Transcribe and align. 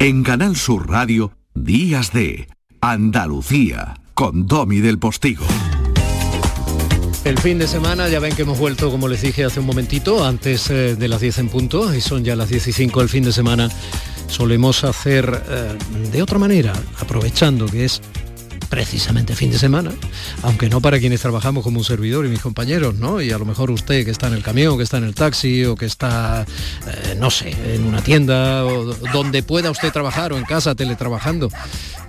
En 0.00 0.24
Canal 0.24 0.56
Sur 0.56 0.90
Radio, 0.90 1.30
Días 1.54 2.12
de 2.12 2.48
Andalucía, 2.80 3.94
con 4.14 4.48
Domi 4.48 4.80
del 4.80 4.98
Postigo. 4.98 5.44
El 7.24 7.38
fin 7.38 7.56
de 7.56 7.68
semana, 7.68 8.08
ya 8.08 8.18
ven 8.18 8.34
que 8.34 8.42
hemos 8.42 8.58
vuelto, 8.58 8.90
como 8.90 9.06
les 9.06 9.22
dije 9.22 9.44
hace 9.44 9.60
un 9.60 9.66
momentito, 9.66 10.24
antes 10.24 10.68
eh, 10.70 10.96
de 10.96 11.06
las 11.06 11.20
10 11.20 11.38
en 11.38 11.48
punto, 11.50 11.94
y 11.94 12.00
son 12.00 12.24
ya 12.24 12.34
las 12.34 12.48
15 12.48 12.90
el 13.00 13.08
fin 13.08 13.22
de 13.22 13.30
semana, 13.30 13.68
solemos 14.26 14.82
hacer 14.82 15.44
eh, 15.48 15.78
de 16.10 16.20
otra 16.20 16.40
manera, 16.40 16.72
aprovechando 16.98 17.66
que 17.66 17.84
es 17.84 18.02
precisamente 18.72 19.36
fin 19.36 19.50
de 19.50 19.58
semana, 19.58 19.92
aunque 20.40 20.70
no 20.70 20.80
para 20.80 20.98
quienes 20.98 21.20
trabajamos 21.20 21.62
como 21.62 21.80
un 21.80 21.84
servidor 21.84 22.24
y 22.24 22.30
mis 22.30 22.40
compañeros, 22.40 22.94
¿no? 22.94 23.20
Y 23.20 23.30
a 23.30 23.36
lo 23.36 23.44
mejor 23.44 23.70
usted 23.70 24.02
que 24.02 24.10
está 24.10 24.28
en 24.28 24.32
el 24.32 24.42
camión, 24.42 24.78
que 24.78 24.82
está 24.82 24.96
en 24.96 25.04
el 25.04 25.14
taxi 25.14 25.66
o 25.66 25.76
que 25.76 25.84
está, 25.84 26.46
eh, 26.86 27.14
no 27.18 27.30
sé, 27.30 27.54
en 27.74 27.84
una 27.84 28.00
tienda 28.00 28.64
o 28.64 28.94
donde 29.12 29.42
pueda 29.42 29.70
usted 29.70 29.92
trabajar 29.92 30.32
o 30.32 30.38
en 30.38 30.44
casa 30.44 30.74
teletrabajando 30.74 31.50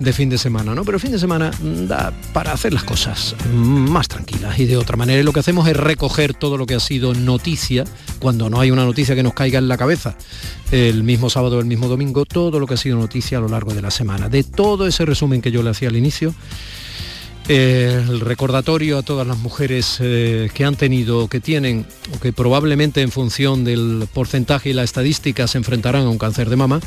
de 0.00 0.12
fin 0.14 0.30
de 0.30 0.38
semana, 0.38 0.74
¿no? 0.74 0.86
Pero 0.86 0.98
fin 0.98 1.12
de 1.12 1.18
semana 1.18 1.50
da 1.60 2.14
para 2.32 2.52
hacer 2.52 2.72
las 2.72 2.84
cosas 2.84 3.36
más 3.52 4.08
tranquilas 4.08 4.58
y 4.58 4.64
de 4.64 4.78
otra 4.78 4.96
manera. 4.96 5.22
lo 5.22 5.34
que 5.34 5.40
hacemos 5.40 5.68
es 5.68 5.76
recoger 5.76 6.32
todo 6.32 6.56
lo 6.56 6.64
que 6.64 6.76
ha 6.76 6.80
sido 6.80 7.12
noticia, 7.12 7.84
cuando 8.20 8.48
no 8.48 8.58
hay 8.58 8.70
una 8.70 8.86
noticia 8.86 9.14
que 9.14 9.22
nos 9.22 9.34
caiga 9.34 9.58
en 9.58 9.68
la 9.68 9.76
cabeza, 9.76 10.16
el 10.70 11.04
mismo 11.04 11.30
sábado 11.30 11.60
el 11.60 11.66
mismo 11.66 11.88
domingo, 11.88 12.24
todo 12.24 12.58
lo 12.58 12.66
que 12.66 12.74
ha 12.74 12.78
sido 12.78 12.98
noticia 12.98 13.38
a 13.38 13.40
lo 13.42 13.48
largo 13.48 13.74
de 13.74 13.82
la 13.82 13.90
semana. 13.90 14.28
De 14.28 14.42
todo 14.42 14.86
ese 14.86 15.04
resumen 15.04 15.42
que 15.42 15.52
yo 15.52 15.62
le 15.62 15.70
hacía 15.70 15.88
al 15.88 15.96
inicio, 15.96 16.34
el 17.48 18.20
recordatorio 18.20 18.98
a 18.98 19.02
todas 19.02 19.26
las 19.26 19.36
mujeres 19.38 19.98
eh, 20.00 20.48
que 20.54 20.64
han 20.64 20.76
tenido, 20.76 21.28
que 21.28 21.40
tienen, 21.40 21.86
o 22.14 22.20
que 22.20 22.32
probablemente 22.32 23.02
en 23.02 23.10
función 23.10 23.64
del 23.64 24.08
porcentaje 24.12 24.70
y 24.70 24.72
la 24.72 24.82
estadística 24.82 25.46
se 25.46 25.58
enfrentarán 25.58 26.06
a 26.06 26.08
un 26.08 26.18
cáncer 26.18 26.48
de 26.48 26.56
mama, 26.56 26.80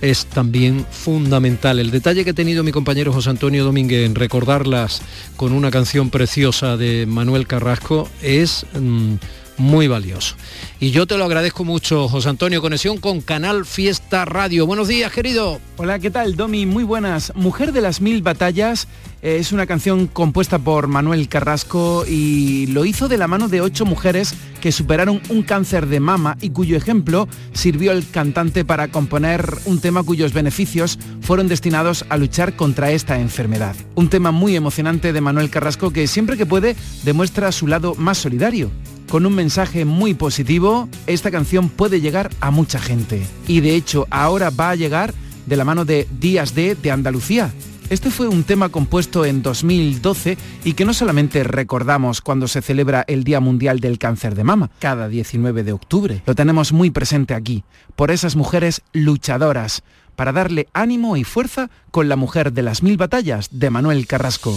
es 0.00 0.24
también 0.24 0.86
fundamental. 0.90 1.78
El 1.78 1.90
detalle 1.90 2.24
que 2.24 2.30
ha 2.30 2.34
tenido 2.34 2.64
mi 2.64 2.72
compañero 2.72 3.12
José 3.12 3.30
Antonio 3.30 3.64
Domínguez 3.64 4.06
en 4.06 4.14
recordarlas 4.14 5.02
con 5.36 5.52
una 5.52 5.70
canción 5.70 6.08
preciosa 6.08 6.76
de 6.76 7.06
Manuel 7.06 7.46
Carrasco 7.46 8.08
es... 8.22 8.64
Mm, 8.72 9.16
muy 9.60 9.86
valioso. 9.86 10.34
Y 10.80 10.90
yo 10.90 11.06
te 11.06 11.16
lo 11.16 11.24
agradezco 11.24 11.64
mucho, 11.64 12.08
José 12.08 12.30
Antonio, 12.30 12.62
conexión 12.62 12.98
con 12.98 13.20
Canal 13.20 13.66
Fiesta 13.66 14.24
Radio. 14.24 14.66
Buenos 14.66 14.88
días, 14.88 15.12
querido. 15.12 15.60
Hola, 15.76 15.98
¿qué 15.98 16.10
tal, 16.10 16.34
Domi? 16.34 16.66
Muy 16.66 16.82
buenas. 16.82 17.32
Mujer 17.36 17.72
de 17.72 17.82
las 17.82 18.00
Mil 18.00 18.22
Batallas 18.22 18.88
eh, 19.22 19.36
es 19.38 19.52
una 19.52 19.66
canción 19.66 20.06
compuesta 20.06 20.58
por 20.58 20.88
Manuel 20.88 21.28
Carrasco 21.28 22.04
y 22.08 22.66
lo 22.68 22.86
hizo 22.86 23.06
de 23.06 23.18
la 23.18 23.28
mano 23.28 23.48
de 23.48 23.60
ocho 23.60 23.84
mujeres 23.84 24.34
que 24.62 24.72
superaron 24.72 25.20
un 25.28 25.42
cáncer 25.42 25.86
de 25.86 26.00
mama 26.00 26.38
y 26.40 26.50
cuyo 26.50 26.76
ejemplo 26.76 27.28
sirvió 27.52 27.92
el 27.92 28.08
cantante 28.08 28.64
para 28.64 28.88
componer 28.88 29.58
un 29.66 29.80
tema 29.80 30.02
cuyos 30.02 30.32
beneficios 30.32 30.98
fueron 31.20 31.48
destinados 31.48 32.06
a 32.08 32.16
luchar 32.16 32.56
contra 32.56 32.92
esta 32.92 33.20
enfermedad. 33.20 33.76
Un 33.94 34.08
tema 34.08 34.30
muy 34.30 34.56
emocionante 34.56 35.12
de 35.12 35.20
Manuel 35.20 35.50
Carrasco 35.50 35.90
que 35.90 36.06
siempre 36.06 36.38
que 36.38 36.46
puede 36.46 36.76
demuestra 37.04 37.52
su 37.52 37.66
lado 37.66 37.94
más 37.94 38.16
solidario 38.16 38.70
con 39.10 39.26
un 39.26 39.34
mensaje 39.34 39.84
muy 39.84 40.14
positivo, 40.14 40.88
esta 41.06 41.32
canción 41.32 41.68
puede 41.68 42.00
llegar 42.00 42.30
a 42.40 42.50
mucha 42.52 42.78
gente. 42.78 43.26
Y 43.48 43.60
de 43.60 43.74
hecho, 43.74 44.06
ahora 44.08 44.50
va 44.50 44.70
a 44.70 44.76
llegar 44.76 45.12
de 45.46 45.56
la 45.56 45.64
mano 45.64 45.84
de 45.84 46.06
Días 46.20 46.54
de, 46.54 46.76
de 46.76 46.90
Andalucía. 46.92 47.52
Este 47.90 48.10
fue 48.10 48.28
un 48.28 48.44
tema 48.44 48.68
compuesto 48.68 49.24
en 49.24 49.42
2012 49.42 50.38
y 50.64 50.74
que 50.74 50.84
no 50.84 50.94
solamente 50.94 51.42
recordamos 51.42 52.20
cuando 52.20 52.46
se 52.46 52.62
celebra 52.62 53.04
el 53.08 53.24
Día 53.24 53.40
Mundial 53.40 53.80
del 53.80 53.98
Cáncer 53.98 54.36
de 54.36 54.44
Mama, 54.44 54.70
cada 54.78 55.08
19 55.08 55.64
de 55.64 55.72
octubre. 55.72 56.22
Lo 56.24 56.36
tenemos 56.36 56.72
muy 56.72 56.90
presente 56.90 57.34
aquí, 57.34 57.64
por 57.96 58.12
esas 58.12 58.36
mujeres 58.36 58.82
luchadoras, 58.92 59.82
para 60.14 60.30
darle 60.30 60.68
ánimo 60.72 61.16
y 61.16 61.24
fuerza 61.24 61.68
con 61.90 62.08
la 62.08 62.14
mujer 62.14 62.52
de 62.52 62.62
las 62.62 62.84
mil 62.84 62.96
batallas 62.96 63.48
de 63.50 63.70
Manuel 63.70 64.06
Carrasco. 64.06 64.56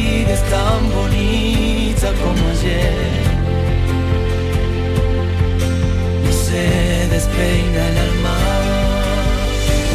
Sigues 0.00 0.42
tan 0.50 0.80
bonita 0.94 2.08
como 2.22 2.42
ayer 2.50 3.20
se 6.46 6.64
despeina 7.14 7.80
el 7.90 7.98
alma. 8.08 8.38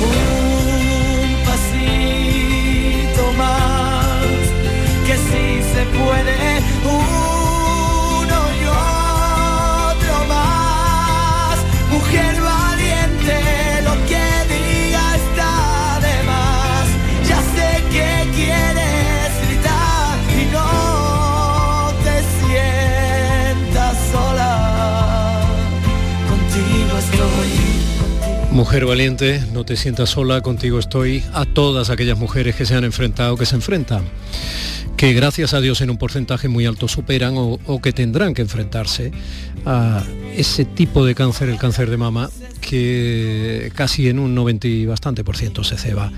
Un 0.09 1.29
pasito 1.47 3.23
más, 3.41 4.43
que 5.05 5.15
si 5.27 5.45
se 5.73 5.81
puede. 5.97 6.44
Mujer 28.51 28.85
valiente, 28.85 29.43
no 29.51 29.65
te 29.65 29.75
sientas 29.75 30.11
sola, 30.11 30.39
contigo 30.39 30.79
estoy, 30.79 31.23
a 31.33 31.43
todas 31.45 31.89
aquellas 31.89 32.17
mujeres 32.17 32.55
que 32.55 32.65
se 32.65 32.73
han 32.73 32.85
enfrentado, 32.85 33.35
que 33.35 33.45
se 33.45 33.55
enfrentan, 33.55 34.03
que 34.95 35.11
gracias 35.11 35.53
a 35.53 35.59
Dios 35.59 35.81
en 35.81 35.89
un 35.89 35.97
porcentaje 35.97 36.47
muy 36.47 36.65
alto 36.65 36.87
superan 36.87 37.33
o, 37.37 37.81
que 37.81 37.91
tendrán 37.91 38.33
que 38.33 38.43
enfrentarse 38.43 39.11
a 39.65 40.03
ese 40.37 40.65
tipo 40.65 41.05
de 41.05 41.15
cáncer, 41.15 41.49
el 41.49 41.57
cáncer 41.57 41.89
de 41.89 41.97
mama, 41.97 42.29
que 42.61 43.71
casi 43.75 44.09
en 44.09 44.19
un 44.19 44.35
90 44.35 44.67
y 44.67 44.85
bastante 44.85 45.23
por 45.23 45.37
ciento 45.37 45.63
se 45.63 45.77
ceba 45.77 46.11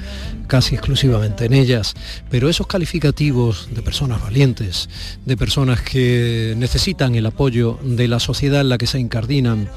casi 0.48 0.76
exclusivamente 0.76 1.46
en 1.46 1.54
ellas. 1.54 1.94
Pero 2.30 2.50
esos 2.50 2.68
calificativos 2.68 3.70
de 3.72 3.82
personas 3.82 4.22
valientes, 4.22 4.90
de 5.26 5.38
personas 5.38 5.82
que 5.82 6.54
necesitan 6.58 7.16
el 7.16 7.26
apoyo 7.26 7.80
de 7.84 8.08
la 8.08 8.20
sociedad 8.20 8.62
en 8.62 8.70
la 8.70 8.78
que 8.78 8.88
se 8.88 9.00
incardinan, 9.00 9.70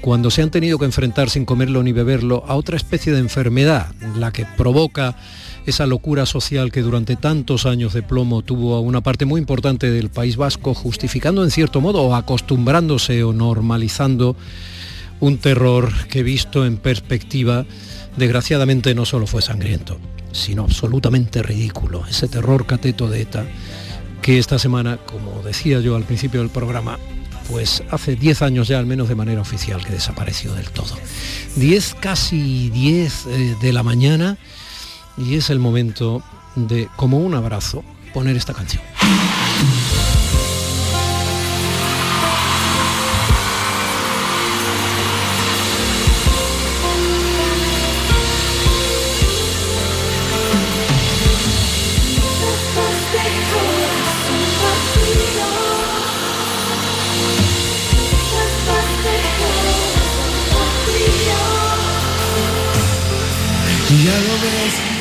cuando 0.00 0.30
se 0.30 0.42
han 0.42 0.50
tenido 0.50 0.78
que 0.78 0.84
enfrentar 0.84 1.30
sin 1.30 1.44
comerlo 1.44 1.82
ni 1.82 1.92
beberlo 1.92 2.44
a 2.46 2.54
otra 2.54 2.76
especie 2.76 3.12
de 3.12 3.18
enfermedad, 3.18 3.92
la 4.16 4.32
que 4.32 4.46
provoca 4.56 5.16
esa 5.68 5.86
locura 5.86 6.24
social 6.24 6.72
que 6.72 6.80
durante 6.80 7.16
tantos 7.16 7.66
años 7.66 7.92
de 7.92 8.02
plomo 8.02 8.42
tuvo 8.42 8.74
a 8.76 8.80
una 8.80 9.02
parte 9.02 9.26
muy 9.26 9.38
importante 9.38 9.90
del 9.90 10.08
País 10.08 10.36
Vasco, 10.36 10.72
justificando 10.72 11.44
en 11.44 11.50
cierto 11.50 11.80
modo 11.82 12.02
o 12.02 12.14
acostumbrándose 12.14 13.22
o 13.22 13.34
normalizando 13.34 14.34
un 15.20 15.36
terror 15.36 15.92
que 16.08 16.22
visto 16.22 16.64
en 16.64 16.78
perspectiva, 16.78 17.66
desgraciadamente 18.16 18.94
no 18.94 19.04
solo 19.04 19.26
fue 19.26 19.42
sangriento, 19.42 19.98
sino 20.32 20.64
absolutamente 20.64 21.42
ridículo. 21.42 22.04
Ese 22.08 22.28
terror 22.28 22.64
cateto 22.64 23.08
de 23.08 23.20
ETA 23.20 23.44
que 24.22 24.38
esta 24.38 24.58
semana, 24.58 24.96
como 24.96 25.42
decía 25.42 25.80
yo 25.80 25.96
al 25.96 26.04
principio 26.04 26.40
del 26.40 26.50
programa, 26.50 26.98
pues 27.50 27.82
hace 27.90 28.16
10 28.16 28.42
años 28.42 28.68
ya 28.68 28.78
al 28.78 28.86
menos 28.86 29.08
de 29.08 29.14
manera 29.14 29.42
oficial 29.42 29.84
que 29.84 29.92
desapareció 29.92 30.54
del 30.54 30.70
todo. 30.70 30.96
10, 31.56 31.94
casi 32.00 32.70
10 32.70 33.26
eh, 33.26 33.56
de 33.60 33.72
la 33.72 33.82
mañana 33.82 34.38
y 35.18 35.34
es 35.34 35.50
el 35.50 35.58
momento 35.58 36.22
de, 36.54 36.88
como 36.96 37.18
un 37.18 37.34
abrazo, 37.34 37.84
poner 38.14 38.36
esta 38.36 38.54
canción. 38.54 38.82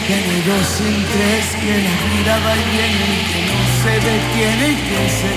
Que 0.07 0.15
dos 0.47 0.69
que 0.79 1.75
la 1.83 1.95
vida 2.15 2.39
va 2.45 2.53
y 2.55 2.63
viene, 2.71 3.09
que 3.33 3.41
no 3.51 3.59
se 3.83 3.93
detiene 4.07 4.67
que 4.87 5.01
se 5.17 5.31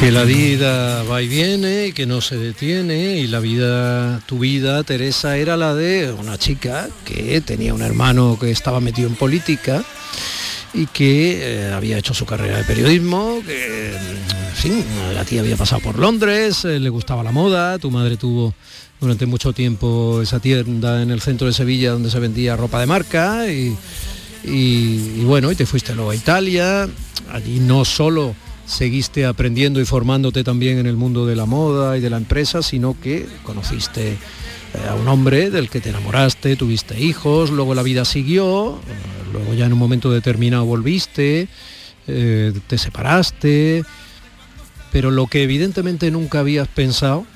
Que 0.00 0.08
la 0.12 0.24
vida 0.24 1.02
va 1.02 1.20
y 1.20 1.28
viene 1.28 1.92
que 1.92 2.06
no 2.06 2.22
se 2.22 2.38
detiene 2.38 3.18
y 3.18 3.26
la 3.26 3.40
vida, 3.40 4.20
tu 4.24 4.38
vida, 4.38 4.82
Teresa, 4.82 5.36
era 5.36 5.58
la 5.58 5.74
de 5.74 6.10
una 6.10 6.38
chica 6.38 6.88
que 7.04 7.42
tenía 7.42 7.74
un 7.74 7.82
hermano 7.82 8.38
que 8.40 8.50
estaba 8.50 8.80
metido 8.80 9.08
en 9.08 9.16
política 9.16 9.84
y 10.72 10.86
que 10.86 11.40
eh, 11.42 11.72
había 11.74 11.98
hecho 11.98 12.14
su 12.14 12.24
carrera 12.24 12.56
de 12.56 12.64
periodismo, 12.64 13.42
que, 13.44 13.94
la 15.12 15.24
tía 15.24 15.40
había 15.40 15.56
pasado 15.56 15.82
por 15.82 15.98
Londres, 15.98 16.64
eh, 16.64 16.78
le 16.78 16.88
gustaba 16.88 17.22
la 17.22 17.32
moda, 17.32 17.78
tu 17.78 17.90
madre 17.90 18.16
tuvo 18.16 18.54
durante 19.00 19.26
mucho 19.26 19.52
tiempo 19.52 20.20
esa 20.22 20.40
tienda 20.40 21.02
en 21.02 21.10
el 21.10 21.20
centro 21.20 21.46
de 21.46 21.52
Sevilla 21.52 21.92
donde 21.92 22.10
se 22.10 22.18
vendía 22.18 22.56
ropa 22.56 22.80
de 22.80 22.86
marca 22.86 23.46
y, 23.50 23.76
bueno, 25.24 25.52
y 25.52 25.54
te 25.54 25.66
fuiste 25.66 25.94
luego 25.94 26.10
a 26.10 26.16
Italia, 26.16 26.88
allí 27.30 27.60
no 27.60 27.84
solo 27.84 28.34
seguiste 28.66 29.24
aprendiendo 29.24 29.80
y 29.80 29.84
formándote 29.84 30.44
también 30.44 30.78
en 30.78 30.86
el 30.86 30.96
mundo 30.96 31.26
de 31.26 31.36
la 31.36 31.46
moda 31.46 31.96
y 31.96 32.00
de 32.00 32.10
la 32.10 32.18
empresa, 32.18 32.62
sino 32.62 32.98
que 33.00 33.26
conociste 33.42 34.10
eh, 34.10 34.16
a 34.88 34.94
un 34.94 35.08
hombre 35.08 35.50
del 35.50 35.70
que 35.70 35.80
te 35.80 35.90
enamoraste, 35.90 36.56
tuviste 36.56 37.00
hijos, 37.00 37.50
luego 37.50 37.74
la 37.74 37.82
vida 37.82 38.04
siguió, 38.04 38.78
luego 39.32 39.54
ya 39.54 39.66
en 39.66 39.72
un 39.72 39.78
momento 39.78 40.10
determinado 40.10 40.64
volviste, 40.66 41.48
eh, 42.06 42.52
te 42.66 42.78
separaste, 42.78 43.84
pero 44.92 45.10
lo 45.10 45.26
que 45.26 45.42
evidentemente 45.42 46.10
nunca 46.10 46.40
habías 46.40 46.68
pensado 46.68 47.26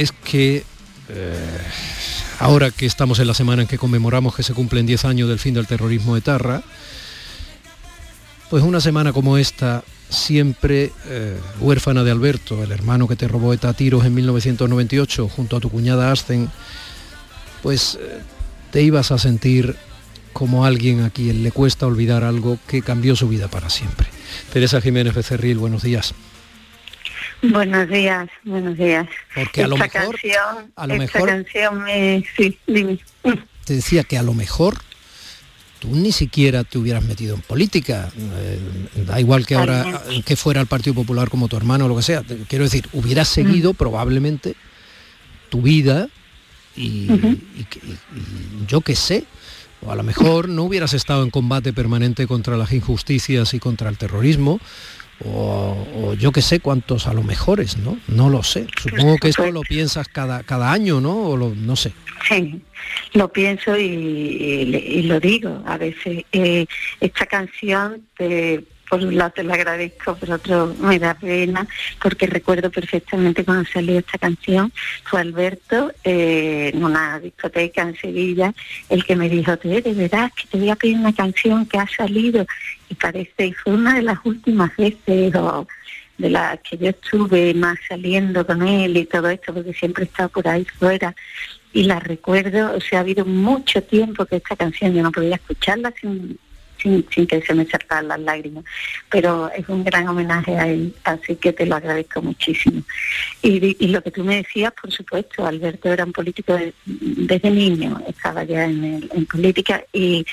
es 0.00 0.12
que 0.12 0.64
eh, 1.08 1.58
ahora 2.38 2.70
que 2.70 2.86
estamos 2.86 3.18
en 3.18 3.26
la 3.26 3.34
semana 3.34 3.62
en 3.62 3.68
que 3.68 3.76
conmemoramos 3.76 4.34
que 4.34 4.42
se 4.42 4.54
cumplen 4.54 4.86
10 4.86 5.04
años 5.04 5.28
del 5.28 5.38
fin 5.38 5.54
del 5.54 5.66
terrorismo 5.66 6.14
de 6.14 6.22
Tarra, 6.22 6.62
pues 8.48 8.64
una 8.64 8.80
semana 8.80 9.12
como 9.12 9.36
esta, 9.36 9.84
siempre 10.08 10.90
eh, 11.06 11.38
huérfana 11.60 12.02
de 12.02 12.10
Alberto, 12.10 12.62
el 12.62 12.72
hermano 12.72 13.06
que 13.06 13.16
te 13.16 13.28
robó 13.28 13.52
ETA 13.52 13.74
tiros 13.74 14.04
en 14.06 14.14
1998 14.14 15.28
junto 15.28 15.56
a 15.56 15.60
tu 15.60 15.70
cuñada 15.70 16.10
Ascen, 16.10 16.50
pues 17.62 17.98
te 18.70 18.82
ibas 18.82 19.12
a 19.12 19.18
sentir 19.18 19.76
como 20.32 20.64
alguien 20.64 21.02
a 21.02 21.10
quien 21.10 21.42
le 21.42 21.52
cuesta 21.52 21.86
olvidar 21.86 22.24
algo 22.24 22.58
que 22.66 22.80
cambió 22.80 23.14
su 23.16 23.28
vida 23.28 23.48
para 23.48 23.68
siempre. 23.68 24.06
Teresa 24.52 24.80
Jiménez 24.80 25.14
Becerril, 25.14 25.58
buenos 25.58 25.82
días. 25.82 26.14
Buenos 27.42 27.88
días, 27.88 28.28
buenos 28.44 28.76
días. 28.76 29.08
Porque 29.34 29.62
a 29.62 29.68
lo 29.68 29.76
mejor, 29.76 29.90
canción, 29.90 30.72
a 30.76 30.86
lo 30.86 30.96
mejor, 30.96 31.28
canción 31.28 31.82
me, 31.82 32.24
sí, 32.36 32.58
dime. 32.66 32.98
Te 33.64 33.74
decía 33.74 34.04
que 34.04 34.18
a 34.18 34.22
lo 34.22 34.34
mejor 34.34 34.78
tú 35.78 35.88
ni 35.94 36.12
siquiera 36.12 36.64
te 36.64 36.78
hubieras 36.78 37.02
metido 37.04 37.34
en 37.34 37.40
política. 37.40 38.10
Eh, 38.16 38.58
da 39.06 39.18
igual 39.18 39.46
que 39.46 39.54
ahora 39.54 40.02
que 40.24 40.36
fuera 40.36 40.60
el 40.60 40.66
Partido 40.66 40.94
Popular 40.94 41.30
como 41.30 41.48
tu 41.48 41.56
hermano 41.56 41.86
o 41.86 41.88
lo 41.88 41.96
que 41.96 42.02
sea. 42.02 42.22
Quiero 42.48 42.64
decir, 42.64 42.88
hubieras 42.92 43.28
seguido 43.28 43.74
probablemente 43.74 44.54
tu 45.48 45.62
vida 45.62 46.08
y 46.76 47.08
yo 48.68 48.80
qué 48.82 48.94
sé, 48.94 49.24
o 49.84 49.90
a 49.90 49.96
lo 49.96 50.02
mejor 50.02 50.48
no 50.48 50.64
hubieras 50.64 50.92
estado 50.92 51.22
en 51.22 51.30
combate 51.30 51.72
permanente 51.72 52.26
contra 52.26 52.56
las 52.56 52.72
injusticias 52.72 53.54
y 53.54 53.58
contra 53.58 53.88
el 53.88 53.98
terrorismo, 53.98 54.60
o, 55.24 56.14
yo 56.18 56.32
que 56.32 56.42
sé 56.42 56.60
cuántos 56.60 57.06
a 57.06 57.12
lo 57.12 57.22
mejores, 57.22 57.76
¿no? 57.76 57.98
No 58.08 58.28
lo 58.30 58.42
sé. 58.42 58.66
Supongo 58.80 59.16
que 59.18 59.28
esto 59.28 59.50
lo 59.50 59.60
piensas 59.62 60.08
cada, 60.08 60.42
cada 60.42 60.72
año, 60.72 61.00
¿no? 61.00 61.16
O 61.16 61.36
lo, 61.36 61.54
no 61.54 61.76
sé. 61.76 61.92
Sí, 62.28 62.60
lo 63.12 63.32
pienso 63.32 63.76
y, 63.76 65.02
lo 65.02 65.20
digo. 65.20 65.62
A 65.66 65.76
veces 65.76 66.24
eh, 66.32 66.66
esta 67.00 67.26
canción 67.26 68.06
te 68.16 68.64
por 68.90 69.04
un 69.04 69.16
lado 69.16 69.30
te 69.30 69.44
lo 69.44 69.54
agradezco, 69.54 70.16
por 70.16 70.32
otro 70.32 70.74
me 70.80 70.98
da 70.98 71.14
pena, 71.14 71.66
porque 72.02 72.26
recuerdo 72.26 72.70
perfectamente 72.70 73.44
cuando 73.44 73.64
salió 73.70 74.00
esta 74.00 74.18
canción, 74.18 74.72
fue 75.04 75.20
Alberto 75.20 75.92
eh, 76.02 76.72
en 76.74 76.84
una 76.84 77.20
discoteca 77.20 77.82
en 77.82 77.96
Sevilla, 77.96 78.52
el 78.88 79.04
que 79.04 79.14
me 79.14 79.28
dijo, 79.28 79.56
de 79.56 79.80
verdad 79.80 80.32
que 80.34 80.48
te 80.48 80.58
voy 80.58 80.70
a 80.70 80.76
pedir 80.76 80.96
una 80.96 81.14
canción 81.14 81.66
que 81.66 81.78
ha 81.78 81.86
salido, 81.86 82.44
y 82.88 82.94
parece, 82.96 83.46
y 83.46 83.52
fue 83.52 83.74
una 83.74 83.94
de 83.94 84.02
las 84.02 84.18
últimas 84.24 84.76
veces, 84.76 85.32
de 86.18 86.30
las 86.30 86.58
que 86.60 86.76
yo 86.76 86.88
estuve 86.88 87.54
más 87.54 87.78
saliendo 87.88 88.44
con 88.44 88.66
él 88.66 88.96
y 88.96 89.06
todo 89.06 89.28
esto, 89.28 89.54
porque 89.54 89.72
siempre 89.72 90.02
he 90.02 90.06
estado 90.06 90.30
por 90.30 90.48
ahí 90.48 90.64
fuera, 90.64 91.14
y 91.72 91.84
la 91.84 92.00
recuerdo, 92.00 92.74
o 92.74 92.80
sea, 92.80 92.98
ha 92.98 93.02
habido 93.02 93.24
mucho 93.24 93.80
tiempo 93.84 94.26
que 94.26 94.36
esta 94.36 94.56
canción 94.56 94.92
yo 94.92 95.04
no 95.04 95.12
podía 95.12 95.36
escucharla 95.36 95.94
sin 96.00 96.36
sin, 96.80 97.02
que 97.02 97.42
se 97.42 97.54
me 97.54 97.66
salgan 97.66 98.08
las 98.08 98.20
lágrimas. 98.20 98.64
Pero 99.10 99.50
es 99.56 99.68
un 99.68 99.84
gran 99.84 100.08
homenaje 100.08 100.56
a 100.58 100.68
él, 100.68 100.94
así 101.04 101.36
que 101.36 101.52
te 101.52 101.66
lo 101.66 101.76
agradezco 101.76 102.22
muchísimo. 102.22 102.82
Y, 103.42 103.88
lo 103.88 104.02
que 104.02 104.10
tú 104.10 104.24
me 104.24 104.36
decías, 104.36 104.72
por 104.80 104.90
supuesto, 104.92 105.46
Alberto 105.46 105.92
era 105.92 106.04
un 106.04 106.12
político 106.12 106.56
desde 106.84 107.50
niño, 107.50 108.00
estaba 108.06 108.44
ya 108.44 108.64
en, 108.64 109.08
política 109.30 109.84
y 109.92 110.24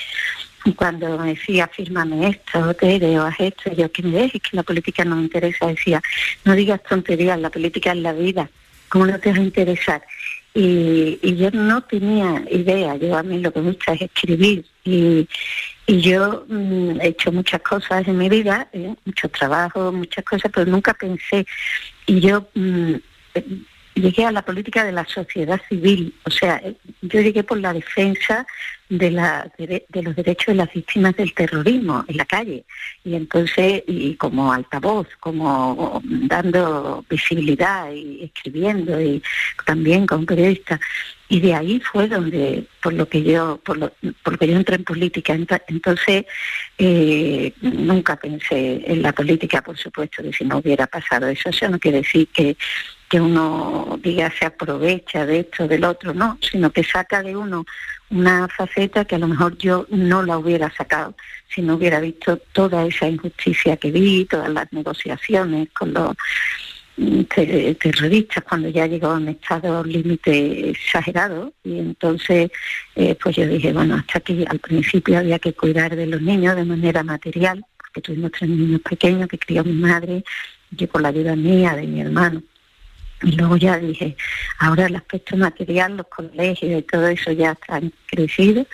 cuando 0.76 1.18
me 1.18 1.34
decía, 1.34 1.68
fírmame 1.68 2.28
esto, 2.28 2.74
te 2.74 3.18
o 3.18 3.22
haz 3.22 3.40
esto, 3.40 3.72
yo 3.72 3.90
que 3.90 4.02
me 4.02 4.10
dejes, 4.10 4.42
que 4.42 4.56
la 4.56 4.62
política 4.62 5.04
no 5.04 5.16
me 5.16 5.22
interesa, 5.22 5.66
decía, 5.66 6.02
no 6.44 6.54
digas 6.54 6.82
tonterías, 6.82 7.38
la 7.38 7.50
política 7.50 7.92
es 7.92 7.98
la 7.98 8.12
vida, 8.12 8.50
¿cómo 8.88 9.06
no 9.06 9.18
te 9.18 9.30
va 9.30 9.38
a 9.38 9.42
interesar? 9.42 10.02
Y, 10.54 11.18
y, 11.22 11.36
yo 11.36 11.50
no 11.52 11.82
tenía 11.82 12.42
idea, 12.50 12.96
yo 12.96 13.16
a 13.16 13.22
mí 13.22 13.38
lo 13.38 13.52
que 13.52 13.60
me 13.60 13.70
gusta 13.70 13.92
es 13.92 14.02
escribir 14.02 14.64
y, 14.84 15.28
y 15.88 16.02
yo 16.02 16.44
mm, 16.48 17.00
he 17.00 17.08
hecho 17.08 17.32
muchas 17.32 17.62
cosas 17.62 18.06
en 18.06 18.18
mi 18.18 18.28
vida, 18.28 18.68
¿eh? 18.74 18.94
mucho 19.06 19.26
trabajo, 19.30 19.90
muchas 19.90 20.22
cosas, 20.22 20.50
pero 20.54 20.70
nunca 20.70 20.92
pensé. 20.92 21.46
Y 22.04 22.20
yo 22.20 22.46
mm, 22.54 22.94
llegué 24.00 24.24
a 24.24 24.32
la 24.32 24.42
política 24.42 24.84
de 24.84 24.92
la 24.92 25.06
sociedad 25.06 25.60
civil, 25.68 26.14
o 26.24 26.30
sea, 26.30 26.60
yo 27.02 27.20
llegué 27.20 27.42
por 27.42 27.58
la 27.58 27.72
defensa 27.72 28.46
de, 28.88 29.10
la, 29.10 29.50
de, 29.58 30.02
los 30.02 30.16
derechos 30.16 30.46
de 30.46 30.54
las 30.54 30.72
víctimas 30.72 31.14
del 31.16 31.34
terrorismo 31.34 32.04
en 32.08 32.16
la 32.16 32.24
calle. 32.24 32.64
Y 33.04 33.14
entonces, 33.14 33.82
y 33.86 34.14
como 34.14 34.52
altavoz, 34.52 35.08
como 35.20 36.00
dando 36.04 37.04
visibilidad 37.08 37.92
y 37.92 38.24
escribiendo 38.24 39.00
y 39.00 39.22
también 39.66 40.06
como 40.06 40.24
periodista. 40.24 40.80
Y 41.28 41.40
de 41.40 41.54
ahí 41.54 41.80
fue 41.80 42.08
donde, 42.08 42.64
por 42.82 42.94
lo 42.94 43.06
que 43.06 43.22
yo, 43.22 43.60
por 43.62 43.76
lo, 43.76 43.92
por 44.22 44.38
que 44.38 44.48
yo 44.48 44.56
entré 44.56 44.76
en 44.76 44.84
política. 44.84 45.34
Entonces, 45.68 46.24
eh, 46.78 47.52
nunca 47.60 48.16
pensé 48.16 48.82
en 48.86 49.02
la 49.02 49.12
política, 49.12 49.60
por 49.60 49.76
supuesto, 49.76 50.22
que 50.22 50.32
si 50.32 50.44
no 50.44 50.58
hubiera 50.58 50.86
pasado 50.86 51.28
eso, 51.28 51.50
eso 51.50 51.68
no 51.68 51.78
quiere 51.78 51.98
decir 51.98 52.28
que 52.28 52.56
que 53.08 53.20
uno 53.20 53.98
diga 54.02 54.30
se 54.38 54.46
aprovecha 54.46 55.24
de 55.24 55.40
esto, 55.40 55.66
del 55.66 55.84
otro, 55.84 56.12
no, 56.12 56.38
sino 56.40 56.70
que 56.70 56.84
saca 56.84 57.22
de 57.22 57.36
uno 57.36 57.64
una 58.10 58.48
faceta 58.48 59.04
que 59.04 59.16
a 59.16 59.18
lo 59.18 59.28
mejor 59.28 59.56
yo 59.58 59.86
no 59.90 60.22
la 60.22 60.38
hubiera 60.38 60.70
sacado 60.70 61.14
si 61.48 61.62
no 61.62 61.74
hubiera 61.74 62.00
visto 62.00 62.36
toda 62.52 62.86
esa 62.86 63.08
injusticia 63.08 63.76
que 63.76 63.90
vi, 63.90 64.26
todas 64.26 64.50
las 64.50 64.70
negociaciones 64.72 65.68
con 65.70 65.94
los 65.94 66.14
mm, 66.96 67.22
terroristas 67.78 68.44
cuando 68.44 68.68
ya 68.68 68.86
llegó 68.86 69.08
a 69.08 69.16
un 69.16 69.28
estado 69.28 69.82
límite 69.82 70.70
exagerado. 70.70 71.52
Y 71.64 71.78
entonces 71.78 72.50
eh, 72.96 73.16
pues 73.22 73.36
yo 73.36 73.46
dije 73.46 73.72
bueno 73.72 73.96
hasta 73.96 74.18
aquí 74.18 74.44
al 74.46 74.58
principio 74.58 75.18
había 75.18 75.38
que 75.38 75.54
cuidar 75.54 75.96
de 75.96 76.06
los 76.06 76.20
niños 76.20 76.56
de 76.56 76.64
manera 76.64 77.02
material 77.02 77.64
porque 77.76 78.02
tuvimos 78.02 78.32
tres 78.32 78.50
niños 78.50 78.80
pequeños 78.82 79.28
que 79.28 79.38
crió 79.38 79.64
mi 79.64 79.72
madre 79.72 80.24
yo 80.70 80.88
con 80.88 81.02
la 81.02 81.08
ayuda 81.08 81.34
mía 81.34 81.74
de 81.74 81.86
mi 81.86 82.00
hermano 82.02 82.42
y 83.22 83.32
luego 83.32 83.56
ya 83.56 83.78
dije, 83.78 84.16
ahora 84.58 84.86
el 84.86 84.96
aspecto 84.96 85.36
material, 85.36 85.96
los 85.96 86.06
colegios 86.06 86.80
y 86.80 86.82
todo 86.82 87.08
eso 87.08 87.32
ya 87.32 87.52
están 87.52 87.92
crecido 88.06 88.66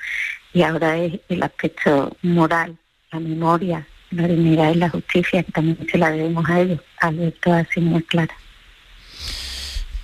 y 0.52 0.62
ahora 0.62 0.98
es 0.98 1.20
el 1.28 1.42
aspecto 1.42 2.16
moral, 2.22 2.76
la 3.10 3.20
memoria, 3.20 3.86
la 4.10 4.28
dignidad 4.28 4.72
y 4.72 4.76
la 4.76 4.90
justicia 4.90 5.42
también 5.42 5.78
se 5.90 5.98
la 5.98 6.10
debemos 6.10 6.48
a 6.48 6.60
ellos, 6.60 6.80
a 7.00 7.12
todas 7.42 7.66
así 7.68 7.80
muy 7.80 8.02
clara. 8.02 8.34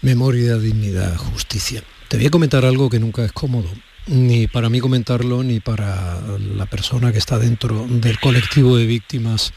Memoria, 0.03 0.57
dignidad, 0.57 1.17
justicia. 1.17 1.83
Te 2.09 2.17
voy 2.17 2.27
a 2.27 2.31
comentar 2.31 2.65
algo 2.65 2.89
que 2.89 2.99
nunca 2.99 3.25
es 3.25 3.33
cómodo, 3.33 3.69
ni 4.07 4.47
para 4.47 4.69
mí 4.69 4.81
comentarlo, 4.81 5.43
ni 5.43 5.61
para 5.61 6.21
la 6.39 6.67
persona 6.67 7.13
que 7.13 7.19
está 7.19 7.39
dentro 7.39 7.87
del 7.87 8.19
colectivo 8.19 8.77
de 8.77 8.87
víctimas 8.87 9.53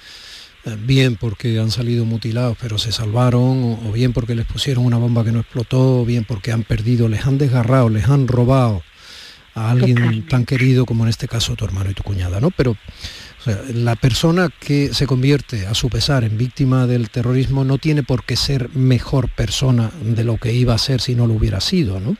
bien 0.86 1.18
porque 1.18 1.60
han 1.60 1.72
salido 1.72 2.06
mutilados 2.06 2.58
pero 2.60 2.78
se 2.78 2.92
salvaron, 2.92 3.80
o, 3.86 3.92
bien 3.92 4.14
porque 4.14 4.36
les 4.36 4.46
pusieron 4.46 4.86
una 4.86 4.98
bomba 4.98 5.24
que 5.24 5.32
no 5.32 5.40
explotó, 5.40 6.02
o 6.02 6.06
bien 6.06 6.26
porque 6.26 6.52
han 6.52 6.64
perdido, 6.64 7.08
les 7.08 7.26
han 7.26 7.38
desgarrado, 7.38 7.90
les 7.90 8.08
han 8.08 8.28
robado 8.28 8.84
a 9.56 9.72
alguien 9.72 10.26
tan 10.28 10.46
querido 10.46 10.86
como 10.86 11.04
en 11.04 11.10
este 11.10 11.28
caso 11.28 11.56
tu 11.56 11.66
hermano 11.66 11.92
y 11.92 11.94
tu 11.94 12.04
cuñada, 12.04 12.40
¿no? 12.40 12.50
Pero 12.52 12.76
la 13.74 13.96
persona 13.96 14.50
que 14.60 14.94
se 14.94 15.06
convierte 15.06 15.68
a 15.68 15.74
su 15.74 15.90
pesar 15.90 16.24
en 16.24 16.38
víctima 16.38 16.88
del 16.88 17.10
terrorismo 17.10 17.66
no 17.66 17.78
tiene 17.78 18.02
por 18.02 18.24
qué 18.24 18.36
ser 18.36 18.70
mejor 18.74 19.30
persona 19.30 19.92
de 20.02 20.24
lo 20.24 20.38
que 20.38 20.54
iba 20.54 20.74
a 20.74 20.78
ser 20.78 21.02
si 21.02 21.14
no 21.14 21.28
lo 21.28 21.34
hubiera 21.34 21.60
sido, 21.60 22.00
¿no? 22.00 22.16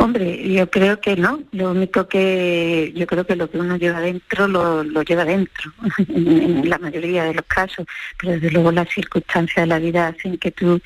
Hombre, 0.00 0.48
yo 0.48 0.70
creo 0.70 1.00
que 1.00 1.16
no. 1.16 1.42
Lo 1.50 1.72
único 1.72 2.06
que 2.06 2.92
yo 2.94 3.04
creo 3.06 3.26
que 3.26 3.34
lo 3.34 3.50
que 3.50 3.58
uno 3.58 3.76
lleva 3.76 4.00
dentro 4.00 4.46
lo, 4.46 5.02
lleva 5.02 5.24
dentro, 5.24 5.72
en, 6.08 6.68
la 6.70 6.78
mayoría 6.78 7.24
de 7.24 7.34
los 7.34 7.44
casos. 7.46 7.84
Pero 8.16 8.34
desde 8.34 8.52
luego 8.52 8.70
las 8.70 8.88
circunstancias 8.90 9.64
de 9.64 9.66
la 9.66 9.80
vida 9.80 10.06
hacen 10.06 10.38
que 10.38 10.52
tú 10.52 10.80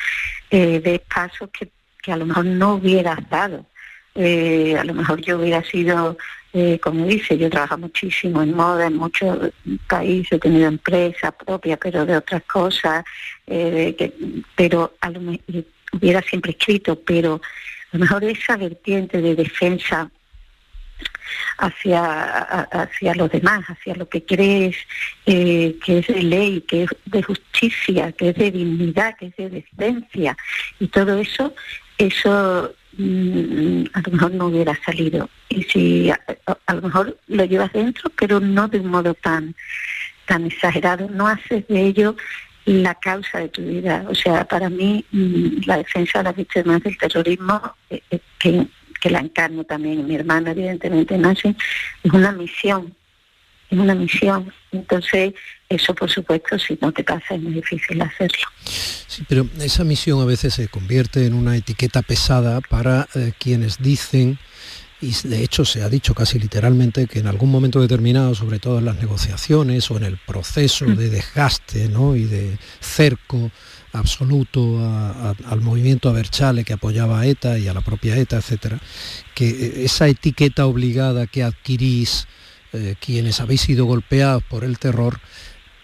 eh, 0.51 0.81
des 0.81 1.01
pasos 1.01 1.51
que, 1.51 1.71
a 2.11 2.17
lo 2.17 2.25
mejor 2.25 2.47
no 2.47 2.77
hubieras 2.77 3.19
dado. 3.29 3.67
Eh, 4.15 4.77
a 4.79 4.85
lo 4.85 4.95
mejor 4.95 5.21
yo 5.21 5.39
hubiera 5.39 5.63
sido, 5.63 6.17
eh, 6.55 6.79
como 6.83 7.07
dice, 7.07 7.37
yo 7.37 7.51
trabajo 7.51 7.77
muchísimo 7.77 8.43
en 8.43 8.55
moda, 8.55 8.87
en 8.87 8.97
muchos 8.97 9.51
países, 9.89 10.33
he 10.33 10.39
tenido 10.39 10.69
empresa 10.69 11.33
propia, 11.33 11.77
pero 11.77 12.07
de 12.07 12.17
otras 12.17 12.43
cosas, 12.45 13.05
que, 13.47 14.13
pero 14.57 14.95
a 15.01 15.11
lo 15.11 15.21
hubiera 15.93 16.23
siempre 16.23 16.53
escrito, 16.53 16.99
pero 16.99 17.41
a 17.93 17.97
lo 17.97 18.01
mejor 18.01 18.25
esa 18.25 18.57
vertiente 18.57 19.21
de 19.21 19.35
defensa 19.35 20.11
hacia, 21.59 22.63
hacia 22.63 23.15
los 23.15 23.31
demás, 23.31 23.65
hacia 23.69 23.95
lo 23.95 24.09
que 24.09 24.25
crees 24.25 24.77
eh, 25.27 25.77
que 25.85 25.99
es 25.99 26.07
de 26.07 26.23
ley, 26.23 26.61
que 26.63 26.85
es 26.85 26.91
de 27.07 27.23
justicia, 27.23 28.13
que 28.13 28.31
es 28.31 28.37
de 28.37 28.51
dignidad, 28.51 29.17
que 29.19 29.27
es 29.27 29.37
de 29.37 29.51
decencia, 29.51 30.37
y 30.81 30.89
todo 30.89 31.19
eso, 31.19 31.55
eso 31.99 32.75
mm, 32.97 33.85
a 33.93 34.01
lo 34.01 34.13
mejor 34.13 34.31
no 34.33 34.47
hubiera 34.47 34.79
salido. 34.85 35.29
Y 35.49 35.63
si 35.65 36.11
a, 36.11 36.21
a, 36.67 36.75
lo 36.75 36.83
mejor 36.83 37.19
lo 37.29 37.45
llevas 37.45 37.73
dentro, 37.73 38.11
pero 38.17 38.41
no 38.41 38.69
de 38.69 38.81
un 38.81 38.89
modo 38.89 39.15
tan, 39.15 39.55
tan 40.27 40.47
exagerado, 40.47 41.09
no 41.11 41.29
haces 41.29 41.67
de 41.69 41.83
ello 41.83 42.17
la 42.65 42.95
causa 42.95 43.39
de 43.39 43.49
tu 43.49 43.63
vida. 43.63 44.05
O 44.09 44.15
sea, 44.15 44.47
para 44.47 44.69
mí 44.69 45.05
mm, 45.11 45.63
la 45.67 45.79
defensa 45.79 46.19
de 46.19 46.25
las 46.25 46.37
víctimas 46.37 46.83
del 46.83 46.97
terrorismo, 46.97 47.75
eh, 47.91 48.03
eh, 48.11 48.21
que, 48.39 49.11
la 49.11 49.19
encarno 49.19 49.65
también, 49.65 50.07
mi 50.07 50.15
hermana 50.15 50.53
evidentemente 50.53 51.19
nace, 51.19 51.57
es 52.05 52.13
una 52.13 52.31
misión, 52.31 52.95
es 53.69 53.77
una 53.77 53.97
misión. 53.97 54.53
Entonces, 54.71 55.35
eso 55.69 55.93
por 55.93 56.09
supuesto, 56.09 56.57
si 56.57 56.79
no 56.81 56.93
te 56.93 57.03
pasa, 57.03 57.35
es 57.35 57.43
muy 57.43 57.55
difícil 57.55 58.01
hacerlo. 58.01 58.47
Sí, 58.65 59.25
pero 59.29 59.49
esa 59.59 59.83
misión 59.83 60.21
a 60.21 60.25
veces 60.25 60.55
se 60.55 60.69
convierte 60.69 61.27
en 61.27 61.35
una 61.35 61.57
etiqueta 61.57 62.03
pesada 62.03 62.61
para 62.61 63.09
eh, 63.17 63.33
quienes 63.39 63.83
dicen 63.83 64.39
y 65.03 65.13
de 65.29 65.43
hecho 65.43 65.65
se 65.65 65.83
ha 65.83 65.89
dicho 65.89 66.15
casi 66.15 66.39
literalmente 66.39 67.09
que 67.09 67.19
en 67.19 67.27
algún 67.27 67.51
momento 67.51 67.81
determinado, 67.81 68.35
sobre 68.37 68.61
todo 68.61 68.79
en 68.79 68.85
las 68.85 68.97
negociaciones 68.97 69.91
o 69.91 69.97
en 69.97 70.05
el 70.05 70.17
proceso 70.17 70.87
de 70.87 71.11
desgaste 71.11 71.91
y 72.17 72.25
de 72.25 72.57
cerco 72.81 73.51
absoluto 73.93 74.79
al 74.81 75.61
movimiento 75.61 76.09
Aberchale 76.09 76.65
que 76.65 76.73
apoyaba 76.73 77.21
a 77.21 77.27
ETA 77.27 77.59
y 77.59 77.67
a 77.67 77.75
la 77.75 77.81
propia 77.81 78.17
ETA, 78.17 78.37
etcétera, 78.37 78.81
que 79.35 79.85
esa 79.85 80.07
etiqueta 80.09 80.67
obligada 80.67 81.27
que 81.27 81.43
adquirís 81.43 82.27
eh, 82.73 82.95
quienes 83.01 83.41
habéis 83.41 83.63
sido 83.63 83.85
golpeados 83.85 84.43
por 84.45 84.63
el 84.63 84.79
terror, 84.79 85.19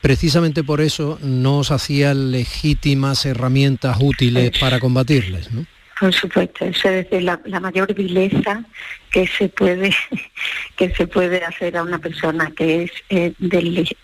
precisamente 0.01 0.63
por 0.63 0.81
eso 0.81 1.19
no 1.23 1.59
os 1.59 1.73
hacía 1.73 2.15
legítimas 2.15 3.27
herramientas 3.27 3.99
útiles 4.01 4.53
para 4.59 4.79
combatirles, 4.79 5.53
¿no? 5.53 5.67
Por 5.99 6.15
supuesto, 6.15 6.65
eso 6.65 6.89
es 6.91 7.23
la, 7.23 7.41
mayor 7.61 7.93
vileza 7.93 8.65
que 9.11 9.27
se 9.27 9.49
puede 9.49 9.95
que 10.77 10.95
se 10.95 11.07
puede 11.07 11.45
hacer 11.45 11.77
a 11.77 11.83
una 11.83 11.99
persona, 11.99 12.53
que 12.57 12.85
es 12.85 12.93
eh, 13.09 13.33
de 13.39 13.97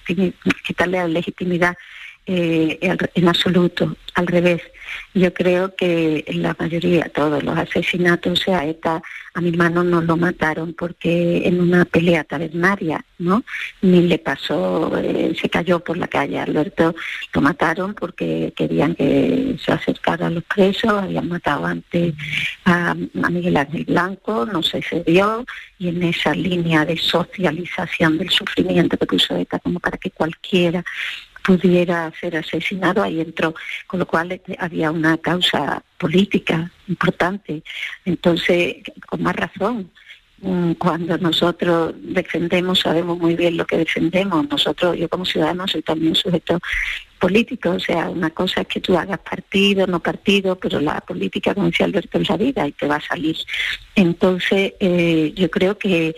quitarle 0.67 0.99
la 0.99 1.09
legitimidad 1.09 1.77
eh, 2.26 2.78
en 3.14 3.28
absoluto, 3.28 3.97
al 4.14 4.26
revés. 4.26 4.62
Yo 5.12 5.33
creo 5.35 5.75
que 5.76 6.25
la 6.35 6.57
mayoría, 6.59 7.09
todos 7.09 7.43
los 7.43 7.57
asesinatos, 7.57 8.33
o 8.33 8.43
sea, 8.43 8.66
ETA, 8.66 9.02
a 9.35 9.40
mi 9.40 9.50
hermano 9.50 9.83
no 9.85 10.00
lo 10.00 10.16
mataron 10.16 10.75
porque 10.75 11.47
en 11.47 11.61
una 11.61 11.85
pelea 11.85 12.25
tabernaria, 12.25 13.04
¿no? 13.19 13.43
Ni 13.83 14.02
le 14.02 14.19
pasó, 14.19 14.97
eh, 14.99 15.35
se 15.40 15.49
cayó 15.49 15.81
por 15.81 15.97
la 15.97 16.07
calle. 16.07 16.38
Alberto 16.38 16.95
lo 17.33 17.40
mataron 17.40 17.95
porque 17.95 18.52
querían 18.57 18.95
que 18.95 19.57
se 19.62 19.73
acercara 19.73 20.28
a 20.28 20.31
los 20.31 20.45
presos, 20.45 20.93
habían 20.93 21.28
matado 21.28 21.66
antes 21.66 22.14
a, 22.64 22.95
Miguel 22.95 23.57
Ángel 23.57 23.85
Blanco, 23.85 24.47
no 24.47 24.62
se 24.62 24.81
cedió, 24.83 25.45
y 25.78 25.88
en 25.88 26.02
esa 26.04 26.35
línea 26.35 26.85
de 26.85 26.97
socialización 26.97 28.19
del 28.19 28.31
sufrimiento 28.31 28.97
que 28.97 29.07
puso 29.07 29.37
ETA 29.37 29.59
como 29.59 29.81
para 29.81 29.99
que 29.99 30.11
cualquiera 30.11 30.85
pudiera 31.45 32.11
ser 32.19 32.39
asesinado, 32.39 33.03
ahí 33.03 33.21
entró, 33.21 33.55
con 33.87 34.01
lo 34.01 34.07
cual 34.07 34.33
este, 34.33 34.57
había 34.59 34.91
una 34.91 35.19
causa 35.19 35.83
política 35.99 36.71
importante. 36.89 37.63
Entonces, 38.07 38.77
con 39.07 39.23
más 39.23 39.37
razón, 39.37 39.91
mm, 40.41 40.73
cuando 40.73 41.19
nosotros 41.19 41.95
defendemos, 41.99 42.81
sabemos 42.81 43.19
muy 43.19 43.37
bien 43.37 43.59
lo 43.59 43.67
que 43.67 43.77
defendemos. 43.77 44.49
Nosotros, 44.49 44.97
yo 44.97 45.07
como 45.11 45.27
ciudadano, 45.27 45.69
soy 45.69 45.83
también 45.83 46.15
sujeto 46.15 46.59
político, 47.19 47.71
o 47.73 47.81
sea, 47.81 48.09
una 48.09 48.31
cosa 48.31 48.63
es 48.63 48.67
que 48.67 48.81
tú 48.81 48.97
hagas 48.97 49.19
partido, 49.19 49.87
no 49.87 50.01
partido, 50.01 50.57
pero 50.57 50.81
la 50.81 51.01
política, 51.03 51.55
como 51.55 51.67
decía 51.67 51.87
Alberto, 51.87 52.19
la 52.27 52.37
vida 52.39 52.67
y 52.67 52.73
te 52.73 52.87
va 52.87 52.97
a 52.97 53.01
salir. 53.07 53.37
Entonces, 53.95 54.73
eh, 54.81 55.33
yo 55.37 55.51
creo 55.51 55.77
que, 55.77 56.15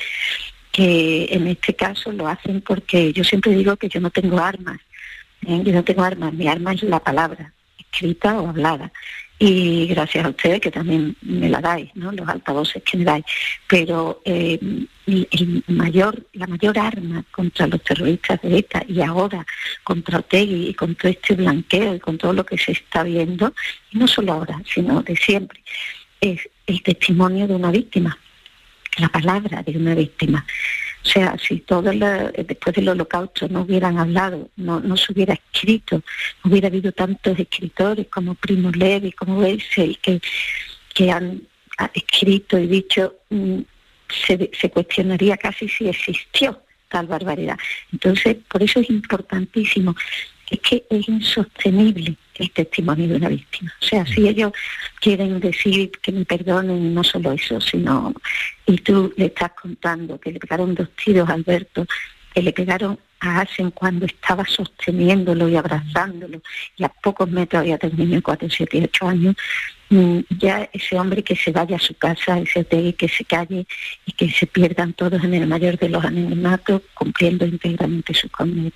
que 0.71 1.29
en 1.31 1.49
este 1.49 1.75
caso 1.75 2.13
lo 2.13 2.29
hacen 2.29 2.61
porque 2.61 3.13
yo 3.13 3.25
siempre 3.25 3.53
digo 3.53 3.77
que 3.77 3.89
yo 3.89 4.01
no 4.01 4.11
tengo 4.11 4.39
armas, 4.39 4.79
¿eh? 5.47 5.63
Yo 5.65 5.73
no 5.73 5.85
tengo 5.85 6.03
armas, 6.03 6.33
mi 6.33 6.49
arma 6.49 6.73
es 6.73 6.83
la 6.83 7.01
palabra, 7.01 7.53
escrita 7.79 8.41
o 8.41 8.49
hablada. 8.49 8.93
Y 9.39 9.87
gracias 9.89 10.25
a 10.25 10.31
ustedes 10.31 10.61
que 10.61 10.71
también 10.71 11.15
me 11.21 11.51
la 11.51 11.61
dais, 11.61 11.91
¿no? 11.95 12.11
los 12.11 12.27
altavoces 12.27 12.83
que 12.83 12.97
me 12.97 13.05
dais. 13.05 13.25
Pero 13.67 14.23
eh, 14.25 14.59
el 15.07 15.65
mayor, 15.67 16.27
la 16.33 16.47
mayor 16.47 16.79
arma 16.79 17.23
contra 17.31 17.67
los 17.67 17.83
terroristas 17.83 18.41
de 18.41 18.59
ETA 18.59 18.85
y 18.89 19.03
ahora 19.03 19.47
contra 19.85 20.21
Otegui 20.21 20.69
y 20.69 20.75
contra 20.75 21.11
este 21.11 21.35
blanqueo 21.35 21.95
y 21.95 22.01
con 22.01 22.17
todo 22.17 22.33
lo 22.33 22.47
que 22.47 22.57
se 22.57 22.73
está 22.73 23.03
viendo, 23.03 23.53
y 23.91 23.99
no 23.99 24.09
solo 24.09 24.33
ahora, 24.33 24.63
sino 24.65 25.03
de 25.03 25.17
siempre, 25.17 25.63
es 26.21 26.49
el 26.67 26.83
testimonio 26.83 27.47
de 27.47 27.55
una 27.55 27.71
víctima, 27.71 28.19
la 28.97 29.09
palabra 29.09 29.63
de 29.63 29.77
una 29.77 29.95
víctima. 29.95 30.47
O 31.07 31.09
sea, 31.09 31.37
si 31.39 31.61
todo 31.61 31.93
después 31.93 32.75
del 32.75 32.89
holocausto 32.89 33.47
no 33.49 33.61
hubieran 33.63 33.97
hablado, 33.97 34.51
no, 34.57 34.81
no 34.81 34.97
se 34.97 35.13
hubiera 35.13 35.35
escrito, 35.35 36.03
no 36.43 36.51
hubiera 36.51 36.67
habido 36.67 36.91
tantos 36.91 37.39
escritores 37.39 38.09
como 38.09 38.35
Primo 38.35 38.73
Levi, 38.73 39.13
como 39.13 39.39
Weissel, 39.39 39.99
que, 39.99 40.21
que 40.93 41.13
han 41.13 41.43
escrito 41.95 42.59
y 42.59 42.67
dicho, 42.67 43.15
mm, 43.31 43.61
se, 44.27 44.51
se 44.53 44.71
cuestionaría 44.71 45.37
casi 45.37 45.69
si 45.69 45.89
existió 45.89 46.61
tal 46.89 47.07
barbaridad. 47.07 47.59
Entonces, 47.93 48.39
por 48.49 48.65
eso 48.65 48.81
es 48.81 48.91
importantísimo 48.91 49.95
es 50.51 50.59
que 50.61 50.85
es 50.91 51.09
insostenible 51.09 52.17
el 52.39 52.51
testimonio 52.51 53.09
de 53.09 53.17
una 53.17 53.29
víctima. 53.29 53.73
O 53.81 53.85
sea, 53.85 54.07
si 54.07 54.29
ellos 54.29 54.53
quieren 55.01 55.41
decir 55.41 55.91
que 56.03 56.13
me 56.13 56.25
perdonen, 56.25 56.95
no 56.95 57.05
solo 57.05 57.33
eso, 57.33 57.61
sino, 57.61 58.15
y 58.67 58.77
tú 58.79 59.13
le 59.17 59.27
estás 59.27 59.53
contando 59.61 60.21
que 60.21 60.33
le 60.33 60.41
pegaron 60.41 60.75
dos 60.75 60.89
tiros 61.03 61.29
a 61.29 61.35
Alberto, 61.35 61.87
que 62.35 62.43
le 62.43 62.53
pegaron 62.53 62.99
a 63.21 63.41
Asen 63.41 63.71
cuando 63.71 64.07
estaba 64.07 64.45
sosteniéndolo 64.45 65.49
y 65.49 65.57
abrazándolo, 65.57 66.43
y 66.77 66.85
a 66.85 66.89
pocos 66.89 67.31
metros 67.31 67.61
había 67.61 67.79
tenido 67.79 68.23
4, 68.23 68.49
7 68.51 68.79
y 68.79 68.85
8 68.85 69.09
años, 69.09 69.37
mm, 69.89 70.19
ya 70.39 70.69
ese 70.73 70.99
hombre 70.99 71.23
que 71.23 71.35
se 71.35 71.51
vaya 71.53 71.77
a 71.77 71.81
su 71.81 71.95
casa, 71.95 72.39
ese 72.39 72.61
hotel, 72.61 72.95
que 72.95 73.09
se 73.09 73.25
calle 73.25 73.67
y 74.05 74.13
que 74.13 74.31
se 74.31 74.47
pierdan 74.47 74.93
todos 74.93 75.25
en 75.25 75.35
el 75.35 75.47
mayor 75.47 75.79
de 75.79 75.89
los 75.89 76.05
anonimatos, 76.05 76.83
cumpliendo 76.95 77.47
íntegramente 77.47 78.13
su 78.13 78.29
condena. 78.29 78.73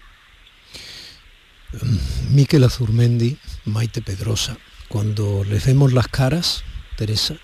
Miquel 2.30 2.64
Azurmendi, 2.64 3.36
Maite 3.64 4.02
Pedrosa, 4.02 4.56
cuando 4.88 5.44
les 5.44 5.64
vemos 5.66 5.92
las 5.92 6.08
caras, 6.08 6.64
Teresa, 6.96 7.36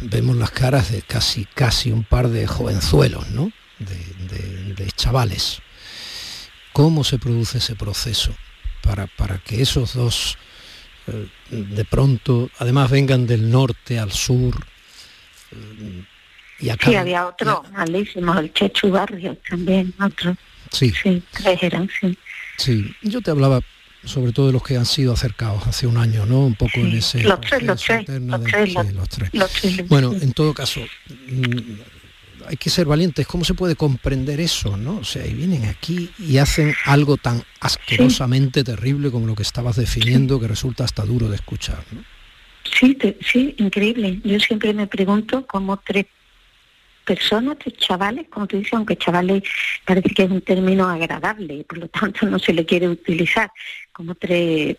vemos 0.00 0.36
las 0.36 0.50
caras 0.50 0.92
de 0.92 1.02
casi, 1.02 1.46
casi 1.46 1.90
un 1.90 2.04
par 2.04 2.28
de 2.28 2.46
jovenzuelos, 2.46 3.30
¿no? 3.30 3.50
De, 3.78 4.90
chavales. 4.94 5.60
¿Cómo 6.72 7.04
se 7.04 7.18
produce 7.18 7.58
ese 7.58 7.74
proceso 7.74 8.34
para, 8.82 9.06
para 9.06 9.38
que 9.38 9.60
esos 9.60 9.94
dos 9.94 10.38
eh, 11.06 11.28
de 11.50 11.84
pronto, 11.84 12.50
además 12.58 12.90
vengan 12.90 13.26
del 13.26 13.50
norte 13.50 13.98
al 13.98 14.12
sur? 14.12 14.54
Eh, 15.52 16.04
y 16.60 16.70
acá, 16.70 16.88
sí, 16.88 16.94
había 16.94 17.26
otro 17.26 17.64
malísimo, 17.72 18.38
el 18.38 18.52
Chechu 18.52 18.90
Barrio 18.90 19.36
también, 19.48 19.92
otro. 20.00 20.36
Sí. 20.70 20.92
Sí, 21.02 21.22
tres 21.32 21.62
eran, 21.62 21.90
sí. 22.00 22.16
Sí, 22.56 22.94
yo 23.02 23.20
te 23.20 23.30
hablaba 23.30 23.60
sobre 24.04 24.32
todo 24.32 24.46
de 24.46 24.52
los 24.52 24.62
que 24.62 24.76
han 24.76 24.86
sido 24.86 25.12
acercados 25.12 25.66
hace 25.66 25.86
un 25.86 25.96
año, 25.96 26.26
¿no? 26.26 26.40
Un 26.40 26.54
poco 26.54 26.80
en 26.80 26.92
ese... 26.92 27.22
Los 27.22 27.40
tres, 27.40 27.62
los 27.62 27.82
tres, 27.82 28.08
los, 28.94 29.08
tres. 29.08 29.88
Bueno, 29.88 30.12
en 30.12 30.32
todo 30.32 30.54
caso, 30.54 30.80
mm, 31.08 32.46
hay 32.48 32.56
que 32.56 32.70
ser 32.70 32.86
valientes. 32.86 33.26
¿Cómo 33.26 33.44
se 33.44 33.54
puede 33.54 33.74
comprender 33.74 34.40
eso, 34.40 34.76
no? 34.76 34.98
O 34.98 35.04
sea, 35.04 35.26
y 35.26 35.34
vienen 35.34 35.64
aquí 35.66 36.10
y 36.18 36.38
hacen 36.38 36.74
algo 36.84 37.16
tan 37.16 37.42
asquerosamente 37.60 38.62
terrible 38.62 39.10
como 39.10 39.26
lo 39.26 39.34
que 39.34 39.42
estabas 39.42 39.76
definiendo, 39.76 40.40
que 40.40 40.48
resulta 40.48 40.84
hasta 40.84 41.04
duro 41.04 41.28
de 41.28 41.36
escuchar, 41.36 41.82
¿no? 41.92 42.04
Sí, 42.78 42.96
sí, 43.20 43.54
increíble. 43.58 44.20
Yo 44.24 44.38
siempre 44.40 44.72
me 44.74 44.86
pregunto 44.86 45.46
cómo 45.46 45.78
tres 45.78 46.06
personas, 47.06 47.56
tres 47.58 47.76
chavales, 47.78 48.26
como 48.28 48.46
tú 48.46 48.58
dices, 48.58 48.74
aunque 48.74 48.96
chavales 48.96 49.42
parece 49.84 50.10
que 50.10 50.24
es 50.24 50.30
un 50.30 50.42
término 50.42 50.88
agradable 50.88 51.54
y 51.54 51.64
por 51.64 51.78
lo 51.78 51.88
tanto 51.88 52.26
no 52.26 52.38
se 52.38 52.52
le 52.52 52.66
quiere 52.66 52.88
utilizar, 52.88 53.50
como 53.92 54.14
tres 54.14 54.76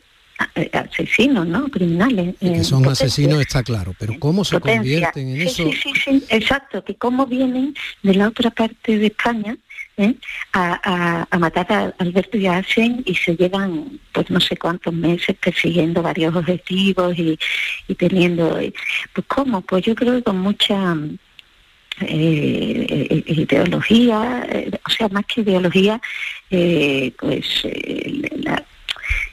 eh, 0.53 0.69
asesinos, 0.73 1.47
¿no? 1.47 1.67
Criminales. 1.69 2.35
que 2.39 2.63
son 2.63 2.87
asesinos 2.87 3.41
está 3.41 3.63
claro, 3.63 3.95
pero 3.97 4.13
¿cómo 4.19 4.45
se 4.45 4.59
convierten 4.59 5.29
en 5.29 5.41
eso? 5.41 5.63
Sí, 5.63 5.73
sí, 5.73 5.91
sí, 6.03 6.23
exacto, 6.29 6.83
que 6.83 6.95
cómo 6.95 7.25
vienen 7.25 7.73
de 8.03 8.13
la 8.13 8.27
otra 8.27 8.51
parte 8.51 8.99
de 8.99 9.07
España 9.07 9.57
¿eh? 9.97 10.13
a, 10.53 11.27
matar 11.39 11.71
a 11.71 11.93
Alberto 11.97 12.37
y 12.37 12.47
a 12.47 12.63
y 13.05 13.15
se 13.15 13.35
llevan 13.35 13.99
pues 14.11 14.29
no 14.29 14.39
sé 14.39 14.57
cuántos 14.57 14.93
meses 14.93 15.35
persiguiendo 15.37 16.01
varios 16.01 16.35
objetivos 16.35 17.17
y, 17.17 17.37
y 17.87 17.95
teniendo 17.95 18.59
eh, 18.59 18.73
pues 19.13 19.25
cómo 19.27 19.61
pues 19.61 19.83
yo 19.85 19.95
creo 19.95 20.15
que 20.15 20.23
con 20.23 20.37
mucha 20.37 20.95
eh, 22.01 23.23
ideología 23.27 24.47
o 24.85 24.89
sea 24.89 25.07
más 25.09 25.25
que 25.25 25.41
ideología 25.41 25.99
pues 26.49 27.63
la, 28.37 28.65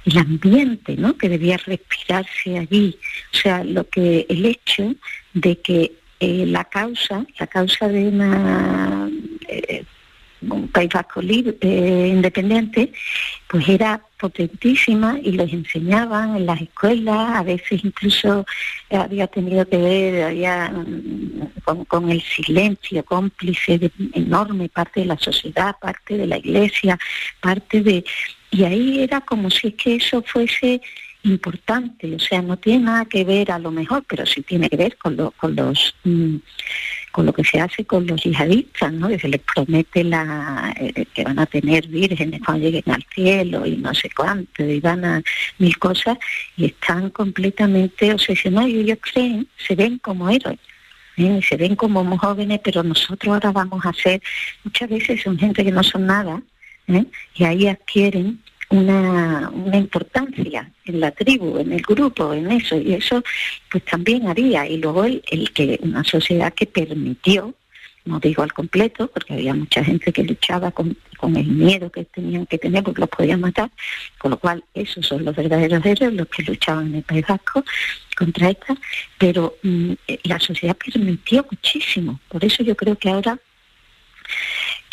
el 0.05 0.19
ambiente 0.19 0.97
¿no? 0.97 1.17
que 1.17 1.29
debía 1.29 1.57
respirarse 1.59 2.59
allí. 2.59 2.99
O 3.33 3.37
sea, 3.37 3.65
lo 3.65 3.89
que 3.89 4.27
el 4.29 4.45
hecho 4.47 4.95
de 5.33 5.61
que 5.61 5.93
eh, 6.21 6.47
la 6.47 6.65
causa, 6.65 7.27
la 7.39 7.47
causa 7.47 7.89
de 7.89 8.09
una 8.09 9.11
eh, 9.49 9.85
un 10.51 10.69
País 10.69 10.91
Vasco 10.93 11.23
libre, 11.23 11.57
eh, 11.61 12.09
independiente, 12.09 12.93
pues 13.47 13.69
era 13.69 14.01
potentísima 14.19 15.19
y 15.23 15.33
los 15.33 15.53
enseñaban 15.53 16.37
en 16.37 16.47
las 16.47 16.61
escuelas, 16.61 17.37
a 17.37 17.43
veces 17.43 17.85
incluso 17.85 18.47
había 18.91 19.27
tenido 19.27 19.69
que 19.69 19.77
ver 19.77 20.35
mm, 20.73 21.63
con, 21.65 21.85
con, 21.85 22.11
el 22.11 22.23
silencio 22.23 23.05
cómplice 23.05 23.79
de 23.79 23.91
enorme 24.15 24.69
parte 24.69 25.01
de 25.01 25.07
la 25.07 25.19
sociedad, 25.19 25.77
parte 25.81 26.17
de 26.17 26.27
la 26.27 26.39
iglesia, 26.39 26.99
parte 27.41 27.83
de, 27.83 28.05
y 28.51 28.65
ahí 28.65 29.03
era 29.03 29.21
como 29.21 29.51
si 29.51 29.69
es 29.69 29.75
que 29.75 29.97
eso 29.97 30.23
fuese 30.23 30.81
importante, 31.25 32.15
o 32.15 32.19
sea, 32.19 32.43
no 32.43 32.57
tiene 32.57 32.85
nada 32.85 33.05
que 33.07 33.25
ver 33.25 33.51
a 33.51 33.59
lo 33.59 33.71
mejor, 33.71 34.05
pero 34.07 34.25
sí 34.27 34.43
tiene 34.43 34.69
que 34.69 34.77
ver 34.77 34.97
con, 34.97 35.17
con 35.37 35.57
los 35.57 35.95
mm, 36.05 36.37
con 37.13 37.27
lo 37.27 37.33
que 37.33 37.45
se 37.45 37.61
hace 37.61 37.85
con 37.85 38.07
los 38.07 38.25
yihadistas, 38.25 38.93
¿no? 38.93 39.09
Que 39.09 39.21
se 39.21 39.29
les 39.29 39.41
promete 39.41 40.03
la, 40.03 40.75
eh, 40.77 41.07
que 41.15 41.23
van 41.23 41.39
a 41.39 41.47
tener 41.47 41.87
vírgenes 41.87 42.41
cuando 42.45 42.65
lleguen 42.65 42.93
al 42.93 43.05
cielo 43.15 43.65
y 43.65 43.77
no 43.77 43.95
sé 43.95 44.11
cuánto, 44.15 44.65
y 44.65 44.81
van 44.81 45.05
a 45.05 45.23
mil 45.59 45.79
cosas, 45.79 46.19
y 46.57 46.67
están 46.67 47.11
completamente 47.11 48.13
obsesionados 48.13 48.71
y 48.71 48.81
ellos 48.81 48.99
creen, 49.01 49.47
se 49.57 49.77
ven 49.77 49.99
como 49.99 50.29
héroes. 50.29 50.59
¿eh? 51.17 51.41
se 51.49 51.57
ven 51.57 51.77
como 51.77 52.19
jóvenes, 52.19 52.61
pero 52.65 52.83
nosotros 52.83 53.33
ahora 53.33 53.53
vamos 53.53 53.85
a 53.87 53.93
ser, 53.93 54.21
muchas 54.65 54.89
veces 54.89 55.23
son 55.23 55.39
gente 55.39 55.65
que 55.65 55.71
no 55.71 55.83
son 55.83 56.07
nada, 56.07 56.43
¿eh? 56.89 57.05
y 57.37 57.45
ahí 57.45 57.69
adquieren 57.69 58.41
una, 58.71 59.51
importancia 59.73 60.71
en 60.85 61.01
la 61.01 61.11
tribu, 61.11 61.59
en 61.59 61.73
el 61.73 61.83
grupo, 61.83 62.33
en 62.33 62.51
eso, 62.51 62.77
y 62.77 62.95
eso 62.95 63.23
pues 63.71 63.85
también 63.85 64.29
haría. 64.29 64.67
Y 64.67 64.79
luego 64.79 65.05
el, 65.05 65.23
el 65.31 65.53
que 65.53 65.79
una 65.83 66.05
sociedad 66.05 66.53
que 66.55 66.67
permitió, 66.67 67.55
no 68.05 68.21
digo 68.21 68.43
al 68.43 68.53
completo, 68.53 69.09
porque 69.09 69.35
había 69.35 69.55
mucha 69.55 69.83
gente 69.83 70.13
que 70.13 70.25
luchaba 70.25 70.71
con, 70.71 70.97
con, 71.17 71.37
el 71.37 71.47
miedo 71.47 71.91
que 71.91 72.05
tenían 72.05 72.47
que 72.47 72.59
tener 72.59 72.83
porque 72.83 73.01
los 73.01 73.11
podían 73.11 73.41
matar, 73.41 73.71
con 74.19 74.31
lo 74.33 74.39
cual 74.39 74.63
esos 74.75 75.07
son 75.07 75.25
los 75.25 75.35
verdaderos 75.35 75.85
héroes, 75.85 76.13
los 76.13 76.29
que 76.29 76.43
luchaban 76.43 76.89
en 76.89 76.97
el 76.97 77.03
País 77.03 77.25
Vasco 77.27 77.65
contra 78.17 78.51
esta, 78.51 78.77
pero 79.19 79.57
mm, 79.63 79.93
la 80.25 80.39
sociedad 80.39 80.77
permitió 80.77 81.47
muchísimo, 81.51 82.21
por 82.29 82.45
eso 82.45 82.63
yo 82.63 82.77
creo 82.77 82.97
que 82.97 83.09
ahora 83.09 83.39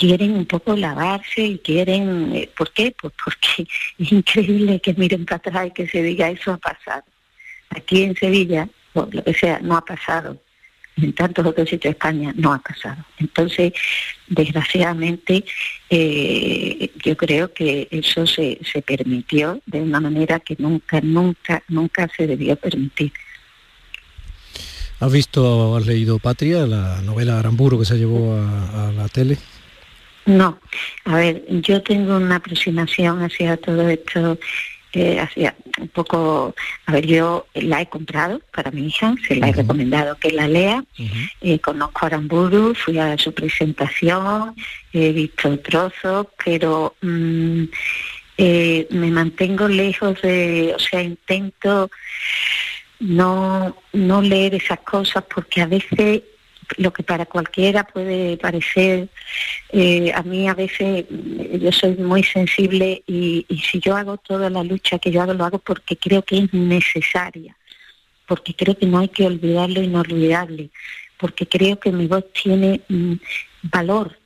quieren 0.01 0.31
un 0.31 0.47
poco 0.47 0.75
lavarse 0.75 1.43
y 1.43 1.59
quieren, 1.59 2.35
eh, 2.35 2.49
¿por 2.57 2.71
qué? 2.71 2.91
Pues 2.99 3.13
porque 3.23 3.67
es 3.99 4.11
increíble 4.11 4.81
que 4.81 4.95
miren 4.95 5.25
para 5.25 5.37
atrás 5.37 5.67
y 5.67 5.71
que 5.71 5.87
se 5.87 6.01
diga 6.01 6.27
eso 6.31 6.53
ha 6.53 6.57
pasado. 6.57 7.03
Aquí 7.69 8.01
en 8.01 8.15
Sevilla, 8.15 8.67
o 8.93 9.07
lo 9.11 9.23
que 9.23 9.35
sea, 9.35 9.59
no 9.59 9.77
ha 9.77 9.85
pasado. 9.85 10.41
En 10.97 11.13
tantos 11.13 11.45
otros 11.45 11.69
sitios 11.69 11.83
de 11.83 11.89
España 11.91 12.33
no 12.35 12.51
ha 12.51 12.57
pasado. 12.57 13.05
Entonces, 13.19 13.73
desgraciadamente, 14.27 15.45
eh, 15.89 16.91
yo 17.03 17.15
creo 17.15 17.53
que 17.53 17.87
eso 17.91 18.25
se, 18.25 18.59
se 18.69 18.81
permitió 18.81 19.61
de 19.67 19.81
una 19.81 19.99
manera 19.99 20.39
que 20.39 20.55
nunca, 20.57 20.99
nunca, 21.01 21.61
nunca 21.67 22.09
se 22.17 22.25
debió 22.25 22.55
permitir. 22.55 23.13
¿Has 24.99 25.11
visto, 25.11 25.75
has 25.77 25.85
leído 25.85 26.17
Patria, 26.17 26.65
la 26.65 27.01
novela 27.03 27.39
Aramburu 27.39 27.79
que 27.79 27.85
se 27.85 27.97
llevó 27.97 28.35
a 28.35 28.91
la 28.95 29.07
tele? 29.07 29.37
No, 30.25 30.59
a 31.05 31.15
ver, 31.15 31.43
yo 31.47 31.81
tengo 31.81 32.17
una 32.17 32.35
aproximación 32.35 33.23
hacia 33.23 33.57
todo 33.57 33.89
esto, 33.89 34.37
eh, 34.93 35.19
hacia 35.19 35.55
un 35.79 35.87
poco, 35.87 36.53
a 36.85 36.91
ver, 36.91 37.07
yo 37.07 37.47
la 37.55 37.81
he 37.81 37.89
comprado 37.89 38.39
para 38.53 38.69
mi 38.71 38.87
hija, 38.87 39.15
se 39.27 39.35
la 39.35 39.49
he 39.49 39.53
recomendado 39.53 40.15
que 40.17 40.31
la 40.31 40.47
lea, 40.47 40.83
eh, 41.41 41.59
conozco 41.59 41.99
a 42.03 42.07
Aramburu, 42.07 42.75
fui 42.75 42.99
a 42.99 43.17
su 43.17 43.33
presentación, 43.33 44.55
he 44.93 45.11
visto 45.11 45.57
trozos, 45.59 46.27
pero 46.43 46.95
mm, 47.01 47.63
eh, 48.37 48.87
me 48.91 49.11
mantengo 49.11 49.67
lejos 49.67 50.21
de, 50.21 50.73
o 50.75 50.79
sea, 50.79 51.01
intento 51.01 51.89
no, 52.99 53.75
no 53.93 54.21
leer 54.21 54.55
esas 54.55 54.79
cosas 54.79 55.23
porque 55.33 55.61
a 55.61 55.67
veces 55.67 56.21
lo 56.77 56.91
que 56.93 57.03
para 57.03 57.25
cualquiera 57.25 57.83
puede 57.85 58.37
parecer, 58.37 59.09
eh, 59.69 60.11
a 60.13 60.23
mí 60.23 60.47
a 60.47 60.53
veces 60.53 61.05
yo 61.09 61.71
soy 61.71 61.95
muy 61.95 62.23
sensible 62.23 63.03
y, 63.07 63.45
si 63.69 63.79
yo 63.79 63.95
hago 63.95 64.17
toda 64.17 64.49
la 64.49 64.63
lucha 64.63 64.99
que 64.99 65.11
yo 65.11 65.21
hago, 65.21 65.33
lo 65.33 65.45
hago 65.45 65.59
porque 65.59 65.97
creo 65.97 66.23
que 66.23 66.37
es 66.37 66.53
necesaria, 66.53 67.55
porque 68.27 68.53
creo 68.53 68.77
que 68.77 68.85
no 68.85 68.99
hay 68.99 69.09
que 69.09 69.25
olvidarlo 69.25 69.81
inolvidable, 69.81 70.69
porque 71.17 71.45
creo 71.45 71.79
que 71.79 71.91
mi 71.91 72.07
voz 72.07 72.25
tiene 72.33 72.81
mm, 72.87 73.13
valor, 73.63 74.17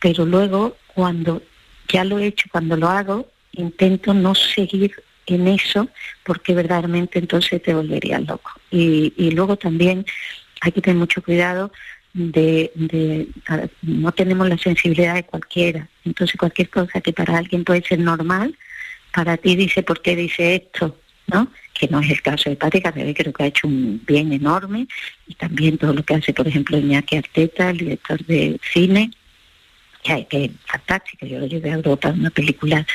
pero 0.00 0.24
luego 0.24 0.76
cuando 0.94 1.42
ya 1.88 2.04
lo 2.04 2.18
he 2.18 2.26
hecho, 2.26 2.48
cuando 2.50 2.76
lo 2.76 2.88
hago, 2.88 3.28
intento 3.52 4.14
no 4.14 4.34
seguir 4.34 4.92
en 5.26 5.48
eso 5.48 5.88
porque 6.24 6.54
verdaderamente 6.54 7.18
entonces 7.18 7.62
te 7.62 7.74
volverías 7.74 8.24
loco. 8.26 8.50
Y, 8.70 9.12
y 9.16 9.30
luego 9.32 9.56
también 9.56 10.06
hay 10.60 10.72
que 10.72 10.80
tener 10.80 10.98
mucho 10.98 11.22
cuidado 11.22 11.72
de, 12.12 12.72
de 12.74 13.28
no 13.82 14.12
tenemos 14.12 14.48
la 14.48 14.56
sensibilidad 14.56 15.14
de 15.14 15.24
cualquiera. 15.24 15.88
Entonces 16.04 16.36
cualquier 16.38 16.70
cosa 16.70 17.00
que 17.00 17.12
para 17.12 17.36
alguien 17.36 17.64
puede 17.64 17.82
ser 17.82 17.98
normal, 17.98 18.56
para 19.12 19.36
ti 19.36 19.54
dice 19.54 19.82
por 19.82 20.00
qué 20.00 20.16
dice 20.16 20.56
esto, 20.56 20.98
¿no? 21.26 21.50
Que 21.74 21.88
no 21.88 22.00
es 22.00 22.10
el 22.10 22.22
caso 22.22 22.48
de 22.48 22.56
Pati 22.56 22.80
creo 22.80 23.32
que 23.32 23.42
ha 23.42 23.46
hecho 23.46 23.66
un 23.66 24.02
bien 24.06 24.32
enorme 24.32 24.86
y 25.26 25.34
también 25.34 25.76
todo 25.76 25.92
lo 25.92 26.02
que 26.02 26.14
hace, 26.14 26.32
por 26.32 26.48
ejemplo, 26.48 26.78
Iñaki 26.78 27.16
Arteta, 27.16 27.70
el 27.70 27.78
director 27.78 28.24
de 28.24 28.58
cine, 28.72 29.10
que 30.02 30.44
es 30.44 30.50
fantástica. 30.64 31.26
Yo 31.26 31.38
lo 31.38 31.46
llevé 31.46 31.70
a 31.70 31.74
Europa, 31.74 32.10
una 32.10 32.30
película 32.30 32.86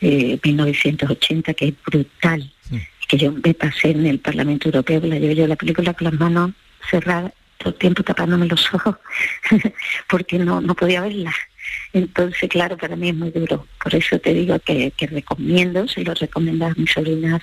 de 0.00 0.34
eh, 0.34 0.40
1980 0.42 1.54
que 1.54 1.68
es 1.68 1.74
brutal, 1.84 2.52
que 3.08 3.16
yo 3.16 3.32
me 3.32 3.54
pasé 3.54 3.90
en 3.90 4.06
el 4.06 4.20
Parlamento 4.20 4.68
Europeo, 4.68 5.00
la 5.02 5.18
llevé 5.18 5.34
yo 5.34 5.46
la 5.46 5.56
película 5.56 5.94
con 5.94 6.04
las 6.04 6.14
manos 6.14 6.52
cerradas 6.88 7.32
todo 7.58 7.70
el 7.70 7.78
tiempo 7.78 8.02
tapándome 8.02 8.46
los 8.46 8.72
ojos 8.72 8.96
porque 10.08 10.38
no, 10.38 10.60
no 10.60 10.74
podía 10.74 11.02
verla. 11.02 11.32
Entonces, 11.92 12.48
claro, 12.48 12.76
para 12.76 12.96
mí 12.96 13.10
es 13.10 13.14
muy 13.14 13.30
duro. 13.30 13.66
Por 13.82 13.94
eso 13.94 14.18
te 14.18 14.32
digo 14.32 14.58
que, 14.60 14.92
recomiendo, 14.98 15.86
se 15.88 16.04
lo 16.04 16.14
recomiendo 16.14 16.66
a 16.66 16.74
mi 16.76 16.86
sobrina 16.86 17.40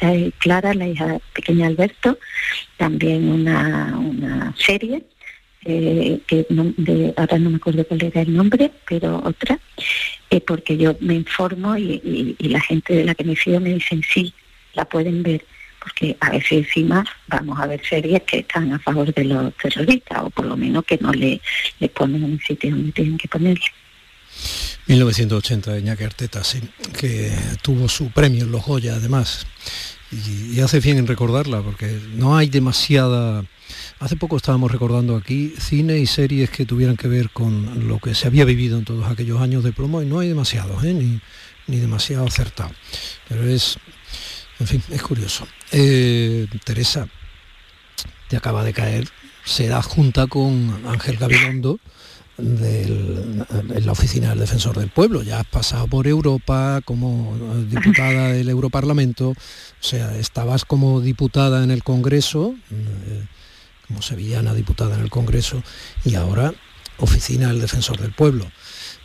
eh, 0.00 0.32
Clara, 0.38 0.74
la 0.74 0.88
hija 0.88 1.18
pequeña 1.34 1.66
Alberto, 1.66 2.18
también 2.76 3.28
una, 3.30 3.96
una 3.98 4.54
serie, 4.56 5.04
eh, 5.64 6.20
que 6.26 6.46
de, 6.48 7.12
ahora 7.16 7.38
no 7.38 7.50
me 7.50 7.56
acuerdo 7.56 7.86
cuál 7.86 8.02
era 8.04 8.22
el 8.22 8.34
nombre, 8.34 8.72
pero 8.88 9.22
otra, 9.22 9.58
eh, 10.30 10.40
porque 10.40 10.76
yo 10.78 10.96
me 11.00 11.14
informo 11.14 11.76
y, 11.76 12.36
y, 12.38 12.48
la 12.48 12.60
gente 12.60 12.94
de 12.94 13.04
la 13.04 13.14
que 13.14 13.24
me 13.24 13.36
fío 13.36 13.60
me 13.60 13.74
dicen 13.74 14.02
sí, 14.02 14.32
la 14.74 14.86
pueden 14.86 15.22
ver 15.22 15.44
porque 15.80 16.16
a 16.20 16.30
veces 16.30 16.52
encima 16.52 17.04
vamos 17.28 17.58
a 17.58 17.66
ver 17.66 17.80
series 17.84 18.22
que 18.22 18.40
están 18.40 18.72
a 18.72 18.78
favor 18.78 19.12
de 19.12 19.24
los 19.24 19.54
terroristas 19.56 20.18
o 20.22 20.30
por 20.30 20.44
lo 20.44 20.56
menos 20.56 20.84
que 20.84 20.98
no 20.98 21.12
le, 21.12 21.40
ponen 21.94 22.24
en 22.24 22.32
el 22.32 22.40
sitio 22.40 22.70
donde 22.70 22.92
tienen 22.92 23.18
que 23.18 23.28
ponerle. 23.28 23.64
1980 24.86 25.72
de 25.72 26.04
Arteta, 26.04 26.44
sí, 26.44 26.60
que 26.98 27.32
tuvo 27.62 27.88
su 27.88 28.10
premio 28.10 28.44
en 28.44 28.52
los 28.52 28.64
Goya 28.64 28.94
además. 28.94 29.46
Y, 30.12 30.60
hace 30.60 30.80
bien 30.80 30.98
en 30.98 31.06
recordarla 31.06 31.62
porque 31.62 32.00
no 32.14 32.36
hay 32.36 32.48
demasiada... 32.48 33.44
Hace 34.00 34.16
poco 34.16 34.36
estábamos 34.36 34.72
recordando 34.72 35.14
aquí 35.14 35.54
cine 35.58 35.98
y 35.98 36.06
series 36.06 36.50
que 36.50 36.66
tuvieran 36.66 36.96
que 36.96 37.06
ver 37.06 37.30
con 37.30 37.86
lo 37.86 37.98
que 37.98 38.14
se 38.14 38.26
había 38.26 38.44
vivido 38.44 38.78
en 38.78 38.84
todos 38.84 39.06
aquellos 39.06 39.40
años 39.40 39.62
de 39.62 39.72
promo 39.72 40.02
y 40.02 40.06
no 40.06 40.18
hay 40.18 40.28
demasiados, 40.28 40.82
¿eh? 40.84 40.94
ni, 40.94 41.20
ni 41.68 41.76
demasiado 41.76 42.26
acertado. 42.26 42.72
Pero 43.28 43.44
es 43.44 43.78
en 44.60 44.66
fin, 44.66 44.82
es 44.90 45.02
curioso. 45.02 45.48
Eh, 45.72 46.46
Teresa, 46.64 47.08
te 48.28 48.36
acaba 48.36 48.64
de 48.64 48.72
caer, 48.72 49.08
se 49.44 49.68
da 49.68 49.82
junta 49.82 50.26
con 50.26 50.86
Ángel 50.86 51.16
Gabilondo 51.16 51.78
en 52.38 53.86
la 53.86 53.92
oficina 53.92 54.30
del 54.30 54.40
defensor 54.40 54.78
del 54.78 54.88
pueblo. 54.88 55.22
Ya 55.22 55.40
has 55.40 55.46
pasado 55.46 55.86
por 55.86 56.06
Europa 56.06 56.80
como 56.84 57.36
diputada 57.68 58.32
del 58.32 58.48
Europarlamento, 58.48 59.30
o 59.30 59.34
sea, 59.80 60.16
estabas 60.16 60.64
como 60.64 61.00
diputada 61.00 61.62
en 61.62 61.70
el 61.70 61.82
Congreso, 61.82 62.54
eh, 62.70 63.26
como 63.86 64.02
sevillana 64.02 64.54
diputada 64.54 64.96
en 64.96 65.02
el 65.02 65.10
Congreso, 65.10 65.62
y 66.04 66.14
ahora 66.14 66.54
oficina 66.98 67.48
del 67.48 67.60
defensor 67.60 67.98
del 67.98 68.12
pueblo. 68.12 68.50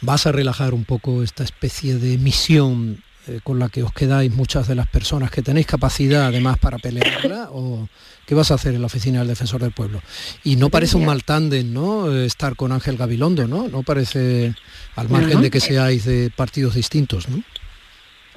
¿Vas 0.01 0.27
a 0.27 0.31
relajar 0.31 0.73
un 0.73 0.85
poco 0.85 1.23
esta 1.23 1.43
especie 1.43 1.97
de 1.97 2.17
misión 2.17 3.03
eh, 3.27 3.39
con 3.43 3.59
la 3.59 3.69
que 3.69 3.83
os 3.83 3.91
quedáis 3.91 4.33
muchas 4.33 4.67
de 4.67 4.75
las 4.75 4.87
personas 4.87 5.31
que 5.31 5.41
tenéis 5.41 5.65
capacidad 5.65 6.27
además 6.27 6.57
para 6.57 6.77
pelearla 6.77 7.49
o 7.51 7.87
qué 8.25 8.35
vas 8.35 8.51
a 8.51 8.55
hacer 8.55 8.75
en 8.75 8.81
la 8.81 8.87
oficina 8.87 9.19
del 9.19 9.29
defensor 9.29 9.61
del 9.61 9.71
pueblo 9.71 10.01
y 10.43 10.55
no 10.55 10.69
parece 10.69 10.97
un 10.97 11.05
mal 11.05 11.23
tándem 11.23 11.73
no 11.73 12.13
eh, 12.13 12.25
estar 12.25 12.55
con 12.55 12.71
Ángel 12.71 12.97
Gabilondo 12.97 13.47
no 13.47 13.67
no 13.67 13.83
parece 13.83 14.53
al 14.95 15.09
margen 15.09 15.41
de 15.41 15.49
que 15.49 15.59
seáis 15.59 16.05
de 16.05 16.31
partidos 16.35 16.75
distintos 16.75 17.27
no 17.29 17.43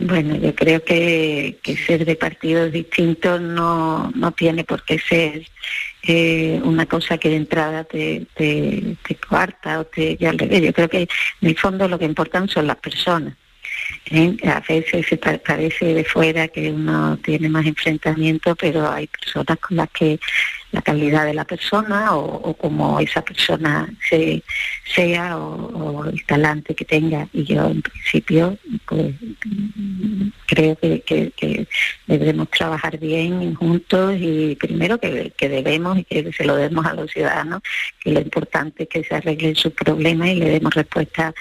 bueno, 0.00 0.36
yo 0.36 0.54
creo 0.54 0.82
que, 0.84 1.58
ser 1.86 2.04
de 2.04 2.14
partidos 2.14 2.70
distintos 2.70 3.40
no, 3.40 4.12
no 4.14 4.30
tiene 4.30 4.62
por 4.62 4.84
qué 4.84 4.98
ser 5.00 5.44
eh, 6.04 6.60
una 6.62 6.86
cosa 6.86 7.18
que 7.18 7.30
de 7.30 7.36
entrada 7.36 7.82
te, 7.82 8.26
te, 8.34 8.96
te 9.06 9.16
cuarta 9.16 9.80
o 9.80 9.84
te 9.84 10.16
ya 10.16 10.30
al 10.30 10.38
revés. 10.38 10.62
Yo 10.62 10.72
creo 10.72 10.88
que 10.88 11.08
en 11.40 11.48
el 11.48 11.58
fondo 11.58 11.88
lo 11.88 11.98
que 11.98 12.04
importan 12.04 12.48
son 12.48 12.68
las 12.68 12.76
personas. 12.76 13.34
¿Eh? 14.10 14.36
A 14.44 14.60
veces 14.60 15.06
se 15.06 15.16
parece 15.16 15.94
de 15.94 16.04
fuera 16.04 16.48
que 16.48 16.70
uno 16.70 17.18
tiene 17.18 17.48
más 17.48 17.66
enfrentamiento, 17.66 18.54
pero 18.56 18.90
hay 18.90 19.06
personas 19.06 19.58
con 19.58 19.76
las 19.76 19.90
que 19.90 20.18
la 20.70 20.82
calidad 20.82 21.24
de 21.24 21.34
la 21.34 21.46
persona 21.46 22.14
o, 22.14 22.52
como 22.54 23.00
esa 23.00 23.22
persona 23.22 23.88
se, 24.08 24.42
sea 24.84 25.38
o, 25.38 26.04
el 26.04 26.24
talante 26.26 26.74
que 26.74 26.84
tenga. 26.84 27.26
Y 27.32 27.44
yo 27.44 27.66
en 27.66 27.80
principio 27.80 28.58
pues, 28.86 29.14
creo 30.46 30.76
que, 30.76 31.66
debemos 32.06 32.50
trabajar 32.50 32.98
bien 32.98 33.54
juntos 33.54 34.16
y 34.18 34.56
primero 34.56 34.98
que, 34.98 35.32
debemos 35.38 35.98
y 35.98 36.04
que 36.04 36.32
se 36.32 36.44
lo 36.44 36.56
demos 36.56 36.84
a 36.84 36.94
los 36.94 37.10
ciudadanos, 37.10 37.62
que 38.02 38.12
lo 38.12 38.20
importante 38.20 38.82
es 38.82 38.88
que 38.88 39.04
se 39.04 39.14
arreglen 39.14 39.56
sus 39.56 39.72
problemas 39.72 40.28
y 40.28 40.34
le 40.34 40.50
demos 40.50 40.74
respuesta 40.74 41.34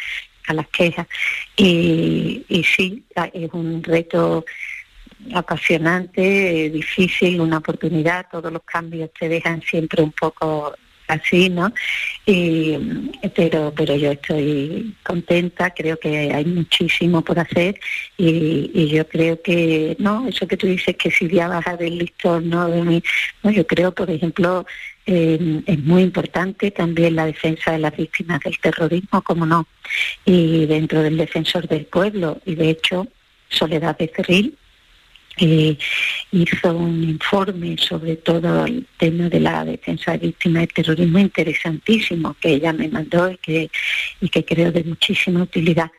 a 0.48 0.54
las 0.54 0.68
quejas. 0.70 1.08
Y, 1.56 2.46
y 2.48 2.64
sí, 2.64 3.04
es 3.34 3.54
un 3.54 3.84
reto 3.84 4.46
apasionante, 5.34 6.70
difícil, 6.70 7.42
una 7.42 7.58
oportunidad, 7.58 8.28
todos 8.32 8.52
los 8.52 8.64
cambios 8.64 9.10
te 9.20 9.28
dejan 9.30 9.62
siempre 9.62 10.02
un 10.02 10.12
poco 10.12 10.74
así, 11.08 11.50
¿no? 11.50 11.74
Y, 12.26 12.78
pero, 13.36 13.74
pero 13.76 13.96
yo 13.96 14.12
estoy 14.12 14.96
contenta, 15.04 15.74
creo 15.74 15.98
que 15.98 16.32
hay 16.34 16.46
muchísimo 16.46 17.22
por 17.24 17.40
hacer 17.40 17.80
y, 18.18 18.88
yo 18.88 19.08
creo 19.08 19.42
que, 19.42 19.96
no, 20.00 20.28
eso 20.28 20.48
que 20.48 20.58
tú 20.58 20.68
dices 20.68 20.96
que 20.98 21.12
si 21.12 21.28
voy 21.28 21.40
a 21.40 21.48
bajar 21.48 21.78
del 21.78 21.98
listón, 21.98 22.50
¿no? 22.50 22.68
De 22.70 22.82
mí, 22.82 23.04
no, 23.44 23.52
yo 23.52 23.66
creo, 23.66 23.94
por 23.94 24.10
ejemplo, 24.10 24.66
es 25.08 25.80
muy 25.84 26.04
importante 26.04 26.70
también 26.72 27.16
la 27.16 27.26
defensa 27.26 27.72
de 27.72 27.80
las 27.80 27.96
víctimas 27.96 28.42
del 28.42 28.60
terrorismo, 28.60 29.22
como 29.22 29.46
no, 29.46 29.66
y 30.26 30.66
dentro 30.66 31.02
del 31.02 31.18
defensor 31.18 31.68
del 31.68 31.86
pueblo, 31.86 32.42
y 32.46 32.56
de 32.56 32.70
hecho, 32.72 33.08
Soledad 33.50 33.98
de 33.98 34.12
Cerril, 34.14 34.58
eh, 35.40 35.78
hizo 36.32 36.76
un 36.76 37.04
informe 37.04 37.78
sobre 37.78 38.16
todo 38.18 38.66
el 38.66 38.88
tema 38.98 39.30
de 39.30 39.40
la 39.40 39.64
defensa 39.64 40.14
de 40.14 40.28
víctimas 40.28 40.64
de 40.64 40.68
terrorismo 40.68 41.20
interesantísimo 41.20 42.36
que 42.42 42.54
ella 42.54 42.74
me 42.74 42.88
mandó 42.88 43.32
y 43.32 43.38
que, 43.38 43.70
y 44.20 44.30
que 44.30 44.44
creo 44.44 44.72
de 44.72 44.84
muchísima 44.84 45.44
utilidad. 45.44 45.92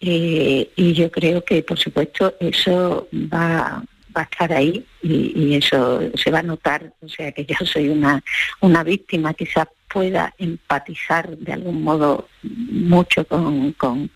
Eh, 0.00 0.70
y 0.76 0.92
yo 0.92 1.10
creo 1.10 1.44
que, 1.44 1.62
por 1.62 1.78
supuesto, 1.78 2.34
eso 2.40 3.08
va, 3.12 3.82
va 4.16 4.22
a 4.22 4.24
estar 4.24 4.52
ahí 4.52 4.84
y, 5.02 5.54
eso 5.54 6.00
se 6.14 6.30
va 6.30 6.40
a 6.40 6.42
notar. 6.42 6.92
O 7.00 7.08
sea, 7.08 7.32
que 7.32 7.44
yo 7.44 7.56
soy 7.64 7.88
una, 7.88 8.22
una 8.60 8.82
víctima, 8.82 9.34
quizás 9.34 9.66
pueda 9.88 10.34
empatizar 10.38 11.36
de 11.36 11.52
algún 11.52 11.82
modo 11.82 12.28
mucho 12.42 13.24
con, 13.26 13.72
con, 13.72 14.10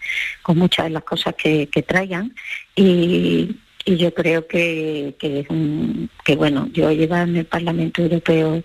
muchas 0.48 0.86
de 0.86 0.90
las 0.90 1.04
cosas 1.04 1.34
que, 1.36 1.68
que 1.68 1.82
traigan. 1.82 2.34
Y, 2.74 3.56
y 3.84 3.96
yo 3.96 4.12
creo 4.12 4.46
que, 4.46 5.16
que, 5.18 5.46
que 6.24 6.36
bueno, 6.36 6.68
yo 6.72 6.90
llevaba 6.92 7.22
en 7.22 7.36
el 7.36 7.46
Parlamento 7.46 8.02
Europeo, 8.02 8.62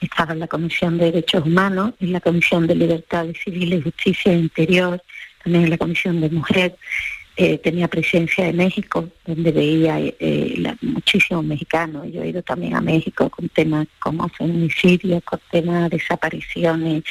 estaba 0.00 0.32
en 0.32 0.40
la 0.40 0.48
Comisión 0.48 0.98
de 0.98 1.06
Derechos 1.06 1.44
Humanos, 1.44 1.92
en 2.00 2.12
la 2.12 2.20
Comisión 2.20 2.66
de 2.66 2.74
Libertades 2.74 3.36
Civiles, 3.44 3.84
Justicia 3.84 4.32
e 4.32 4.38
Interior, 4.38 5.02
también 5.42 5.64
en 5.64 5.70
la 5.70 5.78
Comisión 5.78 6.20
de 6.20 6.30
Mujer, 6.30 6.76
eh, 7.36 7.58
tenía 7.58 7.88
presencia 7.88 8.44
de 8.44 8.52
México, 8.52 9.08
donde 9.26 9.52
veía 9.52 9.98
eh, 9.98 10.76
muchísimos 10.82 11.44
mexicanos. 11.44 12.06
Yo 12.12 12.22
he 12.22 12.28
ido 12.28 12.42
también 12.42 12.74
a 12.74 12.80
México 12.80 13.30
con 13.30 13.48
temas 13.48 13.86
como 13.98 14.28
feminicidio, 14.28 15.20
con 15.22 15.40
temas 15.50 15.90
de 15.90 15.96
desapariciones. 15.98 17.04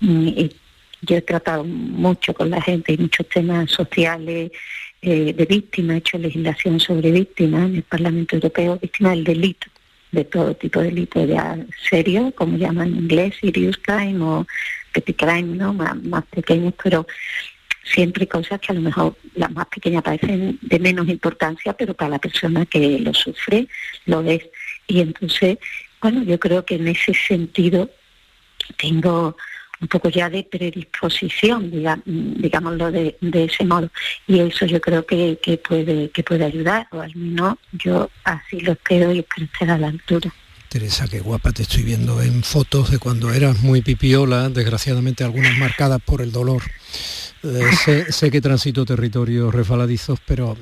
Mm, 0.00 0.28
y 0.28 0.56
yo 1.02 1.16
he 1.16 1.22
tratado 1.22 1.64
mucho 1.64 2.34
con 2.34 2.50
la 2.50 2.60
gente 2.60 2.92
y 2.92 2.98
muchos 2.98 3.28
temas 3.28 3.70
sociales, 3.70 4.50
eh, 5.00 5.32
de 5.32 5.44
víctimas, 5.46 5.94
he 5.94 5.98
hecho 5.98 6.18
legislación 6.18 6.80
sobre 6.80 7.12
víctimas 7.12 7.68
en 7.68 7.76
el 7.76 7.82
Parlamento 7.84 8.34
Europeo, 8.34 8.78
víctimas 8.80 9.12
del 9.12 9.24
delito, 9.24 9.68
de 10.10 10.24
todo 10.24 10.54
tipo 10.56 10.80
de 10.80 10.86
delito, 10.86 11.24
ya 11.24 11.56
serio, 11.88 12.32
como 12.34 12.56
llaman 12.56 12.88
en 12.88 12.96
inglés, 12.96 13.34
serious 13.40 13.76
crime 13.76 14.20
o 14.20 14.44
petty 14.92 15.14
crime, 15.14 15.56
¿no? 15.56 15.72
más, 15.72 16.24
pequeños, 16.30 16.74
pero 16.82 17.06
siempre 17.92 18.26
cosas 18.26 18.60
que 18.60 18.72
a 18.72 18.74
lo 18.74 18.80
mejor 18.80 19.16
las 19.34 19.50
más 19.52 19.66
pequeñas 19.66 20.02
parecen 20.02 20.58
de 20.60 20.78
menos 20.78 21.08
importancia, 21.08 21.72
pero 21.72 21.94
para 21.94 22.10
la 22.10 22.18
persona 22.18 22.66
que 22.66 22.98
lo 22.98 23.14
sufre 23.14 23.68
lo 24.06 24.22
es. 24.22 24.42
Y 24.86 25.00
entonces, 25.00 25.58
bueno, 26.00 26.22
yo 26.22 26.38
creo 26.38 26.64
que 26.64 26.76
en 26.76 26.88
ese 26.88 27.14
sentido 27.14 27.90
tengo 28.76 29.36
un 29.80 29.88
poco 29.88 30.08
ya 30.08 30.28
de 30.28 30.42
predisposición, 30.42 31.70
digámoslo 32.14 32.90
de, 32.90 33.16
ese 33.20 33.64
modo. 33.64 33.90
Y 34.26 34.40
eso 34.40 34.66
yo 34.66 34.80
creo 34.80 35.06
que, 35.06 35.38
puede, 35.66 36.10
que 36.10 36.22
puede 36.22 36.44
ayudar, 36.44 36.88
o 36.90 37.00
al 37.00 37.14
menos 37.14 37.56
yo 37.72 38.10
así 38.24 38.60
lo 38.60 38.72
espero 38.72 39.12
y 39.12 39.20
espero 39.20 39.46
estar 39.46 39.70
a 39.70 39.78
la 39.78 39.88
altura. 39.88 40.32
Teresa, 40.68 41.08
qué 41.08 41.20
guapa 41.20 41.52
te 41.52 41.62
estoy 41.62 41.82
viendo 41.82 42.20
en 42.20 42.42
fotos 42.42 42.90
de 42.90 42.98
cuando 42.98 43.32
eras 43.32 43.60
muy 43.60 43.80
pipiola, 43.80 44.50
desgraciadamente 44.50 45.24
algunas 45.24 45.56
marcadas 45.56 46.00
por 46.02 46.20
el 46.20 46.30
dolor. 46.30 46.62
Eh, 47.44 48.06
sé, 48.10 48.30
que 48.30 48.40
transito 48.40 48.84
territorios 48.84 49.54
refaladizos, 49.54 50.18
pero, 50.26 50.56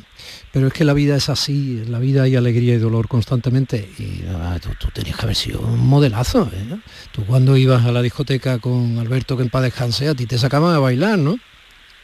pero 0.53 0.67
es 0.67 0.73
que 0.75 0.85
la 0.85 0.93
vida 0.93 1.17
es 1.17 1.31
así, 1.31 1.83
la 1.87 1.99
vida 1.99 2.25
hay 2.25 2.37
alegría 2.37 2.75
y 2.75 2.79
dolor 2.79 3.09
constantemente. 3.09 3.89
Y 3.99 4.25
ah, 4.29 4.59
tú, 4.61 4.89
tenías 4.93 5.17
que 5.17 5.23
haber 5.23 5.37
sido 5.37 5.61
un 5.61 5.87
modelazo. 5.87 6.51
¿eh? 6.53 6.79
Tú 7.13 7.25
cuando 7.25 7.57
ibas 7.57 7.85
a 7.87 7.93
la 7.93 8.03
discoteca 8.03 8.59
con 8.59 8.99
Alberto 8.99 9.37
que 9.37 9.45
en 9.45 9.51
paz 9.51 9.63
descanse, 9.63 10.09
a 10.09 10.15
ti 10.15 10.27
te 10.27 10.39
sacaban 10.39 10.75
a 10.75 10.79
bailar, 10.79 11.19
¿no? 11.19 11.39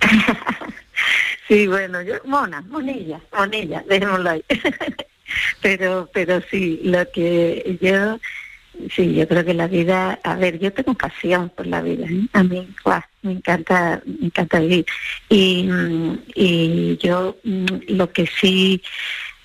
sí, 1.48 1.66
bueno, 1.66 2.00
yo, 2.00 2.14
mona, 2.24 2.62
monilla, 2.62 3.20
monilla, 3.36 3.84
dejémoslo 3.86 4.30
ahí. 4.30 4.44
pero, 5.60 6.08
pero 6.14 6.40
sí, 6.50 6.80
lo 6.82 7.04
que 7.10 7.78
yo 7.80 8.18
Sí, 8.94 9.14
yo 9.14 9.28
creo 9.28 9.44
que 9.44 9.54
la 9.54 9.68
vida, 9.68 10.18
a 10.22 10.34
ver, 10.36 10.58
yo 10.58 10.72
tengo 10.72 10.94
pasión 10.94 11.50
por 11.50 11.66
la 11.66 11.82
vida, 11.82 12.06
¿eh? 12.06 12.26
a 12.32 12.42
mí 12.42 12.66
me 13.22 13.32
encanta, 13.32 14.02
me 14.04 14.26
encanta 14.26 14.60
vivir. 14.60 14.86
Y, 15.28 15.68
y 16.34 16.96
yo 16.96 17.36
mm, 17.44 17.66
lo 17.88 18.10
que 18.12 18.26
sí, 18.26 18.82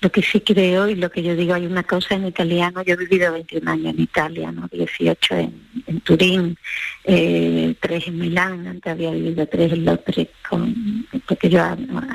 lo 0.00 0.10
que 0.10 0.22
sí 0.22 0.40
creo 0.40 0.88
y 0.88 0.94
lo 0.94 1.10
que 1.10 1.22
yo 1.22 1.36
digo, 1.36 1.54
hay 1.54 1.66
una 1.66 1.82
cosa 1.82 2.14
en 2.14 2.26
italiano, 2.26 2.82
yo 2.82 2.94
he 2.94 2.96
vivido 2.96 3.32
21 3.32 3.70
años 3.70 3.94
en 3.94 4.00
Italia, 4.00 4.50
¿no? 4.50 4.68
18 4.70 5.34
en, 5.34 6.00
Turín, 6.00 6.56
eh, 7.04 7.74
3 7.80 8.08
en 8.08 8.18
Milán, 8.18 8.66
antes 8.66 8.92
había 8.92 9.10
vivido 9.10 9.46
3 9.46 9.72
en 9.72 9.84
Londres, 9.84 10.28
con, 10.48 11.06
porque 11.26 11.48
yo 11.48 11.60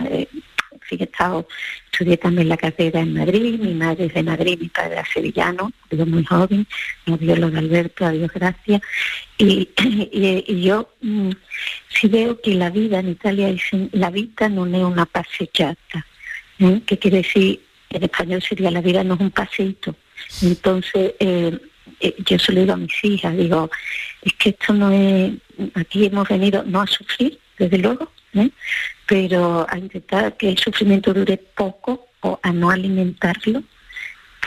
eh, 0.10 0.28
he 0.99 1.03
estado, 1.03 1.47
estudié 1.91 2.17
también 2.17 2.49
la 2.49 2.58
carrera 2.58 2.99
en 3.01 3.13
Madrid, 3.13 3.60
mi 3.60 3.73
madre 3.73 4.06
es 4.06 4.13
de 4.13 4.23
Madrid, 4.23 4.58
mi 4.60 4.69
padre 4.69 4.99
es 5.01 5.10
sevillano, 5.13 5.71
yo 5.91 6.06
muy 6.06 6.23
joven, 6.25 6.67
me 7.06 7.17
vio 7.17 7.36
lo 7.36 7.49
de 7.49 7.60
Alberto, 7.60 8.06
a 8.06 8.12
Dios 8.12 8.32
gracias, 8.34 8.82
y, 9.38 9.69
y, 10.12 10.62
yo 10.62 10.89
mm, 11.01 11.32
sí 11.89 12.08
veo 12.08 12.39
que 12.39 12.56
la 12.56 12.69
vida 12.69 12.99
en 12.99 13.10
Italia 13.10 13.47
dicen, 13.47 13.89
la 13.93 14.10
vida 14.10 14.49
no 14.49 14.65
es 14.65 14.84
una 14.84 15.06
pasechata, 15.06 16.06
¿eh? 16.60 16.82
que 16.86 16.97
quiere 16.97 17.17
decir, 17.17 17.62
en 17.89 18.03
español 18.03 18.41
sería 18.41 18.71
la 18.71 18.82
vida 18.82 19.03
no 19.03 19.15
es 19.15 19.19
un 19.19 19.32
paseito, 19.32 19.95
entonces... 20.41 21.13
Eh, 21.19 21.58
eh, 21.99 22.15
yo 22.25 22.38
se 22.38 22.51
lo 22.51 22.62
digo 22.62 22.73
a 22.73 22.77
mis 22.77 23.03
hijas, 23.03 23.36
digo, 23.36 23.69
es 24.21 24.34
que 24.34 24.49
esto 24.49 24.73
no 24.73 24.91
es, 24.91 25.32
aquí 25.73 26.06
hemos 26.06 26.27
venido 26.27 26.63
no 26.63 26.82
a 26.82 26.88
sufrir, 26.88 27.39
desde 27.58 27.77
luego, 27.77 28.12
¿eh? 28.34 28.49
Pero 29.07 29.65
a 29.69 29.77
intentar 29.77 30.37
que 30.37 30.49
el 30.49 30.57
sufrimiento 30.57 31.13
dure 31.13 31.37
poco 31.37 32.07
o 32.21 32.39
a 32.41 32.51
no 32.51 32.69
alimentarlo, 32.69 33.63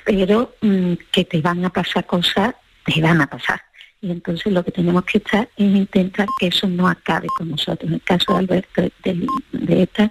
pero 0.05 0.55
mm, 0.61 0.95
que 1.11 1.25
te 1.25 1.41
van 1.41 1.65
a 1.65 1.71
pasar 1.71 2.07
cosas 2.07 2.55
te 2.87 3.01
van 3.01 3.21
a 3.21 3.27
pasar. 3.27 3.61
Y 4.01 4.11
entonces 4.11 4.53
lo 4.53 4.65
que 4.65 4.71
tenemos 4.71 5.05
que 5.05 5.19
estar 5.19 5.49
es 5.57 5.67
intentar 5.67 6.27
que 6.39 6.49
eso 6.49 6.69
no 6.69 6.87
acabe 6.87 7.27
con 7.37 7.51
nosotros. 7.51 7.89
En 7.89 7.95
el 7.95 8.03
caso 8.03 8.33
de 8.33 8.39
Alberto 8.39 8.83
de, 8.83 9.27
de 9.53 9.83
esta, 9.83 10.11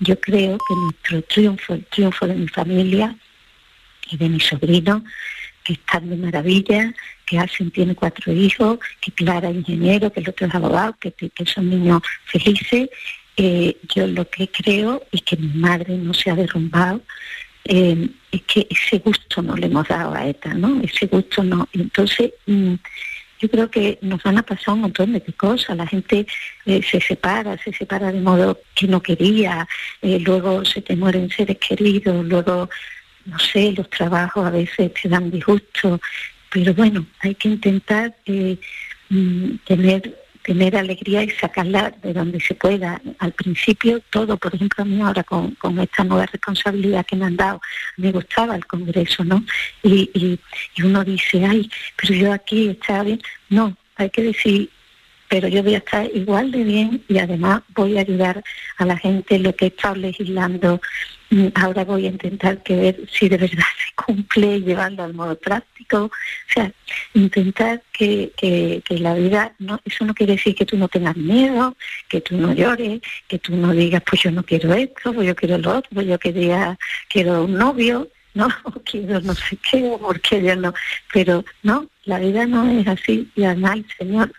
yo 0.00 0.18
creo 0.20 0.58
que 0.58 0.74
nuestro 0.74 1.22
triunfo, 1.22 1.74
el 1.74 1.84
triunfo 1.86 2.26
de 2.26 2.34
mi 2.34 2.48
familia 2.48 3.16
y 4.10 4.16
de 4.16 4.28
mi 4.28 4.40
sobrino, 4.40 5.04
que 5.62 5.74
están 5.74 6.08
de 6.08 6.16
maravilla, 6.16 6.94
que 7.26 7.38
Alcen 7.38 7.70
tiene 7.70 7.94
cuatro 7.94 8.32
hijos, 8.32 8.78
que 9.00 9.12
Clara 9.12 9.50
es 9.50 9.56
ingeniero, 9.56 10.10
que 10.10 10.20
el 10.20 10.30
otro 10.30 10.46
es 10.46 10.54
abogado, 10.54 10.96
que, 10.98 11.12
que 11.12 11.46
son 11.46 11.68
niños 11.68 12.00
felices. 12.24 12.88
Eh, 13.40 13.76
yo 13.94 14.06
lo 14.08 14.28
que 14.28 14.48
creo 14.48 15.02
es 15.12 15.22
que 15.22 15.36
mi 15.36 15.48
madre 15.60 15.96
no 15.96 16.12
se 16.12 16.30
ha 16.30 16.34
derrumbado, 16.34 17.00
eh, 17.64 18.08
es 18.32 18.42
que 18.42 18.66
ese 18.68 18.98
gusto 18.98 19.42
no 19.42 19.54
le 19.56 19.66
hemos 19.66 19.86
dado 19.86 20.12
a 20.12 20.26
ETA, 20.26 20.54
¿no? 20.54 20.80
Ese 20.82 21.06
gusto 21.06 21.44
no. 21.44 21.68
Entonces, 21.72 22.32
mm, 22.46 22.74
yo 23.40 23.48
creo 23.48 23.70
que 23.70 23.98
nos 24.02 24.20
van 24.24 24.38
a 24.38 24.42
pasar 24.42 24.74
un 24.74 24.80
montón 24.80 25.12
de 25.12 25.22
cosas. 25.34 25.76
La 25.76 25.86
gente 25.86 26.26
eh, 26.66 26.82
se 26.82 27.00
separa, 27.00 27.56
se 27.62 27.72
separa 27.72 28.10
de 28.10 28.20
modo 28.20 28.58
que 28.74 28.88
no 28.88 29.00
quería, 29.00 29.68
luego 30.02 30.64
se 30.64 30.82
te 30.82 30.96
mueren 30.96 31.30
seres 31.30 31.58
queridos, 31.58 32.26
luego 32.26 32.68
no 33.28 33.38
sé, 33.38 33.72
los 33.72 33.88
trabajos 33.90 34.46
a 34.46 34.50
veces 34.50 34.92
te 34.94 35.08
dan 35.08 35.30
disgusto, 35.30 36.00
pero 36.50 36.72
bueno, 36.74 37.06
hay 37.20 37.34
que 37.34 37.48
intentar 37.48 38.14
eh, 38.26 38.56
mm, 39.10 39.56
tener 39.66 40.18
tener 40.48 40.76
alegría 40.76 41.22
y 41.22 41.28
sacarla 41.28 41.92
de 42.02 42.14
donde 42.14 42.40
se 42.40 42.54
pueda. 42.54 43.02
Al 43.18 43.32
principio 43.32 44.00
todo, 44.08 44.38
por 44.38 44.54
ejemplo 44.54 44.82
a 44.82 44.86
mí 44.86 44.98
ahora 45.02 45.22
con, 45.22 45.54
esta 45.78 46.04
nueva 46.04 46.24
responsabilidad 46.24 47.04
que 47.04 47.16
me 47.16 47.26
han 47.26 47.36
dado, 47.36 47.60
me 47.98 48.10
gustaba 48.12 48.56
el 48.56 48.64
Congreso, 48.64 49.24
¿no? 49.24 49.44
Y, 49.82 50.10
y, 50.14 50.40
y 50.74 50.82
uno 50.82 51.04
dice, 51.04 51.44
ay, 51.44 51.70
pero 51.96 52.14
yo 52.14 52.32
aquí 52.32 52.70
estaba 52.70 53.02
bien. 53.02 53.20
No, 53.50 53.76
hay 53.96 54.08
que 54.08 54.22
decir, 54.22 54.70
pero 55.28 55.48
yo 55.48 55.62
voy 55.62 55.74
a 55.74 55.78
estar 55.78 56.08
igual 56.14 56.50
de 56.50 56.64
bien 56.64 57.04
y 57.08 57.18
además 57.18 57.62
voy 57.74 57.98
a 57.98 58.00
ayudar 58.00 58.42
a 58.78 58.84
la 58.84 58.96
gente 58.96 59.38
lo 59.38 59.54
que 59.54 59.66
he 59.66 59.68
estado 59.68 59.96
legislando 59.96 60.80
Mm, 61.30 61.48
ahora 61.54 61.84
voy 61.84 62.06
a 62.06 62.10
intentar 62.10 62.62
que 62.62 62.74
ver 62.74 63.00
si 63.12 63.28
de 63.28 63.36
verdad 63.36 63.58
se 63.58 64.04
cumple 64.04 64.56
y 64.56 64.62
llevarlo 64.62 65.02
al 65.02 65.14
modo 65.14 65.36
práctico. 65.38 66.04
O 66.04 66.10
sea, 66.52 66.72
intentar 67.14 67.82
que, 67.92 68.32
que, 68.36 68.82
la 68.98 69.14
vida, 69.14 69.54
no, 69.58 69.78
eso 69.84 70.04
no 70.04 70.14
quiere 70.14 70.34
decir 70.34 70.54
que 70.54 70.64
tú 70.64 70.76
no 70.78 70.88
tengas 70.88 71.16
miedo, 71.16 71.76
que 72.08 72.20
tú 72.20 72.36
no 72.36 72.52
llores, 72.54 73.00
que 73.26 73.38
tú 73.38 73.56
no 73.56 73.72
digas, 73.72 74.02
pues 74.08 74.22
yo 74.22 74.30
no 74.30 74.42
quiero 74.42 74.72
esto, 74.72 75.12
pues 75.12 75.26
yo 75.26 75.36
quiero 75.36 75.58
lo 75.58 75.78
otro, 75.78 75.90
pues 75.92 76.06
yo 76.06 76.18
quería, 76.18 76.78
quiero 77.08 77.44
un 77.44 77.54
novio, 77.54 78.08
¿no? 78.34 78.48
O 78.64 78.72
quiero 78.82 79.20
no 79.20 79.34
sé 79.34 79.58
qué, 79.70 79.96
porque 80.00 80.42
yo 80.42 80.56
no. 80.56 80.72
Pero 81.12 81.44
no, 81.62 81.86
la 82.04 82.18
vida 82.18 82.46
no 82.46 82.68
es 82.70 82.86
así 82.88 83.30
y 83.36 83.44
además 83.44 83.76
el 83.76 83.86
Señor 83.98 84.32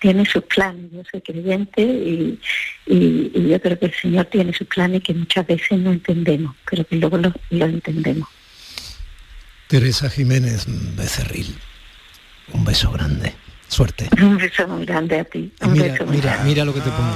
tiene 0.00 0.24
sus 0.24 0.42
planes. 0.44 0.90
Yo 0.92 1.02
soy 1.10 1.20
creyente 1.20 1.82
y, 1.82 2.40
yo 2.86 3.60
creo 3.60 3.78
que 3.78 3.86
el 3.86 3.94
Señor 3.94 4.24
tiene 4.26 4.52
sus 4.52 4.66
planes 4.66 5.02
que 5.02 5.14
muchas 5.14 5.46
veces 5.46 5.78
no 5.78 5.92
entendemos, 5.92 6.56
pero 6.68 6.84
que 6.84 6.96
luego 6.96 7.18
lo, 7.18 7.32
entendemos. 7.50 8.28
Teresa 9.68 10.10
Jiménez 10.10 10.66
Becerril, 10.96 11.54
un 12.52 12.64
beso 12.64 12.90
grande. 12.90 13.34
Suerte. 13.68 14.08
Un 14.20 14.36
beso 14.36 14.66
muy 14.66 14.84
grande 14.84 15.20
a 15.20 15.24
ti. 15.24 15.52
mira, 15.68 15.96
mira, 16.08 16.40
mira 16.44 16.64
lo 16.64 16.74
que 16.74 16.80
te 16.80 16.90
pongo. 16.90 17.14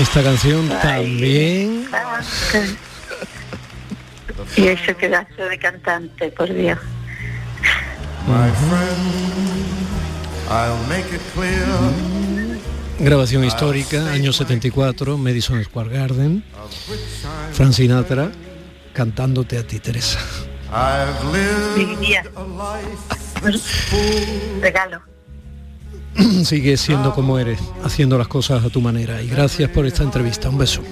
Esta 0.00 0.22
canción 0.22 0.66
también. 0.80 1.86
Y 4.56 4.68
ese 4.68 4.94
pedazo 4.94 5.44
de 5.44 5.58
cantante, 5.58 6.30
por 6.30 6.50
Dios. 6.54 6.78
Grabación 12.98 13.44
histórica, 13.44 14.10
año 14.10 14.32
74, 14.32 15.18
Madison 15.18 15.62
Square 15.62 15.90
Garden. 15.90 16.44
Frank 17.52 17.72
Sinatra 17.72 18.30
cantándote 18.92 19.58
a 19.58 19.66
ti, 19.66 19.78
Teresa. 19.78 20.18
Regalo. 24.60 25.00
Sigue 26.44 26.76
siendo 26.76 27.14
como 27.14 27.38
eres, 27.38 27.60
haciendo 27.84 28.18
las 28.18 28.28
cosas 28.28 28.64
a 28.64 28.70
tu 28.70 28.80
manera. 28.80 29.22
Y 29.22 29.28
gracias 29.28 29.70
por 29.70 29.86
esta 29.86 30.02
entrevista. 30.02 30.48
Un 30.48 30.58
beso. 30.58 30.82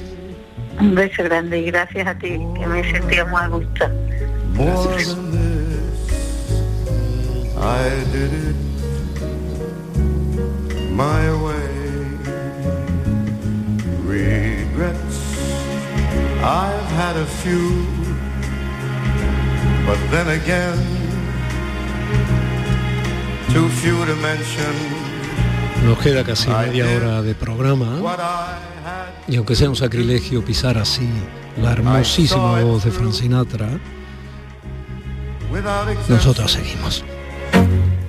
Un 0.78 0.94
beso 0.94 1.22
grande 1.24 1.60
y 1.60 1.64
gracias 1.66 2.06
a 2.06 2.18
ti, 2.18 2.38
que 2.58 2.66
me 2.66 2.80
he 2.80 2.92
sentido 2.92 3.26
muy 3.26 3.40
a 3.40 3.48
gusto. 3.48 3.86
Gracias. 4.54 5.16
I 7.56 8.04
did 8.12 8.32
it 8.32 8.56
my 10.90 11.30
way. 11.44 11.70
Regrets, 14.04 15.18
I've 16.42 16.90
had 17.00 17.16
a 17.16 17.26
few, 17.26 17.86
but 19.86 19.98
then 20.10 20.28
again, 20.40 20.78
too 23.52 23.68
few 23.80 24.04
to 24.04 24.14
mention. 24.16 24.74
Nos 25.84 25.98
queda 25.98 26.24
casi 26.24 26.48
media 26.48 26.86
hora 26.96 27.22
de 27.22 27.34
programa 27.34 28.00
y 29.28 29.36
aunque 29.36 29.54
sea 29.54 29.68
un 29.68 29.76
sacrilegio 29.76 30.44
pisar 30.44 30.78
así 30.78 31.08
la 31.60 31.72
hermosísima 31.72 32.62
voz 32.62 32.84
de 32.84 32.90
Frank 32.90 33.12
Sinatra, 33.12 33.68
nosotros 36.08 36.52
seguimos. 36.52 37.04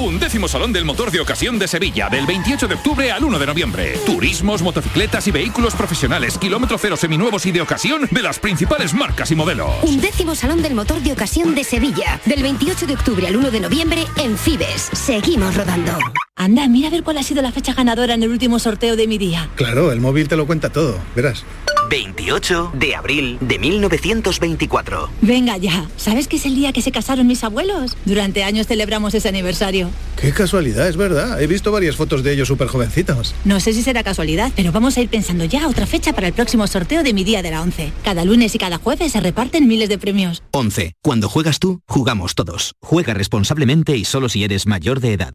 Un 0.00 0.18
décimo 0.18 0.48
Salón 0.48 0.72
del 0.72 0.86
Motor 0.86 1.10
de 1.10 1.20
Ocasión 1.20 1.58
de 1.58 1.68
Sevilla, 1.68 2.08
del 2.08 2.24
28 2.24 2.66
de 2.66 2.74
octubre 2.74 3.12
al 3.12 3.22
1 3.22 3.38
de 3.38 3.46
noviembre. 3.46 3.98
Turismos, 4.06 4.62
motocicletas 4.62 5.26
y 5.28 5.30
vehículos 5.30 5.74
profesionales, 5.74 6.38
kilómetro 6.38 6.78
cero 6.78 6.96
seminuevos 6.96 7.44
y 7.44 7.52
de 7.52 7.60
ocasión 7.60 8.08
de 8.10 8.22
las 8.22 8.38
principales 8.38 8.94
marcas 8.94 9.30
y 9.30 9.34
modelos. 9.34 9.70
Un 9.82 10.00
décimo 10.00 10.34
Salón 10.34 10.62
del 10.62 10.74
Motor 10.74 11.02
de 11.02 11.12
Ocasión 11.12 11.54
de 11.54 11.64
Sevilla, 11.64 12.18
del 12.24 12.42
28 12.42 12.86
de 12.86 12.94
octubre 12.94 13.26
al 13.26 13.36
1 13.36 13.50
de 13.50 13.60
noviembre 13.60 14.06
en 14.16 14.38
Fibes. 14.38 14.88
Seguimos 14.94 15.54
rodando. 15.54 15.98
Anda, 16.40 16.66
mira 16.68 16.88
a 16.88 16.90
ver 16.90 17.02
cuál 17.02 17.18
ha 17.18 17.22
sido 17.22 17.42
la 17.42 17.52
fecha 17.52 17.74
ganadora 17.74 18.14
en 18.14 18.22
el 18.22 18.30
último 18.30 18.58
sorteo 18.58 18.96
de 18.96 19.06
mi 19.06 19.18
día. 19.18 19.50
Claro, 19.56 19.92
el 19.92 20.00
móvil 20.00 20.26
te 20.26 20.36
lo 20.36 20.46
cuenta 20.46 20.70
todo, 20.70 20.98
verás. 21.14 21.44
28 21.90 22.70
de 22.72 22.94
abril 22.94 23.36
de 23.42 23.58
1924. 23.58 25.10
Venga 25.20 25.58
ya, 25.58 25.86
¿sabes 25.98 26.28
que 26.28 26.36
es 26.36 26.46
el 26.46 26.54
día 26.54 26.72
que 26.72 26.80
se 26.80 26.92
casaron 26.92 27.26
mis 27.26 27.44
abuelos? 27.44 27.94
Durante 28.06 28.42
años 28.42 28.66
celebramos 28.66 29.12
ese 29.12 29.28
aniversario. 29.28 29.90
Qué 30.16 30.32
casualidad, 30.32 30.88
es 30.88 30.96
verdad. 30.96 31.42
He 31.42 31.46
visto 31.46 31.72
varias 31.72 31.96
fotos 31.96 32.22
de 32.22 32.32
ellos 32.32 32.48
súper 32.48 32.68
jovencitos. 32.68 33.34
No 33.44 33.60
sé 33.60 33.74
si 33.74 33.82
será 33.82 34.02
casualidad, 34.02 34.50
pero 34.56 34.72
vamos 34.72 34.96
a 34.96 35.02
ir 35.02 35.10
pensando 35.10 35.44
ya 35.44 35.68
otra 35.68 35.84
fecha 35.84 36.14
para 36.14 36.28
el 36.28 36.32
próximo 36.32 36.66
sorteo 36.66 37.02
de 37.02 37.12
mi 37.12 37.22
día 37.22 37.42
de 37.42 37.50
la 37.50 37.60
11. 37.60 37.92
Cada 38.02 38.24
lunes 38.24 38.54
y 38.54 38.58
cada 38.58 38.78
jueves 38.78 39.12
se 39.12 39.20
reparten 39.20 39.68
miles 39.68 39.90
de 39.90 39.98
premios. 39.98 40.42
11. 40.52 40.94
Cuando 41.02 41.28
juegas 41.28 41.58
tú, 41.58 41.82
jugamos 41.86 42.34
todos. 42.34 42.72
Juega 42.80 43.12
responsablemente 43.12 43.94
y 43.94 44.06
solo 44.06 44.30
si 44.30 44.42
eres 44.42 44.66
mayor 44.66 45.00
de 45.00 45.12
edad. 45.12 45.34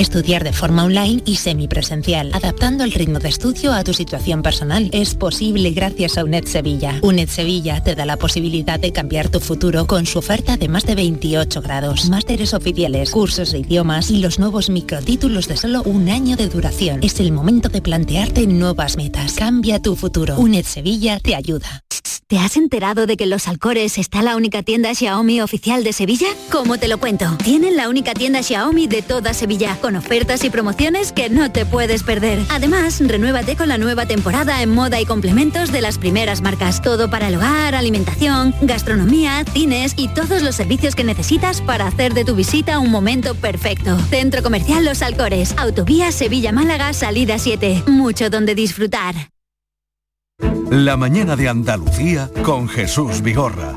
Estudiar 0.00 0.44
de 0.44 0.54
forma 0.54 0.84
online 0.84 1.22
y 1.26 1.36
semipresencial, 1.36 2.30
adaptando 2.32 2.84
el 2.84 2.92
ritmo 2.92 3.18
de 3.18 3.28
estudio 3.28 3.74
a 3.74 3.84
tu 3.84 3.92
situación 3.92 4.40
personal. 4.40 4.88
Es 4.94 5.14
posible 5.14 5.72
gracias 5.72 6.16
a 6.16 6.24
UNED 6.24 6.46
Sevilla. 6.46 6.98
UNED 7.02 7.28
Sevilla 7.28 7.82
te 7.82 7.94
da 7.94 8.06
la 8.06 8.16
posibilidad 8.16 8.80
de 8.80 8.92
cambiar 8.92 9.28
tu 9.28 9.40
futuro 9.40 9.86
con 9.86 10.06
su 10.06 10.18
oferta 10.18 10.56
de 10.56 10.68
más 10.68 10.86
de 10.86 10.94
28 10.94 11.60
grados, 11.60 12.08
másteres 12.08 12.54
oficiales, 12.54 13.10
cursos 13.10 13.52
de 13.52 13.58
idiomas 13.58 14.10
y 14.10 14.20
los 14.20 14.38
nuevos 14.38 14.70
microtítulos 14.70 15.48
de 15.48 15.58
solo 15.58 15.82
un 15.82 16.08
año 16.08 16.34
de 16.34 16.48
duración. 16.48 17.00
Es 17.02 17.20
el 17.20 17.30
momento 17.30 17.68
de 17.68 17.82
plantearte 17.82 18.46
nuevas 18.46 18.96
metas. 18.96 19.34
Cambia 19.34 19.82
tu 19.82 19.96
futuro. 19.96 20.38
UNED 20.38 20.64
Sevilla 20.64 21.20
te 21.20 21.34
ayuda. 21.34 21.84
¿Te 22.30 22.38
has 22.38 22.56
enterado 22.56 23.06
de 23.06 23.16
que 23.16 23.24
en 23.24 23.30
Los 23.30 23.48
Alcores 23.48 23.98
está 23.98 24.22
la 24.22 24.36
única 24.36 24.62
tienda 24.62 24.94
Xiaomi 24.94 25.40
oficial 25.40 25.82
de 25.82 25.92
Sevilla? 25.92 26.28
¿Cómo 26.52 26.78
te 26.78 26.86
lo 26.86 26.98
cuento? 26.98 27.26
Tienen 27.42 27.76
la 27.76 27.88
única 27.88 28.14
tienda 28.14 28.40
Xiaomi 28.40 28.86
de 28.86 29.02
toda 29.02 29.34
Sevilla, 29.34 29.76
ofertas 29.96 30.44
y 30.44 30.50
promociones 30.50 31.12
que 31.12 31.30
no 31.30 31.50
te 31.50 31.66
puedes 31.66 32.02
perder. 32.02 32.38
Además, 32.50 33.00
renuévate 33.00 33.56
con 33.56 33.68
la 33.68 33.78
nueva 33.78 34.06
temporada 34.06 34.62
en 34.62 34.70
moda 34.70 35.00
y 35.00 35.06
complementos 35.06 35.72
de 35.72 35.80
las 35.80 35.98
primeras 35.98 36.42
marcas. 36.42 36.82
Todo 36.82 37.10
para 37.10 37.28
el 37.28 37.36
hogar, 37.36 37.74
alimentación, 37.74 38.54
gastronomía, 38.62 39.44
cines 39.52 39.94
y 39.96 40.08
todos 40.08 40.42
los 40.42 40.54
servicios 40.54 40.94
que 40.94 41.04
necesitas 41.04 41.60
para 41.60 41.86
hacer 41.86 42.14
de 42.14 42.24
tu 42.24 42.34
visita 42.34 42.78
un 42.78 42.90
momento 42.90 43.34
perfecto. 43.34 43.98
Centro 44.10 44.42
Comercial 44.42 44.84
Los 44.84 45.02
Alcores, 45.02 45.54
Autovía 45.56 46.12
Sevilla-Málaga, 46.12 46.92
salida 46.92 47.38
7. 47.38 47.84
Mucho 47.86 48.30
donde 48.30 48.54
disfrutar. 48.54 49.14
La 50.70 50.96
mañana 50.96 51.36
de 51.36 51.48
Andalucía 51.48 52.30
con 52.42 52.68
Jesús 52.68 53.22
Vigorra. 53.22 53.76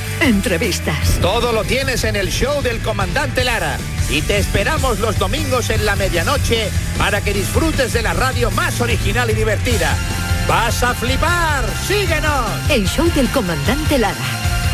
entrevistas. 0.21 1.19
Todo 1.21 1.51
lo 1.51 1.63
tienes 1.63 2.03
en 2.03 2.15
el 2.15 2.29
show 2.29 2.61
del 2.61 2.79
comandante 2.79 3.43
Lara. 3.43 3.77
Y 4.09 4.21
te 4.21 4.37
esperamos 4.37 4.99
los 4.99 5.17
domingos 5.17 5.69
en 5.69 5.85
la 5.85 5.95
medianoche 5.95 6.69
para 6.97 7.21
que 7.21 7.33
disfrutes 7.33 7.93
de 7.93 8.01
la 8.01 8.13
radio 8.13 8.51
más 8.51 8.79
original 8.81 9.29
y 9.29 9.33
divertida. 9.33 9.95
¡Vas 10.47 10.83
a 10.83 10.93
flipar! 10.93 11.63
¡Síguenos! 11.87 12.49
El 12.69 12.87
show 12.87 13.09
del 13.15 13.29
comandante 13.29 13.97
Lara. 13.97 14.15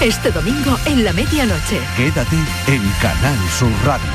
Este 0.02 0.32
domingo 0.32 0.78
en 0.86 1.04
la 1.04 1.14
medianoche. 1.14 1.80
Quédate 1.96 2.36
en 2.68 2.82
Canal 3.02 3.38
Sur 3.58 3.72
Radio. 3.86 4.08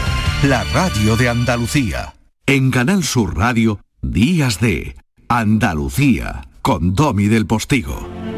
La 0.44 0.64
radio 0.72 1.16
de 1.16 1.28
Andalucía. 1.28 2.14
En 2.46 2.70
Canal 2.70 3.04
Sur 3.04 3.36
Radio, 3.36 3.80
Días 4.00 4.60
de 4.60 4.96
Andalucía. 5.28 6.48
Con 6.62 6.94
Domi 6.94 7.26
del 7.26 7.46
Postigo. 7.46 8.31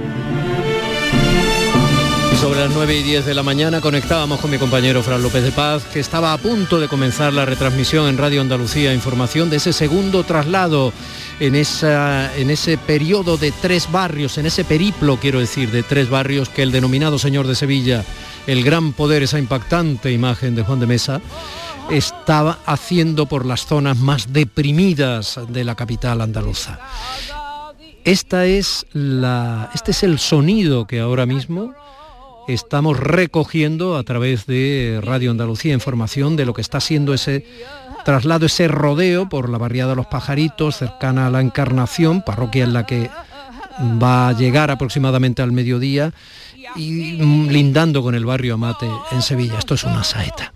Sobre 2.41 2.61
las 2.61 2.75
9 2.75 2.97
y 2.97 3.03
10 3.03 3.27
de 3.27 3.35
la 3.35 3.43
mañana 3.43 3.81
conectábamos 3.81 4.41
con 4.41 4.51
mi 4.51 4.59
compañero 4.59 5.03
Fran 5.03 5.23
López 5.23 5.43
de 5.43 5.53
Paz, 5.53 5.85
que 5.85 6.01
estaba 6.01 6.33
a 6.33 6.39
punto 6.39 6.81
de 6.81 6.89
comenzar 6.89 7.33
la 7.33 7.45
retransmisión 7.45 8.09
en 8.09 8.19
Radio 8.19 8.41
Andalucía, 8.41 8.93
información 8.93 9.51
de 9.51 9.57
ese 9.57 9.73
segundo 9.73 10.25
traslado 10.25 10.93
en, 11.41 11.55
esa, 11.55 12.35
en 12.37 12.51
ese 12.51 12.77
periodo 12.77 13.37
de 13.37 13.53
tres 13.53 13.91
barrios, 13.91 14.37
en 14.39 14.47
ese 14.47 14.65
periplo, 14.65 15.17
quiero 15.19 15.41
decir, 15.41 15.71
de 15.71 15.83
tres 15.83 16.11
barrios 16.11 16.49
que 16.49 16.63
el 16.63 16.73
denominado 16.73 17.19
Señor 17.19 17.47
de 17.47 17.55
Sevilla, 17.55 18.05
el 18.47 18.63
gran 18.65 18.93
poder, 18.93 19.23
esa 19.23 19.39
impactante 19.39 20.13
imagen 20.13 20.55
de 20.55 20.63
Juan 20.63 20.81
de 20.81 20.87
Mesa, 20.87 21.21
estaba 21.91 22.59
haciendo 22.67 23.27
por 23.27 23.47
las 23.47 23.67
zonas 23.67 23.99
más 23.99 24.33
deprimidas 24.33 25.41
de 25.49 25.65
la 25.65 25.75
capital 25.75 26.21
andaluza. 26.21 26.79
Esta 28.05 28.45
es 28.45 28.87
la, 28.93 29.71
este 29.75 29.93
es 29.93 30.03
el 30.03 30.19
sonido 30.19 30.87
que 30.87 31.01
ahora 31.01 31.27
mismo 31.27 31.75
estamos 32.49 32.99
recogiendo 32.99 33.97
a 33.97 34.03
través 34.03 34.47
de 34.47 35.01
Radio 35.03 35.31
Andalucía 35.31 35.75
información 35.75 36.37
de 36.37 36.47
lo 36.47 36.55
que 36.55 36.61
está 36.61 36.81
siendo 36.81 37.15
ese 37.15 37.47
traslado, 38.05 38.47
ese 38.47 38.69
rodeo 38.69 39.29
por 39.29 39.49
la 39.49 39.59
barriada 39.59 39.91
de 39.91 39.97
los 39.97 40.07
pajaritos, 40.07 40.77
cercana 40.77 41.27
a 41.27 41.31
la 41.31 41.41
Encarnación, 41.41 42.23
parroquia 42.23 42.65
en 42.65 42.73
la 42.73 42.87
que 42.87 43.11
va 44.03 44.29
a 44.29 44.33
llegar 44.33 44.71
aproximadamente 44.71 45.43
al 45.43 45.53
mediodía 45.53 46.13
y 46.77 47.17
lindando 47.49 48.03
con 48.03 48.15
el 48.15 48.25
barrio 48.25 48.55
Amate 48.55 48.89
en 49.13 49.23
Sevilla. 49.23 49.59
Esto 49.59 49.75
es 49.75 49.85
una 49.85 50.05
saeta. 50.05 50.53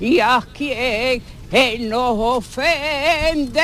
Y 0.00 0.20
a 0.20 0.42
él 1.54 1.88
nos 1.88 2.18
ofende. 2.18 3.62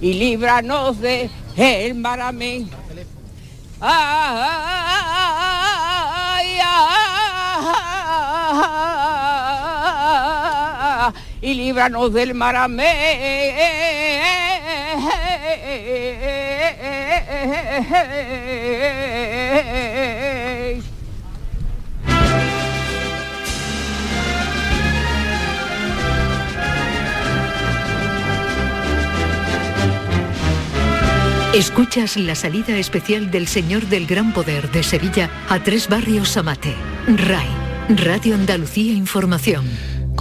y 0.00 0.14
líbranos 0.14 1.00
de 1.00 1.28
el 1.56 1.94
ay, 3.80 4.20
y 11.40 11.54
líbranos 11.54 12.12
del 12.12 12.34
mar 12.34 12.54
amén. 12.56 12.92
Escuchas 31.54 32.16
la 32.16 32.34
salida 32.34 32.78
especial 32.78 33.30
del 33.30 33.46
Señor 33.46 33.84
del 33.88 34.06
Gran 34.06 34.32
Poder 34.32 34.70
de 34.70 34.82
Sevilla 34.82 35.28
a 35.50 35.62
tres 35.62 35.86
barrios 35.86 36.38
Amate. 36.38 36.74
RAI, 37.06 37.46
Radio 37.90 38.34
Andalucía 38.34 38.94
Información. 38.94 39.66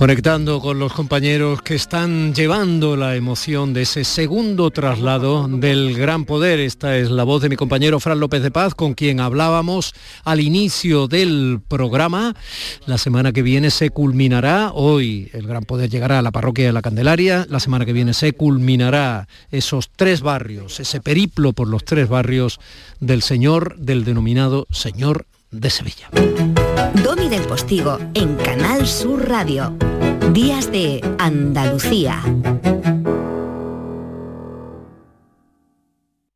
Conectando 0.02 0.62
con 0.62 0.80
los 0.80 0.94
compañeros 0.94 1.62
que 1.62 1.76
están 1.76 2.34
llevando 2.34 2.98
la 2.98 3.16
emoción 3.16 3.72
de 3.72 3.84
ese 3.84 4.04
segundo 4.04 4.72
traslado 4.72 5.48
del 5.48 5.96
gran 5.96 6.26
poder. 6.26 6.60
Esta 6.60 6.98
es 6.98 7.12
la 7.12 7.24
voz 7.24 7.44
de 7.44 7.50
mi 7.50 7.56
compañero 7.56 8.00
Fran 8.00 8.20
López 8.20 8.42
de 8.42 8.50
Paz, 8.50 8.74
con 8.74 8.96
quien 8.96 9.20
hablábamos 9.20 9.94
al 10.24 10.40
inicio 10.40 11.08
del 11.08 11.62
programa. 11.68 12.36
La 12.88 12.98
semana 12.98 13.32
que 13.32 13.44
viene 13.44 13.70
se 13.70 13.92
culminará, 13.92 14.72
hoy 14.74 15.30
el 15.34 15.46
gran 15.46 15.66
poder 15.66 15.92
llegará 15.92 16.18
a 16.18 16.24
la 16.24 16.32
parroquia 16.32 16.66
de 16.66 16.74
la 16.74 16.82
Candelaria, 16.82 17.46
la 17.48 17.60
semana 17.60 17.86
que 17.86 17.94
viene 17.94 18.16
se 18.16 18.34
culminará 18.34 19.28
esos 19.52 19.92
tres 19.96 20.22
barrios, 20.22 20.80
ese 20.80 21.00
periplo 21.00 21.54
por 21.54 21.68
los 21.68 21.86
tres 21.86 22.10
barrios 22.10 22.60
del 23.00 23.22
Señor, 23.22 23.78
del 23.78 24.04
denominado 24.04 24.66
Señor 24.72 25.28
de 25.52 25.70
Sevilla. 25.70 26.10
Domi 27.04 27.30
del 27.30 27.44
Postigo 27.44 28.00
en 28.14 28.36
Canal 28.38 28.88
Sur 28.88 29.28
Radio. 29.28 29.78
Días 30.34 30.72
de 30.72 31.02
Andalucía. 31.20 32.22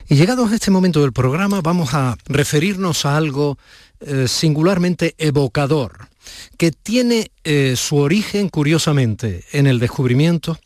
Y 0.07 0.15
llegados 0.15 0.51
a 0.51 0.55
este 0.55 0.69
momento 0.69 1.01
del 1.01 1.13
programa 1.13 1.61
vamos 1.61 1.93
a 1.93 2.15
referirnos 2.27 3.05
a 3.05 3.17
algo 3.17 3.57
eh, 4.01 4.27
singularmente 4.27 5.15
evocador, 5.17 6.09
que 6.57 6.71
tiene 6.71 7.31
eh, 7.43 7.75
su 7.77 7.97
origen, 7.97 8.49
curiosamente, 8.49 9.43
en 9.51 9.67
el 9.67 9.79
descubrimiento 9.79 10.59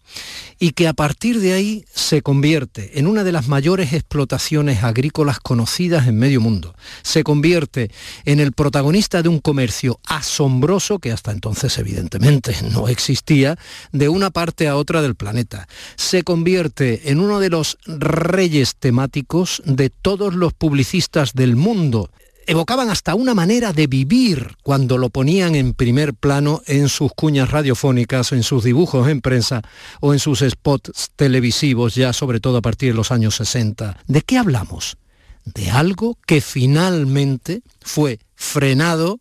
y 0.59 0.71
que 0.71 0.87
a 0.87 0.93
partir 0.93 1.39
de 1.39 1.53
ahí 1.53 1.85
se 1.93 2.21
convierte 2.21 2.99
en 2.99 3.07
una 3.07 3.23
de 3.23 3.31
las 3.31 3.47
mayores 3.47 3.93
explotaciones 3.93 4.83
agrícolas 4.83 5.39
conocidas 5.39 6.07
en 6.07 6.17
medio 6.17 6.41
mundo. 6.41 6.75
Se 7.01 7.23
convierte 7.23 7.91
en 8.25 8.39
el 8.39 8.51
protagonista 8.51 9.21
de 9.21 9.29
un 9.29 9.39
comercio 9.39 9.99
asombroso 10.05 10.99
que 10.99 11.11
hasta 11.11 11.31
entonces 11.31 11.77
evidentemente 11.77 12.55
no 12.71 12.87
existía 12.87 13.57
de 13.91 14.09
una 14.09 14.29
parte 14.31 14.67
a 14.67 14.75
otra 14.75 15.01
del 15.01 15.15
planeta. 15.15 15.67
Se 15.95 16.23
convierte 16.23 17.09
en 17.11 17.19
uno 17.19 17.39
de 17.39 17.49
los 17.49 17.77
reyes 17.85 18.75
temáticos 18.75 19.61
de 19.65 19.89
todos 19.89 20.33
los 20.33 20.53
publicistas 20.53 21.33
del 21.33 21.55
mundo 21.55 22.09
evocaban 22.49 22.89
hasta 22.89 23.13
una 23.13 23.35
manera 23.35 23.73
de 23.73 23.85
vivir 23.85 24.55
cuando 24.63 24.97
lo 24.97 25.11
ponían 25.11 25.53
en 25.53 25.75
primer 25.75 26.15
plano 26.15 26.63
en 26.65 26.89
sus 26.89 27.11
cuñas 27.13 27.51
radiofónicas, 27.51 28.31
en 28.31 28.41
sus 28.41 28.63
dibujos 28.63 29.07
en 29.07 29.21
prensa 29.21 29.61
o 29.99 30.13
en 30.13 30.19
sus 30.19 30.39
spots 30.39 31.11
televisivos, 31.15 31.93
ya 31.93 32.11
sobre 32.11 32.39
todo 32.39 32.57
a 32.57 32.61
partir 32.63 32.89
de 32.89 32.97
los 32.97 33.11
años 33.11 33.35
60. 33.35 33.99
¿De 34.07 34.21
qué 34.23 34.39
hablamos? 34.39 34.97
De 35.45 35.69
algo 35.69 36.17
que 36.25 36.41
finalmente 36.41 37.61
fue 37.81 38.19
frenado 38.33 39.19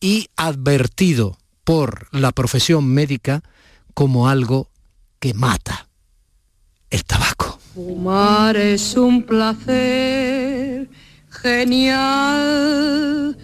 y 0.00 0.28
advertido 0.36 1.36
por 1.64 2.08
la 2.10 2.32
profesión 2.32 2.88
médica 2.88 3.42
como 3.92 4.30
algo 4.30 4.70
que 5.20 5.34
mata, 5.34 5.88
el 6.88 7.04
tabaco. 7.04 7.58
Fumar 7.74 8.56
es 8.56 8.96
un 8.96 9.24
placer 9.24 10.41
genial, 11.42 13.36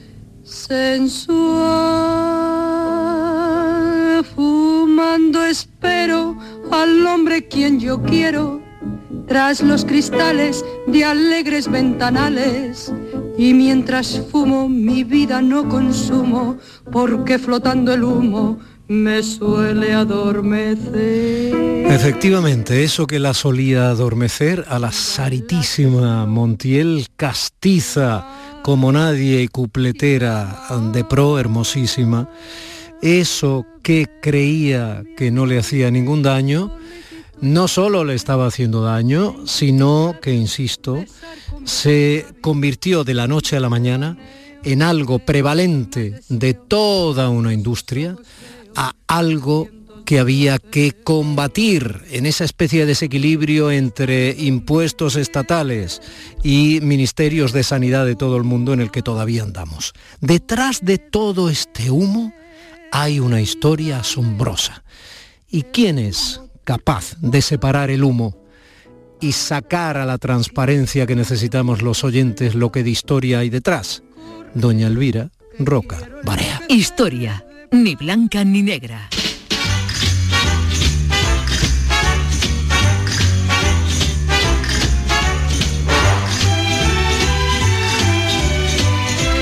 sensual. 0.44 1.88
Fumando 4.34 5.44
espero 5.44 6.38
al 6.70 7.06
hombre 7.06 7.48
quien 7.48 7.80
yo 7.80 8.00
quiero, 8.02 8.62
tras 9.26 9.62
los 9.62 9.84
cristales 9.84 10.64
de 10.86 11.04
alegres 11.04 11.68
ventanales. 11.68 12.92
Y 13.36 13.52
mientras 13.54 14.20
fumo 14.30 14.68
mi 14.68 15.02
vida 15.04 15.42
no 15.42 15.68
consumo, 15.68 16.56
porque 16.90 17.38
flotando 17.38 17.92
el 17.94 18.04
humo 18.04 18.58
me 18.88 19.22
suele 19.22 19.92
adormecer. 19.92 21.54
Efectivamente, 21.90 22.84
eso 22.84 23.06
que 23.06 23.18
la 23.18 23.34
solía 23.34 23.90
adormecer 23.90 24.64
a 24.68 24.78
la 24.78 24.92
saritísima 24.92 26.26
Montiel 26.26 27.06
castiza 27.16 28.26
como 28.62 28.90
nadie 28.90 29.42
y 29.42 29.48
cupletera 29.48 30.64
de 30.92 31.04
pro 31.04 31.38
hermosísima, 31.38 32.28
eso 33.00 33.64
que 33.82 34.06
creía 34.20 35.04
que 35.16 35.30
no 35.30 35.46
le 35.46 35.58
hacía 35.58 35.90
ningún 35.90 36.22
daño, 36.22 36.72
no 37.40 37.68
solo 37.68 38.04
le 38.04 38.14
estaba 38.14 38.46
haciendo 38.46 38.82
daño, 38.82 39.46
sino 39.46 40.16
que, 40.20 40.32
insisto, 40.32 41.04
se 41.64 42.26
convirtió 42.40 43.04
de 43.04 43.14
la 43.14 43.28
noche 43.28 43.56
a 43.56 43.60
la 43.60 43.68
mañana 43.68 44.16
en 44.64 44.82
algo 44.82 45.20
prevalente 45.20 46.20
de 46.28 46.54
toda 46.54 47.28
una 47.28 47.52
industria, 47.52 48.16
a 48.76 48.94
algo 49.06 49.68
que 50.08 50.18
había 50.18 50.58
que 50.58 50.92
combatir 50.92 52.00
en 52.10 52.24
esa 52.24 52.44
especie 52.44 52.80
de 52.80 52.86
desequilibrio 52.86 53.70
entre 53.70 54.30
impuestos 54.38 55.16
estatales 55.16 56.00
y 56.42 56.80
ministerios 56.80 57.52
de 57.52 57.62
sanidad 57.62 58.06
de 58.06 58.16
todo 58.16 58.38
el 58.38 58.44
mundo 58.44 58.72
en 58.72 58.80
el 58.80 58.90
que 58.90 59.02
todavía 59.02 59.42
andamos. 59.42 59.92
Detrás 60.22 60.80
de 60.82 60.96
todo 60.96 61.50
este 61.50 61.90
humo 61.90 62.32
hay 62.90 63.20
una 63.20 63.42
historia 63.42 63.98
asombrosa. 63.98 64.82
¿Y 65.46 65.64
quién 65.64 65.98
es 65.98 66.40
capaz 66.64 67.16
de 67.20 67.42
separar 67.42 67.90
el 67.90 68.02
humo 68.02 68.34
y 69.20 69.32
sacar 69.32 69.98
a 69.98 70.06
la 70.06 70.16
transparencia 70.16 71.06
que 71.06 71.16
necesitamos 71.16 71.82
los 71.82 72.02
oyentes 72.02 72.54
lo 72.54 72.72
que 72.72 72.82
de 72.82 72.88
historia 72.88 73.40
hay 73.40 73.50
detrás? 73.50 74.02
Doña 74.54 74.86
Elvira 74.86 75.30
Roca 75.58 75.98
Barea. 76.24 76.62
Historia 76.70 77.44
ni 77.72 77.94
blanca 77.94 78.44
ni 78.44 78.62
negra. 78.62 79.08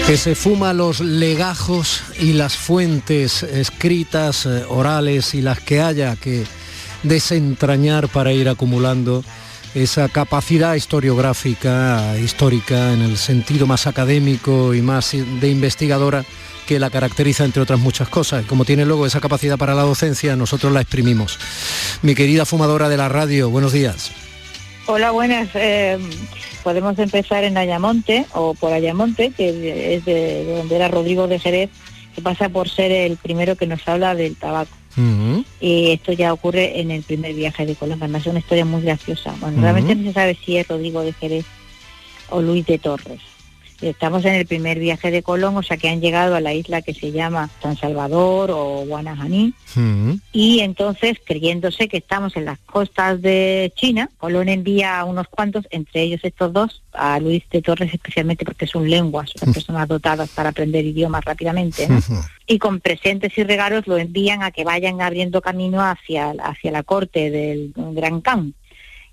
que 0.06 0.16
se 0.16 0.36
fuma 0.36 0.72
los 0.72 1.00
legajos 1.00 2.00
y 2.20 2.34
las 2.34 2.56
fuentes 2.56 3.42
escritas, 3.42 4.46
eh, 4.46 4.64
orales 4.68 5.34
y 5.34 5.42
las 5.42 5.58
que 5.58 5.80
haya 5.80 6.14
que 6.14 6.44
desentrañar 7.02 8.06
para 8.08 8.32
ir 8.32 8.48
acumulando 8.48 9.24
esa 9.74 10.08
capacidad 10.08 10.76
historiográfica, 10.76 12.16
histórica, 12.18 12.92
en 12.92 13.02
el 13.02 13.16
sentido 13.16 13.66
más 13.66 13.88
académico 13.88 14.74
y 14.74 14.80
más 14.80 15.10
de 15.10 15.48
investigadora 15.50 16.24
que 16.66 16.78
la 16.78 16.90
caracteriza 16.90 17.44
entre 17.44 17.62
otras 17.62 17.78
muchas 17.78 18.08
cosas. 18.08 18.44
Como 18.44 18.64
tiene 18.64 18.84
luego 18.84 19.06
esa 19.06 19.20
capacidad 19.20 19.56
para 19.56 19.74
la 19.74 19.82
docencia, 19.82 20.36
nosotros 20.36 20.72
la 20.72 20.82
exprimimos. 20.82 21.38
Mi 22.02 22.14
querida 22.14 22.44
fumadora 22.44 22.88
de 22.88 22.96
la 22.96 23.08
radio, 23.08 23.48
buenos 23.48 23.72
días. 23.72 24.12
Hola, 24.86 25.10
buenas. 25.10 25.48
Eh, 25.54 25.98
podemos 26.62 26.98
empezar 26.98 27.44
en 27.44 27.56
Ayamonte 27.56 28.26
o 28.34 28.54
por 28.54 28.72
Ayamonte, 28.72 29.30
que 29.30 29.94
es 29.94 30.04
de, 30.04 30.44
donde 30.44 30.76
era 30.76 30.88
Rodrigo 30.88 31.26
de 31.28 31.38
Jerez, 31.38 31.70
que 32.14 32.22
pasa 32.22 32.48
por 32.48 32.68
ser 32.68 32.92
el 32.92 33.16
primero 33.16 33.56
que 33.56 33.66
nos 33.66 33.86
habla 33.88 34.14
del 34.14 34.36
tabaco. 34.36 34.76
Y 35.60 35.90
esto 35.90 36.12
ya 36.12 36.32
ocurre 36.32 36.80
en 36.80 36.90
el 36.90 37.02
primer 37.02 37.34
viaje 37.34 37.66
de 37.66 37.74
Colón, 37.74 37.98
además 38.00 38.22
es 38.22 38.28
una 38.28 38.38
historia 38.38 38.64
muy 38.64 38.80
graciosa. 38.80 39.34
Bueno, 39.40 39.60
realmente 39.60 39.94
no 39.94 40.04
se 40.04 40.14
sabe 40.14 40.38
si 40.42 40.56
es 40.56 40.66
Rodrigo 40.66 41.02
de 41.02 41.12
Jerez 41.12 41.44
o 42.30 42.40
Luis 42.40 42.64
de 42.64 42.78
Torres. 42.78 43.20
Estamos 43.80 44.24
en 44.24 44.34
el 44.34 44.46
primer 44.46 44.78
viaje 44.78 45.10
de 45.10 45.22
Colón, 45.22 45.56
o 45.56 45.62
sea 45.62 45.76
que 45.76 45.88
han 45.88 46.00
llegado 46.00 46.34
a 46.34 46.40
la 46.40 46.54
isla 46.54 46.82
que 46.82 46.94
se 46.94 47.12
llama 47.12 47.50
San 47.62 47.76
Salvador 47.76 48.50
o 48.50 48.84
Guanajaní. 48.86 49.52
Y 50.32 50.60
entonces, 50.60 51.18
creyéndose 51.24 51.88
que 51.88 51.98
estamos 51.98 52.36
en 52.36 52.46
las 52.46 52.58
costas 52.60 53.20
de 53.20 53.72
China, 53.76 54.08
Colón 54.18 54.48
envía 54.48 54.98
a 54.98 55.04
unos 55.04 55.28
cuantos, 55.28 55.66
entre 55.70 56.02
ellos 56.02 56.20
estos 56.22 56.52
dos, 56.52 56.82
a 56.92 57.20
Luis 57.20 57.44
de 57.50 57.60
Torres 57.60 57.92
especialmente 57.92 58.44
porque 58.44 58.66
son 58.66 58.88
lenguas, 58.88 59.30
son 59.36 59.52
personas 59.52 59.86
dotadas 59.88 60.30
para 60.30 60.50
aprender 60.50 60.84
idiomas 60.84 61.24
rápidamente. 61.24 61.88
Y 62.46 62.58
con 62.58 62.80
presentes 62.80 63.36
y 63.36 63.44
regalos 63.44 63.86
lo 63.86 63.98
envían 63.98 64.42
a 64.42 64.52
que 64.52 64.64
vayan 64.64 65.02
abriendo 65.02 65.42
camino 65.42 65.82
hacia, 65.82 66.30
hacia 66.42 66.70
la 66.70 66.82
corte 66.82 67.30
del 67.30 67.72
Gran 67.74 68.20
Khan 68.20 68.54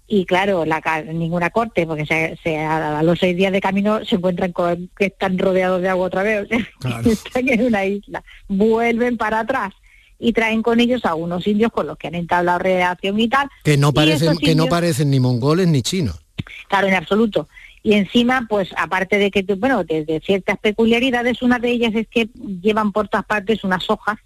y 0.07 0.25
claro, 0.25 0.65
la, 0.65 0.81
ninguna 1.13 1.49
corte, 1.49 1.87
porque 1.87 2.05
se, 2.05 2.57
a, 2.59 3.01
los 3.03 3.19
seis 3.19 3.35
días 3.35 3.51
de 3.51 3.61
camino 3.61 4.03
se 4.05 4.15
encuentran 4.15 4.51
con 4.51 4.89
que 4.97 5.05
están 5.05 5.37
rodeados 5.37 5.81
de 5.81 5.89
agua 5.89 6.07
otra 6.07 6.23
vez, 6.23 6.47
están 7.05 7.49
en 7.49 7.65
una 7.65 7.85
isla, 7.85 8.23
vuelven 8.47 9.17
para 9.17 9.39
atrás 9.39 9.73
y 10.19 10.33
traen 10.33 10.61
con 10.61 10.79
ellos 10.79 11.05
a 11.05 11.15
unos 11.15 11.47
indios 11.47 11.71
con 11.71 11.87
los 11.87 11.97
que 11.97 12.07
han 12.07 12.15
entablado 12.15 12.59
relación 12.59 13.19
y 13.19 13.27
tal. 13.27 13.49
Que 13.63 13.77
no 13.77 13.93
parecen, 13.93 14.37
que 14.37 14.55
no 14.55 14.67
parecen 14.67 15.09
ni 15.09 15.19
mongoles 15.19 15.67
ni 15.67 15.81
chinos. 15.81 16.19
Claro, 16.67 16.87
en 16.87 16.93
absoluto. 16.93 17.47
Y 17.81 17.93
encima, 17.93 18.45
pues 18.49 18.69
aparte 18.77 19.17
de 19.17 19.29
que, 19.29 19.43
bueno, 19.55 19.83
de, 19.83 20.21
ciertas 20.25 20.57
peculiaridades, 20.57 21.41
una 21.41 21.59
de 21.59 21.71
ellas 21.71 21.93
es 21.95 22.07
que 22.07 22.29
llevan 22.61 22.93
por 22.93 23.09
todas 23.09 23.25
partes 23.25 23.65
unas 23.65 23.89
hojas 23.89 24.17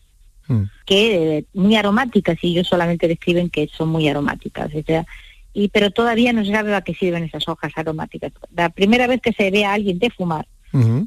mm. 0.48 0.64
que 0.86 1.46
muy 1.56 1.76
aromáticas 1.76 2.38
y 2.44 2.50
ellos 2.50 2.68
solamente 2.68 3.08
describen 3.08 3.50
que 3.50 3.68
son 3.68 3.90
muy 3.90 4.08
aromáticas. 4.08 4.70
O 4.76 4.84
sea, 4.84 5.06
y 5.58 5.70
pero 5.70 5.89
todavía 5.89 6.34
no 6.34 6.45
se 6.45 6.51
sabe 6.51 6.76
a 6.76 6.82
qué 6.82 6.93
sirven 6.93 7.24
esas 7.24 7.47
hojas 7.47 7.72
aromáticas. 7.76 8.32
La 8.55 8.70
primera 8.70 9.08
vez 9.08 9.22
que 9.22 9.34
se 9.34 9.49
ve 9.49 9.66
a 9.66 9.74
alguien 9.74 9.97
de 9.97 10.12
fumar 10.12 10.47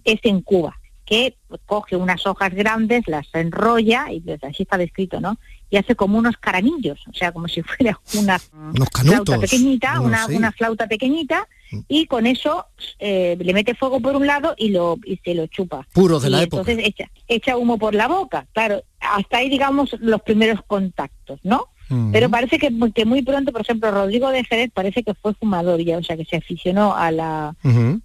es 0.04 0.18
en 0.24 0.40
Cuba, 0.40 0.76
que 1.04 1.36
coge 1.66 1.94
unas 1.94 2.26
hojas 2.26 2.52
grandes, 2.52 3.04
las 3.06 3.28
enrolla, 3.32 4.10
y 4.10 4.20
pues, 4.20 4.42
así 4.42 4.64
está 4.64 4.76
descrito, 4.76 5.20
¿no? 5.20 5.38
Y 5.70 5.76
hace 5.76 5.94
como 5.94 6.18
unos 6.18 6.36
caramillos, 6.36 6.98
o 7.08 7.14
sea, 7.14 7.30
como 7.30 7.46
si 7.46 7.62
fuera 7.62 8.00
una 8.18 8.40
flauta 8.40 9.38
pequeñita, 9.38 10.00
una, 10.00 10.26
una, 10.26 10.50
flauta 10.50 10.88
pequeñita, 10.88 11.46
y 11.86 12.06
con 12.06 12.26
eso 12.26 12.66
eh, 12.98 13.36
le 13.38 13.54
mete 13.54 13.76
fuego 13.76 14.00
por 14.00 14.16
un 14.16 14.26
lado 14.26 14.56
y 14.58 14.70
lo 14.70 14.98
y 15.04 15.18
se 15.18 15.36
lo 15.36 15.46
chupa. 15.46 15.86
Puro 15.92 16.18
de 16.18 16.28
la 16.30 16.42
época. 16.42 16.62
Entonces 16.62 16.88
echa, 16.88 17.08
echa 17.28 17.56
humo 17.56 17.78
por 17.78 17.94
la 17.94 18.08
boca, 18.08 18.48
claro. 18.52 18.82
Hasta 18.98 19.38
ahí, 19.38 19.48
digamos, 19.48 19.94
los 20.00 20.20
primeros 20.22 20.60
contactos, 20.66 21.38
¿no? 21.44 21.68
Pero 22.12 22.30
parece 22.30 22.58
que, 22.58 22.72
que, 22.94 23.04
muy 23.04 23.22
pronto, 23.22 23.50
por 23.50 23.62
ejemplo, 23.62 23.90
Rodrigo 23.90 24.30
de 24.30 24.44
Jerez 24.44 24.70
parece 24.72 25.02
que 25.02 25.14
fue 25.14 25.34
fumador 25.34 25.80
ya, 25.80 25.98
o 25.98 26.02
sea, 26.02 26.16
que 26.16 26.24
se 26.24 26.36
aficionó 26.36 26.94
a 26.94 27.10
la, 27.10 27.56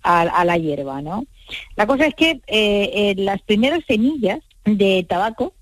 a, 0.02 0.46
la 0.46 0.58
hierba, 0.58 1.02
¿no? 1.02 1.26
La 1.76 1.86
cosa 1.86 2.08
es 2.08 2.16
que 2.16 2.42
eh, 2.48 2.92
eh, 2.94 3.16
las 3.18 3.42
primeras 3.44 3.82
semillas 3.88 4.40
de 4.66 5.06
tabaco 5.08 5.54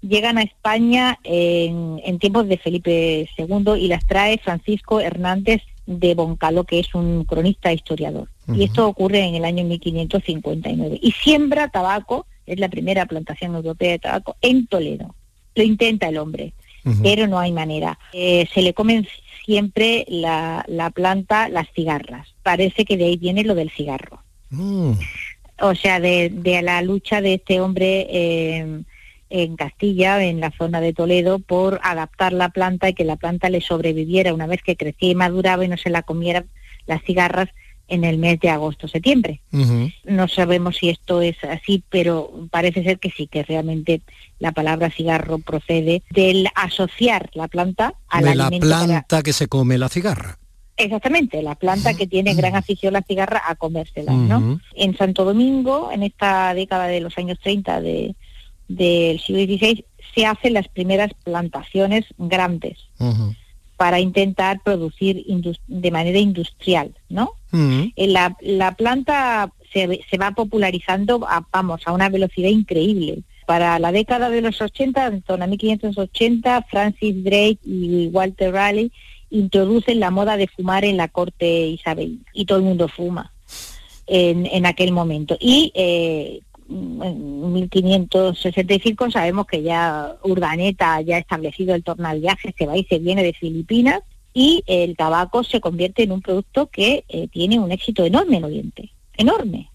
llegan 0.00 0.38
a 0.38 0.42
España 0.42 1.18
en, 1.24 2.00
en, 2.04 2.18
tiempos 2.20 2.46
de 2.46 2.58
Felipe 2.58 3.28
II 3.36 3.74
y 3.76 3.88
las 3.88 4.06
trae 4.06 4.38
Francisco 4.38 5.00
Hernández 5.00 5.62
de 5.86 6.14
Boncalo, 6.14 6.62
que 6.64 6.78
es 6.78 6.94
un 6.94 7.24
cronista 7.24 7.70
e 7.70 7.74
historiador. 7.74 8.28
Y 8.54 8.64
esto 8.64 8.86
ocurre 8.86 9.20
en 9.20 9.34
el 9.34 9.44
año 9.44 9.64
1559. 9.64 10.98
Y 11.00 11.12
siembra 11.12 11.68
tabaco, 11.68 12.26
es 12.46 12.58
la 12.58 12.68
primera 12.68 13.06
plantación 13.06 13.54
europea 13.54 13.92
de 13.92 13.98
tabaco, 13.98 14.36
en 14.40 14.66
Toledo. 14.66 15.14
Lo 15.54 15.62
intenta 15.62 16.08
el 16.08 16.18
hombre 16.18 16.52
pero 17.02 17.26
no 17.26 17.38
hay 17.38 17.52
manera. 17.52 17.98
Eh, 18.12 18.48
se 18.52 18.62
le 18.62 18.74
comen 18.74 19.06
siempre 19.44 20.04
la, 20.08 20.64
la, 20.68 20.90
planta 20.90 21.48
las 21.48 21.68
cigarras. 21.72 22.34
Parece 22.42 22.84
que 22.84 22.96
de 22.96 23.04
ahí 23.04 23.16
viene 23.16 23.44
lo 23.44 23.54
del 23.54 23.70
cigarro. 23.70 24.22
Mm. 24.50 24.92
O 25.60 25.74
sea, 25.74 26.00
de, 26.00 26.30
de, 26.30 26.62
la 26.62 26.82
lucha 26.82 27.20
de 27.20 27.34
este 27.34 27.60
hombre 27.60 28.06
eh, 28.10 28.82
en 29.30 29.56
Castilla, 29.56 30.22
en 30.22 30.40
la 30.40 30.50
zona 30.50 30.80
de 30.80 30.92
Toledo, 30.92 31.38
por 31.38 31.80
adaptar 31.82 32.32
la 32.32 32.50
planta 32.50 32.88
y 32.88 32.94
que 32.94 33.04
la 33.04 33.16
planta 33.16 33.48
le 33.48 33.60
sobreviviera 33.60 34.34
una 34.34 34.46
vez 34.46 34.62
que 34.62 34.76
crecía 34.76 35.10
y 35.10 35.14
maduraba 35.14 35.64
y 35.64 35.68
no 35.68 35.76
se 35.76 35.90
la 35.90 36.02
comiera 36.02 36.44
las 36.86 37.02
cigarras 37.02 37.48
en 37.92 38.04
el 38.04 38.16
mes 38.16 38.40
de 38.40 38.48
agosto-septiembre. 38.48 39.42
No 40.04 40.26
sabemos 40.26 40.78
si 40.78 40.88
esto 40.88 41.20
es 41.20 41.36
así, 41.44 41.84
pero 41.90 42.48
parece 42.50 42.82
ser 42.82 42.98
que 42.98 43.10
sí, 43.10 43.26
que 43.26 43.42
realmente 43.42 44.00
la 44.38 44.52
palabra 44.52 44.90
cigarro 44.90 45.38
procede 45.38 46.02
del 46.10 46.48
asociar 46.54 47.28
la 47.34 47.48
planta 47.48 47.94
a 48.08 48.22
la 48.22 48.50
planta 48.50 49.22
que 49.22 49.34
se 49.34 49.46
come 49.46 49.76
la 49.76 49.90
cigarra. 49.90 50.38
Exactamente, 50.78 51.42
la 51.42 51.54
planta 51.54 51.92
que 51.92 52.06
tiene 52.06 52.34
gran 52.34 52.56
afición 52.56 52.94
la 52.94 53.02
cigarra 53.02 53.42
a 53.46 53.56
comérsela, 53.56 54.12
¿no? 54.14 54.58
En 54.74 54.96
Santo 54.96 55.26
Domingo, 55.26 55.90
en 55.92 56.02
esta 56.02 56.54
década 56.54 56.86
de 56.86 57.00
los 57.00 57.18
años 57.18 57.38
30 57.42 57.82
de, 57.82 58.14
del 58.68 59.20
siglo 59.20 59.42
XVI, 59.42 59.84
se 60.14 60.24
hacen 60.24 60.54
las 60.54 60.68
primeras 60.68 61.10
plantaciones 61.24 62.06
grandes 62.16 62.78
para 63.76 64.00
intentar 64.00 64.62
producir 64.62 65.26
de 65.66 65.90
manera 65.90 66.18
industrial, 66.18 66.94
¿no? 67.10 67.34
Eh, 67.52 68.06
la, 68.06 68.36
la, 68.40 68.74
planta 68.74 69.52
se, 69.72 70.00
se, 70.08 70.18
va 70.18 70.30
popularizando, 70.30 71.26
a, 71.28 71.46
vamos, 71.52 71.82
a 71.86 71.92
una 71.92 72.08
velocidad 72.08 72.48
increíble. 72.48 73.22
Para 73.46 73.78
la 73.78 73.92
década 73.92 74.30
de 74.30 74.40
los 74.40 74.60
80, 74.60 75.06
en 75.06 75.22
torno 75.22 75.44
a 75.44 75.48
1580, 75.48 76.62
Francis 76.70 77.24
Drake 77.24 77.58
y 77.64 78.08
Walter 78.12 78.52
Raleigh 78.52 78.90
introducen 79.30 80.00
la 80.00 80.10
moda 80.10 80.36
de 80.36 80.46
fumar 80.46 80.84
en 80.84 80.96
la 80.96 81.08
corte 81.08 81.66
Isabel 81.66 82.18
y 82.32 82.44
todo 82.44 82.58
el 82.58 82.64
mundo 82.64 82.88
fuma 82.88 83.32
en, 84.06 84.46
en 84.46 84.66
aquel 84.66 84.92
momento. 84.92 85.36
Y 85.40 85.72
eh, 85.74 86.40
en 86.68 87.52
1565 87.52 89.10
sabemos 89.10 89.46
que 89.46 89.62
ya 89.62 90.16
Urdaneta 90.22 91.00
ya 91.00 91.16
ha 91.16 91.20
establecido 91.20 91.74
el 91.74 91.82
torno 91.82 92.08
al 92.08 92.20
viaje, 92.20 92.54
se 92.56 92.66
va 92.66 92.76
y 92.76 92.84
se 92.84 92.98
viene 92.98 93.22
de 93.22 93.32
Filipinas 93.32 94.00
y 94.34 94.62
el 94.66 94.96
tabaco 94.96 95.44
se 95.44 95.60
convierte 95.60 96.02
en 96.02 96.12
un 96.12 96.22
producto 96.22 96.68
que 96.68 97.04
eh, 97.08 97.28
tiene 97.28 97.58
un 97.58 97.70
éxito 97.70 98.04
enorme 98.04 98.38
en 98.38 98.44
Oriente, 98.44 98.90
enorme. 99.16 99.68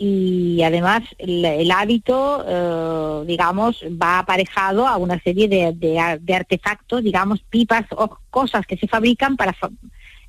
Y 0.00 0.62
además 0.62 1.02
el, 1.18 1.70
hábito, 1.72 2.44
eh, 2.46 3.26
digamos, 3.26 3.82
va 4.00 4.20
aparejado 4.20 4.86
a 4.86 4.96
una 4.96 5.20
serie 5.20 5.48
de, 5.48 6.34
artefactos, 6.34 7.02
digamos, 7.02 7.40
pipas 7.40 7.84
o 7.90 8.16
cosas 8.30 8.64
que 8.64 8.76
se 8.76 8.86
fabrican 8.86 9.36
para 9.36 9.56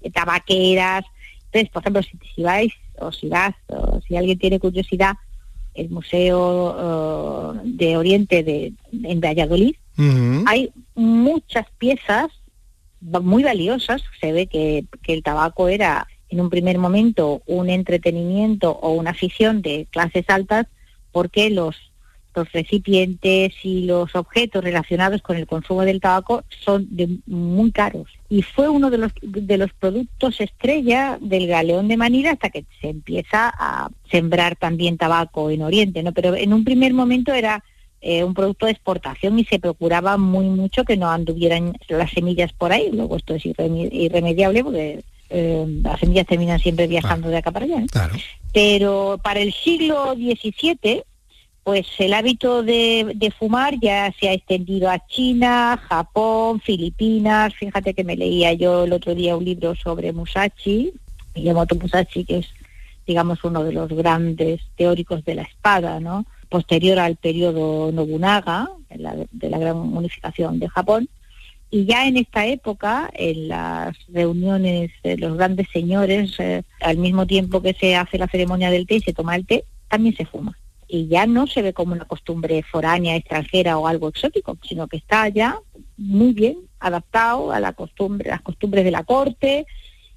eh, 0.01 0.09
tabaqueras. 0.09 1.05
Entonces, 1.45 1.69
por 1.69 1.83
ejemplo, 1.83 2.01
si, 2.01 2.17
si 2.33 2.41
vais 2.41 2.73
o 2.97 3.11
si 3.11 3.27
vas 3.27 3.53
o 3.67 4.01
si 4.01 4.17
alguien 4.17 4.39
tiene 4.39 4.59
curiosidad, 4.59 5.17
el 5.75 5.91
Museo 5.91 7.53
de 7.63 7.95
Oriente 7.95 8.43
de, 8.43 8.73
en 8.91 9.21
Valladolid, 9.21 9.75
hay 10.47 10.71
muchas 10.95 11.67
piezas 11.77 12.31
muy 13.01 13.43
valiosas. 13.43 14.03
Se 14.19 14.31
ve 14.31 14.47
que, 14.47 14.85
que 15.03 15.13
el 15.13 15.23
tabaco 15.23 15.67
era 15.67 16.07
en 16.29 16.41
un 16.41 16.49
primer 16.49 16.77
momento 16.77 17.41
un 17.47 17.69
entretenimiento 17.69 18.71
o 18.71 18.91
una 18.91 19.11
afición 19.11 19.61
de 19.61 19.87
clases 19.91 20.25
altas 20.29 20.67
porque 21.11 21.49
los 21.49 21.89
los 22.35 22.51
recipientes 22.51 23.53
y 23.63 23.85
los 23.85 24.15
objetos 24.15 24.63
relacionados 24.63 25.21
con 25.21 25.37
el 25.37 25.47
consumo 25.47 25.83
del 25.83 25.99
tabaco 25.99 26.43
son 26.63 26.87
de, 26.89 27.17
muy 27.25 27.71
caros. 27.71 28.07
Y 28.29 28.43
fue 28.43 28.69
uno 28.69 28.89
de 28.89 28.97
los, 28.97 29.11
de 29.21 29.57
los 29.57 29.73
productos 29.73 30.39
estrella 30.39 31.17
del 31.21 31.47
galeón 31.47 31.87
de 31.87 31.97
Manila 31.97 32.31
hasta 32.31 32.49
que 32.49 32.65
se 32.81 32.89
empieza 32.89 33.51
a 33.57 33.89
sembrar 34.11 34.55
también 34.55 34.97
tabaco 34.97 35.49
en 35.49 35.61
Oriente, 35.61 36.03
¿no? 36.03 36.13
Pero 36.13 36.35
en 36.35 36.53
un 36.53 36.63
primer 36.63 36.93
momento 36.93 37.33
era 37.33 37.63
eh, 38.01 38.23
un 38.23 38.33
producto 38.33 38.65
de 38.65 38.71
exportación 38.71 39.37
y 39.39 39.45
se 39.45 39.59
procuraba 39.59 40.17
muy 40.17 40.45
mucho 40.45 40.83
que 40.83 40.97
no 40.97 41.09
anduvieran 41.09 41.73
las 41.87 42.11
semillas 42.11 42.53
por 42.53 42.71
ahí. 42.71 42.89
Luego 42.91 43.17
esto 43.17 43.35
es 43.35 43.45
irremediable 43.45 44.63
porque 44.63 45.03
eh, 45.29 45.65
las 45.83 45.99
semillas 45.99 46.27
terminan 46.27 46.59
siempre 46.59 46.87
viajando 46.87 47.29
de 47.29 47.37
acá 47.37 47.51
para 47.51 47.65
allá. 47.65 47.83
Pero 48.53 49.19
para 49.21 49.41
el 49.41 49.53
siglo 49.53 50.13
XVII 50.13 51.03
pues 51.69 51.85
el 51.99 52.15
hábito 52.15 52.63
de, 52.63 53.33
fumar 53.37 53.79
ya 53.79 54.11
se 54.19 54.27
ha 54.27 54.33
extendido 54.33 54.89
a 54.89 55.05
China, 55.05 55.79
Japón, 55.87 56.59
Filipinas. 56.61 57.53
Fíjate 57.53 57.93
que 57.93 58.03
me 58.03 58.17
leía 58.17 58.53
yo 58.53 58.85
el 58.85 58.93
otro 58.93 59.13
día 59.13 59.37
un 59.37 59.45
libro 59.45 59.75
sobre 59.75 60.11
Musashi, 60.11 60.91
Miyamoto 61.35 61.75
Musashi, 61.75 62.25
que 62.25 62.39
es, 62.39 62.47
digamos, 63.05 63.43
uno 63.43 63.63
de 63.63 63.73
los 63.73 63.87
grandes 63.89 64.61
teóricos 64.77 65.23
de 65.25 65.35
la 65.35 65.43
espada, 65.43 65.99
¿no? 65.99 66.25
Posterior 66.49 66.99
al 66.99 67.15
periodo 67.15 67.91
Nobunaga, 67.91 68.69
de 68.89 69.49
la, 69.49 69.57
gran 69.57 69.77
unificación 69.77 70.59
de 70.59 70.67
Japón. 70.67 71.09
Y 71.71 71.85
ya 71.85 72.07
en 72.07 72.17
esta 72.17 72.47
época, 72.47 73.11
en 73.13 73.47
las 73.47 73.95
reuniones 74.07 74.91
de 75.03 75.17
los 75.17 75.37
grandes 75.37 75.67
señores, 75.71 76.33
eh, 76.39 76.63
al 76.81 76.97
mismo 76.97 77.27
tiempo 77.27 77.61
que 77.61 77.73
se 77.73 77.95
hace 77.95 78.17
la 78.17 78.27
ceremonia 78.27 78.71
del 78.71 78.87
té 78.87 78.95
y 78.95 79.01
se 79.01 79.13
toma 79.13 79.35
el 79.35 79.45
té, 79.45 79.63
también 79.87 80.15
se 80.15 80.25
fuma 80.25 80.57
y 80.91 81.07
ya 81.07 81.27
no 81.27 81.45
se 81.45 81.61
ve 81.61 81.71
como 81.71 81.93
una 81.93 82.05
costumbre 82.05 82.63
foránea, 82.63 83.15
extranjera 83.15 83.77
o 83.77 83.87
algo 83.87 84.09
exótico, 84.09 84.57
sino 84.67 84.87
que 84.87 84.97
está 84.97 85.29
ya 85.29 85.59
muy 85.97 86.33
bien 86.33 86.57
adaptado 86.79 87.51
a 87.51 87.59
la 87.59 87.73
costumbre, 87.73 88.29
las 88.29 88.41
costumbres 88.41 88.83
de 88.83 88.91
la 88.91 89.03
corte 89.03 89.67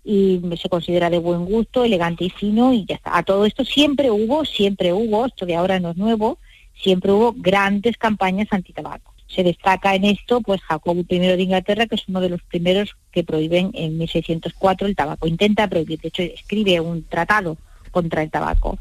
y 0.05 0.41
se 0.61 0.69
considera 0.69 1.11
de 1.11 1.19
buen 1.19 1.45
gusto, 1.45 1.85
elegante 1.85 2.25
y 2.25 2.31
fino 2.31 2.73
y 2.73 2.85
ya 2.85 2.97
está. 2.97 3.17
A 3.17 3.23
todo 3.23 3.47
esto 3.47 3.65
siempre 3.65 4.11
hubo, 4.11 4.45
siempre 4.45 4.93
hubo, 4.93 5.27
esto 5.27 5.47
de 5.47 5.57
ahora 5.57 5.79
no 5.81 5.91
es 5.91 5.97
nuevo, 5.97 6.39
siempre 6.75 7.13
hubo 7.13 7.33
grandes 7.37 7.97
campañas 7.97 8.49
antitabaco. 8.51 9.13
Se 9.29 9.43
destaca 9.43 9.95
en 9.95 10.05
esto 10.05 10.41
pues 10.41 10.61
Jacobo 10.63 11.05
I 11.09 11.19
de 11.19 11.43
Inglaterra, 11.43 11.87
que 11.87 11.95
es 11.95 12.07
uno 12.09 12.21
de 12.21 12.29
los 12.29 12.43
primeros 12.43 12.97
que 13.13 13.25
prohíben 13.25 13.71
en 13.75 13.97
1604 13.97 14.87
el 14.87 14.97
tabaco. 14.97 15.27
Intenta 15.27 15.69
prohibir, 15.69 16.01
de 16.01 16.09
hecho 16.09 16.23
escribe 16.23 16.81
un 16.81 17.05
tratado 17.05 17.57
contra 17.91 18.23
el 18.23 18.31
tabaco 18.31 18.79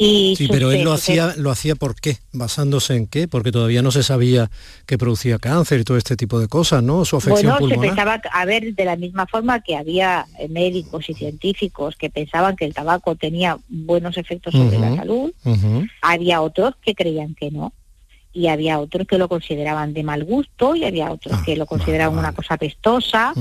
sí, 0.00 0.48
pero 0.50 0.72
él 0.72 0.82
lo 0.82 0.92
hacía, 0.92 1.34
lo 1.36 1.50
hacía 1.50 1.74
¿por 1.74 1.94
qué? 1.94 2.18
¿Basándose 2.32 2.96
en 2.96 3.06
qué? 3.06 3.28
Porque 3.28 3.52
todavía 3.52 3.82
no 3.82 3.90
se 3.90 4.02
sabía 4.02 4.50
que 4.86 4.98
producía 4.98 5.38
cáncer 5.38 5.80
y 5.80 5.84
todo 5.84 5.96
este 5.96 6.16
tipo 6.16 6.40
de 6.40 6.48
cosas, 6.48 6.82
¿no? 6.82 7.04
Su 7.04 7.16
afección 7.16 7.56
bueno, 7.60 7.74
se 7.74 7.80
pensaba 7.80 8.20
a 8.32 8.44
ver 8.44 8.74
de 8.74 8.84
la 8.84 8.96
misma 8.96 9.26
forma 9.26 9.60
que 9.60 9.76
había 9.76 10.26
médicos 10.48 11.08
y 11.10 11.14
científicos 11.14 11.96
que 11.96 12.10
pensaban 12.10 12.56
que 12.56 12.64
el 12.64 12.74
tabaco 12.74 13.14
tenía 13.14 13.58
buenos 13.68 14.16
efectos 14.16 14.54
sobre 14.54 14.78
la 14.78 14.96
salud, 14.96 15.32
había 16.02 16.40
otros 16.40 16.74
que 16.82 16.94
creían 16.94 17.34
que 17.34 17.50
no 17.50 17.72
y 18.32 18.46
había 18.46 18.78
otros 18.78 19.06
que 19.06 19.18
lo 19.18 19.28
consideraban 19.28 19.92
de 19.92 20.04
mal 20.04 20.24
gusto 20.24 20.76
y 20.76 20.84
había 20.84 21.10
otros 21.10 21.38
ah, 21.38 21.42
que 21.44 21.56
lo 21.56 21.66
consideraban 21.66 22.16
una 22.16 22.32
cosa 22.32 22.56
pestosa 22.56 23.32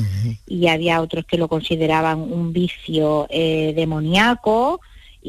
y 0.47 0.67
había 0.67 1.01
otros 1.01 1.25
que 1.25 1.37
lo 1.37 1.47
consideraban 1.47 2.19
un 2.19 2.51
vicio 2.53 3.27
eh, 3.29 3.73
demoníaco 3.75 4.81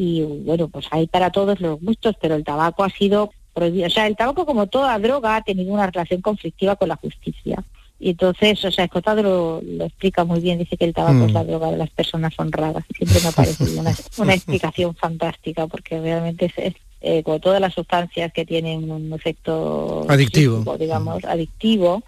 y 0.03 0.23
bueno, 0.23 0.69
pues 0.69 0.87
hay 0.93 1.07
para 1.07 1.29
todos 1.29 1.61
los 1.61 1.79
gustos, 1.79 2.17
pero 2.19 2.35
el 2.35 2.43
tabaco 2.43 2.85
ha 2.85 2.89
sido 2.89 3.33
prohibido. 3.53 3.87
O 3.87 3.91
sea, 3.91 4.07
el 4.07 4.17
tabaco 4.17 4.47
como 4.47 4.67
toda 4.67 4.99
droga 4.99 5.37
ha 5.37 5.43
tenido 5.43 5.75
una 5.75 5.87
relación 5.89 6.23
conflictiva 6.23 6.75
con 6.77 6.89
la 6.89 6.97
justicia. 6.97 7.63
Y 7.99 8.11
entonces, 8.11 8.65
o 8.65 8.71
sea, 8.71 8.87
Escotado 8.87 9.23
lo, 9.23 9.61
lo 9.63 9.85
explica 9.85 10.25
muy 10.25 10.41
bien, 10.41 10.59
dice 10.59 10.79
que 10.79 10.87
el 10.87 10.95
tabaco 10.95 11.27
es 11.27 11.33
la 11.33 11.43
mm. 11.43 11.49
droga 11.49 11.71
de 11.71 11.77
las 11.77 11.91
personas 11.91 12.33
honradas. 12.39 12.83
Siempre 12.97 13.21
me 13.21 13.29
ha 13.29 13.33
parecido 13.33 13.79
una, 13.79 13.95
una 14.17 14.33
explicación 14.33 14.95
fantástica, 14.95 15.67
porque 15.67 16.01
realmente 16.01 16.51
es, 16.57 16.75
eh, 17.03 17.23
como 17.23 17.39
todas 17.39 17.61
las 17.61 17.75
sustancias 17.75 18.33
que 18.33 18.47
tienen 18.47 18.91
un 18.91 19.13
efecto 19.13 20.07
adictivo, 20.09 20.79
digamos, 20.79 21.23
adictivo, 21.25 22.03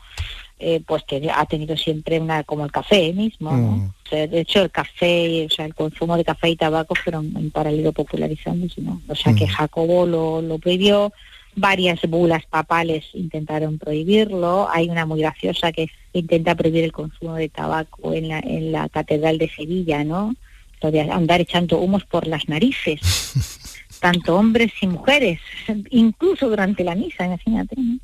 eh, 0.65 0.81
pues 0.87 1.03
que 1.03 1.29
ha 1.29 1.45
tenido 1.47 1.77
siempre 1.77 2.21
una, 2.21 2.45
como 2.45 2.65
el 2.65 2.71
café 2.71 3.13
mismo, 3.13 3.51
mm. 3.51 3.93
de 4.11 4.41
hecho 4.41 4.63
el 4.63 4.71
café, 4.71 5.47
o 5.47 5.51
sea, 5.51 5.65
el 5.65 5.75
consumo 5.75 6.17
de 6.17 6.25
café 6.25 6.51
y 6.51 6.57
tabaco 6.57 6.95
fueron 6.95 7.37
en 7.37 7.51
paralelo 7.51 7.91
popularizándose, 7.91 8.81
¿no? 8.81 9.03
O 9.09 9.17
sea 9.17 9.35
que 9.35 9.47
mm. 9.47 9.49
Jacobo 9.49 10.07
lo, 10.07 10.41
lo 10.41 10.59
prohibió, 10.61 11.13
varias 11.57 12.01
bulas 12.03 12.47
papales 12.47 13.07
intentaron 13.13 13.79
prohibirlo, 13.79 14.69
hay 14.71 14.89
una 14.89 15.05
muy 15.05 15.19
graciosa 15.19 15.73
que 15.73 15.91
intenta 16.13 16.55
prohibir 16.55 16.85
el 16.85 16.93
consumo 16.93 17.35
de 17.35 17.49
tabaco 17.49 18.13
en 18.15 18.29
la, 18.29 18.39
en 18.39 18.71
la 18.71 18.89
Catedral 18.89 19.39
de 19.39 19.51
Sevilla, 19.51 20.05
¿no? 20.05 20.33
Lo 20.81 20.93
de 20.93 21.01
andar 21.01 21.41
echando 21.41 21.79
humos 21.79 22.05
por 22.05 22.29
las 22.29 22.49
narices, 22.49 23.01
tanto 24.01 24.37
hombres 24.37 24.71
y 24.81 24.87
mujeres, 24.87 25.41
incluso 25.91 26.49
durante 26.49 26.85
la 26.85 26.95
misa, 26.95 27.27
imagínate, 27.27 27.75
¿no? 27.77 27.99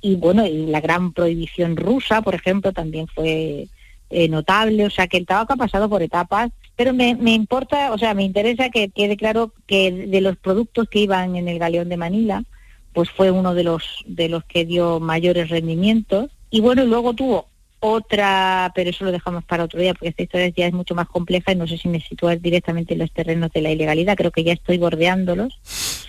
Y 0.00 0.16
bueno, 0.16 0.46
y 0.46 0.66
la 0.66 0.80
gran 0.80 1.12
prohibición 1.12 1.76
rusa, 1.76 2.22
por 2.22 2.34
ejemplo, 2.34 2.72
también 2.72 3.06
fue 3.08 3.68
eh, 4.10 4.28
notable, 4.28 4.86
o 4.86 4.90
sea 4.90 5.08
que 5.08 5.16
el 5.16 5.26
tabaco 5.26 5.54
ha 5.54 5.56
pasado 5.56 5.88
por 5.88 6.02
etapas, 6.02 6.50
pero 6.76 6.92
me, 6.92 7.14
me 7.14 7.32
importa, 7.32 7.92
o 7.92 7.98
sea, 7.98 8.14
me 8.14 8.24
interesa 8.24 8.70
que 8.70 8.88
quede 8.90 9.16
claro 9.16 9.52
que 9.66 9.90
de 9.90 10.20
los 10.20 10.36
productos 10.36 10.88
que 10.88 11.00
iban 11.00 11.36
en 11.36 11.48
el 11.48 11.58
galeón 11.58 11.88
de 11.88 11.96
Manila, 11.96 12.44
pues 12.92 13.10
fue 13.10 13.30
uno 13.30 13.54
de 13.54 13.64
los 13.64 14.04
de 14.06 14.28
los 14.28 14.44
que 14.44 14.64
dio 14.64 15.00
mayores 15.00 15.50
rendimientos. 15.50 16.30
Y 16.48 16.60
bueno, 16.60 16.84
luego 16.84 17.12
tuvo 17.12 17.48
otra, 17.80 18.72
pero 18.74 18.90
eso 18.90 19.04
lo 19.04 19.12
dejamos 19.12 19.44
para 19.44 19.64
otro 19.64 19.80
día 19.80 19.92
porque 19.92 20.08
esta 20.08 20.22
historia 20.22 20.48
ya 20.48 20.66
es 20.66 20.72
mucho 20.72 20.94
más 20.94 21.08
compleja 21.08 21.52
y 21.52 21.56
no 21.56 21.66
sé 21.66 21.76
si 21.78 21.88
me 21.88 22.00
situar 22.00 22.40
directamente 22.40 22.94
en 22.94 23.00
los 23.00 23.12
terrenos 23.12 23.52
de 23.52 23.60
la 23.60 23.70
ilegalidad, 23.70 24.16
creo 24.16 24.30
que 24.30 24.44
ya 24.44 24.52
estoy 24.52 24.78
bordeándolos, 24.78 25.58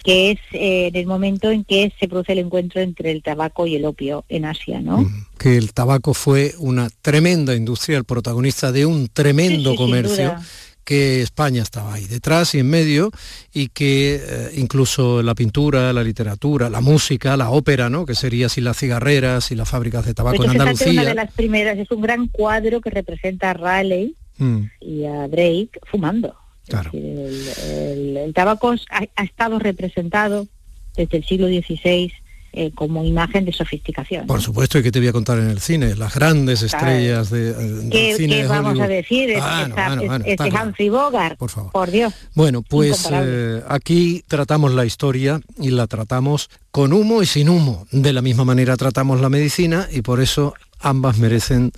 que 0.03 0.31
es 0.31 0.39
eh, 0.51 0.87
en 0.87 0.95
el 0.95 1.05
momento 1.05 1.51
en 1.51 1.63
que 1.63 1.91
se 1.99 2.07
produce 2.07 2.33
el 2.33 2.39
encuentro 2.39 2.81
entre 2.81 3.11
el 3.11 3.23
tabaco 3.23 3.67
y 3.67 3.75
el 3.75 3.85
opio 3.85 4.25
en 4.29 4.45
Asia, 4.45 4.81
¿no? 4.81 5.05
Que 5.37 5.57
el 5.57 5.73
tabaco 5.73 6.13
fue 6.13 6.53
una 6.59 6.89
tremenda 7.01 7.55
industria, 7.55 7.97
el 7.97 8.05
protagonista 8.05 8.71
de 8.71 8.85
un 8.85 9.07
tremendo 9.07 9.75
comercio 9.75 10.35
que 10.83 11.21
España 11.21 11.63
estaba 11.63 11.95
ahí 11.95 12.05
detrás 12.05 12.55
y 12.55 12.59
en 12.59 12.69
medio 12.69 13.11
y 13.53 13.67
que 13.67 14.21
eh, 14.23 14.51
incluso 14.55 15.21
la 15.21 15.35
pintura, 15.35 15.91
la 15.91 16.01
literatura, 16.01 16.69
la 16.69 16.79
música, 16.79 17.35
la 17.35 17.49
ópera, 17.49 17.89
¿no? 17.89 18.05
que 18.05 18.15
sería 18.15 18.47
si 18.47 18.61
las 18.61 18.77
cigarreras 18.77 19.51
y 19.51 19.55
las 19.55 19.67
fábricas 19.67 20.05
de 20.05 20.13
tabaco 20.13 20.45
en 20.45 20.51
Andalucía. 20.51 20.91
una 20.93 21.03
de 21.03 21.15
las 21.15 21.33
primeras, 21.33 21.77
es 21.77 21.91
un 21.91 22.01
gran 22.01 22.27
cuadro 22.27 22.79
que 22.79 22.89
representa 22.89 23.51
a 23.51 23.53
Raleigh 23.53 24.15
Mm, 24.37 24.69
y 24.81 25.05
a 25.05 25.27
Drake 25.27 25.79
fumando. 25.89 26.35
Claro. 26.67 26.89
El, 26.93 27.47
el- 27.71 28.17
el 28.17 28.33
tabaco 28.33 28.73
ha, 28.91 29.03
ha 29.15 29.23
estado 29.23 29.59
representado 29.59 30.47
desde 30.95 31.17
el 31.17 31.25
siglo 31.25 31.47
XVI 31.47 32.11
eh, 32.53 32.71
como 32.73 33.03
imagen 33.05 33.45
de 33.45 33.53
sofisticación. 33.53 34.25
Por 34.25 34.41
supuesto, 34.41 34.79
y 34.79 34.83
que 34.83 34.91
te 34.91 34.97
voy 34.99 35.09
a 35.09 35.11
contar 35.11 35.37
en 35.37 35.49
el 35.49 35.59
cine, 35.59 35.95
las 35.95 36.15
grandes 36.15 36.61
Claro. 36.63 36.87
estrellas 36.87 37.29
de, 37.29 37.49
eh, 37.51 37.53
del 37.53 37.89
¿Qué, 37.91 38.15
cine 38.17 38.35
qué 38.37 38.41
de 38.43 38.47
vamos 38.47 38.79
a 38.79 38.87
decir? 38.87 39.29
Es- 39.29 39.37
esta- 39.37 39.95
bueno, 39.95 40.15
este 40.25 40.49
claro. 40.49 40.65
Humphrey 40.67 40.89
Bogart, 40.89 41.37
Por 41.37 41.49
favor. 41.51 41.71
por 41.71 41.91
Dios. 41.91 42.13
Bueno, 42.33 42.63
pues 42.63 43.07
eh, 43.11 43.61
aquí 43.67 44.23
tratamos 44.27 44.73
la 44.73 44.85
historia 44.85 45.39
y 45.59 45.69
la 45.69 45.85
tratamos 45.85 46.49
con 46.71 46.93
humo 46.93 47.21
y 47.21 47.27
sin 47.27 47.49
humo. 47.49 47.85
De 47.91 48.11
la 48.11 48.21
misma 48.23 48.43
manera 48.45 48.75
tratamos 48.75 49.21
la 49.21 49.29
medicina 49.29 49.87
y 49.91 50.01
por 50.01 50.19
eso 50.19 50.55
ambas 50.79 51.17
merecen 51.19 51.71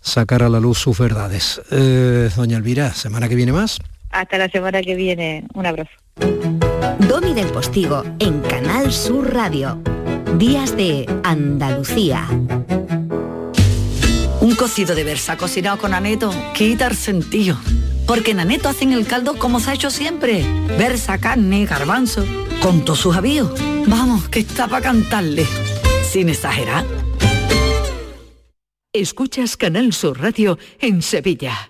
sacar 0.00 0.42
a 0.44 0.48
la 0.48 0.60
luz 0.60 0.78
sus 0.78 0.96
verdades. 0.98 1.60
Eh, 1.72 2.30
doña 2.36 2.56
Elvira, 2.58 2.94
semana 2.94 3.28
que 3.28 3.34
viene 3.34 3.52
más. 3.52 3.78
Hasta 4.10 4.38
la 4.38 4.48
semana 4.48 4.82
que 4.82 4.94
viene. 4.94 5.44
Un 5.54 5.66
abrazo. 5.66 5.90
Domi 7.08 7.32
del 7.32 7.46
Postigo 7.48 8.04
en 8.18 8.40
Canal 8.40 8.92
Sur 8.92 9.32
Radio. 9.32 9.80
Días 10.36 10.76
de 10.76 11.06
Andalucía. 11.24 12.26
Un 14.40 14.54
cocido 14.56 14.94
de 14.94 15.04
versa 15.04 15.36
cocinado 15.36 15.78
con 15.78 15.94
aneto 15.94 16.32
quita 16.54 16.86
el 16.86 16.96
sentido. 16.96 17.56
Porque 18.06 18.32
en 18.32 18.40
aneto 18.40 18.68
hacen 18.68 18.92
el 18.92 19.06
caldo 19.06 19.38
como 19.38 19.60
se 19.60 19.70
ha 19.70 19.74
hecho 19.74 19.90
siempre. 19.90 20.44
Versa, 20.78 21.18
carne, 21.18 21.66
garbanzo, 21.66 22.24
con 22.60 22.84
todos 22.84 23.00
sus 23.00 23.16
avíos. 23.16 23.52
Vamos, 23.86 24.28
que 24.28 24.40
está 24.40 24.66
para 24.66 24.82
cantarle. 24.82 25.46
Sin 26.10 26.28
exagerar. 26.28 26.84
Escuchas 28.92 29.56
Canal 29.56 29.92
Sur 29.92 30.20
Radio 30.20 30.58
en 30.80 31.02
Sevilla. 31.02 31.69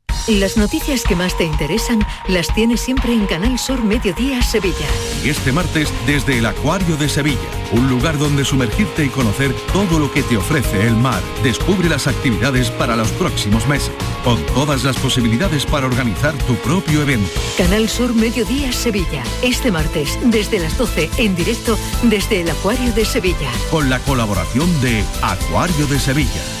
Las 0.27 0.55
noticias 0.55 1.03
que 1.03 1.15
más 1.15 1.35
te 1.35 1.45
interesan 1.45 2.05
las 2.27 2.53
tienes 2.53 2.81
siempre 2.81 3.11
en 3.11 3.25
Canal 3.25 3.57
Sur 3.57 3.83
Mediodía 3.83 4.41
Sevilla. 4.43 4.85
Y 5.23 5.29
este 5.29 5.51
martes 5.51 5.91
desde 6.05 6.37
el 6.37 6.45
Acuario 6.45 6.95
de 6.95 7.09
Sevilla, 7.09 7.39
un 7.71 7.89
lugar 7.89 8.19
donde 8.19 8.45
sumergirte 8.45 9.03
y 9.03 9.09
conocer 9.09 9.51
todo 9.73 9.97
lo 9.97 10.11
que 10.11 10.21
te 10.21 10.37
ofrece 10.37 10.85
el 10.85 10.95
mar. 10.95 11.21
Descubre 11.41 11.89
las 11.89 12.05
actividades 12.05 12.69
para 12.69 12.95
los 12.95 13.11
próximos 13.13 13.67
meses, 13.67 13.91
con 14.23 14.39
todas 14.53 14.83
las 14.83 14.95
posibilidades 14.97 15.65
para 15.65 15.87
organizar 15.87 16.37
tu 16.45 16.55
propio 16.57 17.01
evento. 17.01 17.31
Canal 17.57 17.89
Sur 17.89 18.13
Mediodía 18.13 18.71
Sevilla. 18.71 19.23
Este 19.41 19.71
martes 19.71 20.19
desde 20.25 20.59
las 20.59 20.77
12 20.77 21.09
en 21.17 21.35
directo 21.35 21.79
desde 22.03 22.41
el 22.41 22.49
Acuario 22.51 22.93
de 22.93 23.05
Sevilla. 23.05 23.51
Con 23.71 23.89
la 23.89 23.99
colaboración 23.99 24.69
de 24.81 25.03
Acuario 25.23 25.87
de 25.87 25.99
Sevilla. 25.99 26.60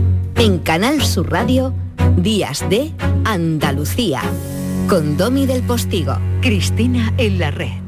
En 0.43 0.57
Canal 0.57 1.03
Sur 1.03 1.29
Radio, 1.29 1.71
Días 2.17 2.67
de 2.67 2.91
Andalucía. 3.25 4.23
Con 4.89 5.15
Domi 5.15 5.45
del 5.45 5.61
Postigo. 5.61 6.17
Cristina 6.41 7.13
en 7.19 7.37
la 7.37 7.51
red. 7.51 7.79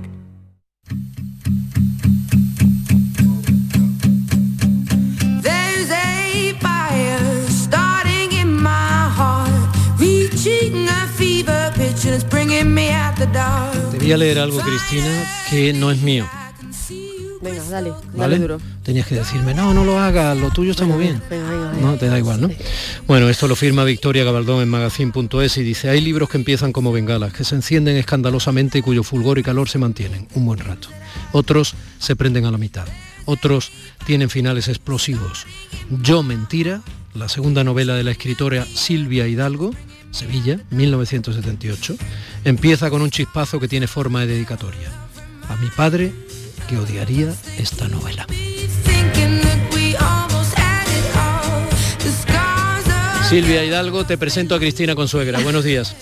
There's 5.41 5.89
a 5.89 6.53
fire 6.59 7.49
starting 7.49 8.31
in 8.39 8.53
my 8.61 9.09
heart, 9.17 9.49
reaching 9.97 10.87
a 10.87 11.07
fever 11.17 11.71
pitch 11.73 12.05
and 12.05 12.13
it's 12.13 12.23
bringing 12.23 12.71
me 12.71 12.91
out 12.91 13.15
the 13.17 13.25
dark. 13.33 13.73
Te 13.93 13.97
voy 13.97 14.11
a 14.11 14.17
leer 14.17 14.37
algo, 14.37 14.59
Cristina, 14.59 15.25
que 15.49 15.73
no 15.73 15.89
es 15.89 15.99
mío. 16.03 16.29
Venga, 17.43 17.61
dale, 17.69 17.89
dale 17.89 17.99
¿Vale? 18.13 18.39
duro. 18.39 18.59
Tenías 18.83 19.05
que 19.05 19.15
decirme, 19.15 19.53
no, 19.53 19.73
no 19.73 19.83
lo 19.83 19.99
hagas, 19.99 20.37
lo 20.37 20.49
tuyo 20.49 20.71
está 20.71 20.85
muy 20.85 21.03
bien. 21.03 21.21
Venga, 21.29 21.49
venga, 21.49 21.71
venga. 21.71 21.87
No, 21.87 21.97
te 21.97 22.07
da 22.07 22.17
igual, 22.17 22.41
¿no? 22.41 22.49
Bueno, 23.05 23.27
esto 23.29 23.47
lo 23.47 23.55
firma 23.55 23.83
Victoria 23.83 24.23
Gabaldón 24.23 24.61
en 24.61 24.69
magazine.es 24.69 25.57
y 25.57 25.63
dice, 25.63 25.89
hay 25.89 25.99
libros 25.99 26.29
que 26.29 26.37
empiezan 26.37 26.71
como 26.71 26.91
bengalas, 26.91 27.33
que 27.33 27.43
se 27.43 27.55
encienden 27.55 27.97
escandalosamente 27.97 28.79
y 28.79 28.81
cuyo 28.81 29.03
fulgor 29.03 29.39
y 29.39 29.43
calor 29.43 29.67
se 29.67 29.77
mantienen 29.77 30.27
un 30.35 30.45
buen 30.45 30.59
rato. 30.59 30.87
Otros 31.33 31.75
se 31.99 32.15
prenden 32.15 32.45
a 32.45 32.51
la 32.51 32.57
mitad. 32.57 32.87
Otros 33.25 33.71
tienen 34.05 34.29
finales 34.29 34.67
explosivos. 34.67 35.45
Yo 36.01 36.23
Mentira, 36.23 36.81
la 37.13 37.29
segunda 37.29 37.63
novela 37.63 37.95
de 37.95 38.03
la 38.03 38.11
escritora 38.11 38.65
Silvia 38.65 39.27
Hidalgo, 39.27 39.71
Sevilla, 40.11 40.59
1978, 40.71 41.95
empieza 42.45 42.89
con 42.89 43.01
un 43.01 43.09
chispazo 43.09 43.59
que 43.59 43.67
tiene 43.67 43.87
forma 43.87 44.21
de 44.21 44.27
dedicatoria. 44.27 44.89
A 45.49 45.55
mi 45.57 45.67
padre, 45.67 46.13
que 46.67 46.77
odiaría 46.77 47.33
esta 47.57 47.87
novela. 47.87 48.25
Silvia 53.29 53.65
Hidalgo, 53.65 54.05
te 54.05 54.17
presento 54.17 54.53
a 54.53 54.59
Cristina 54.59 54.93
Consuegra. 54.95 55.39
Buenos 55.39 55.63
días. 55.63 55.95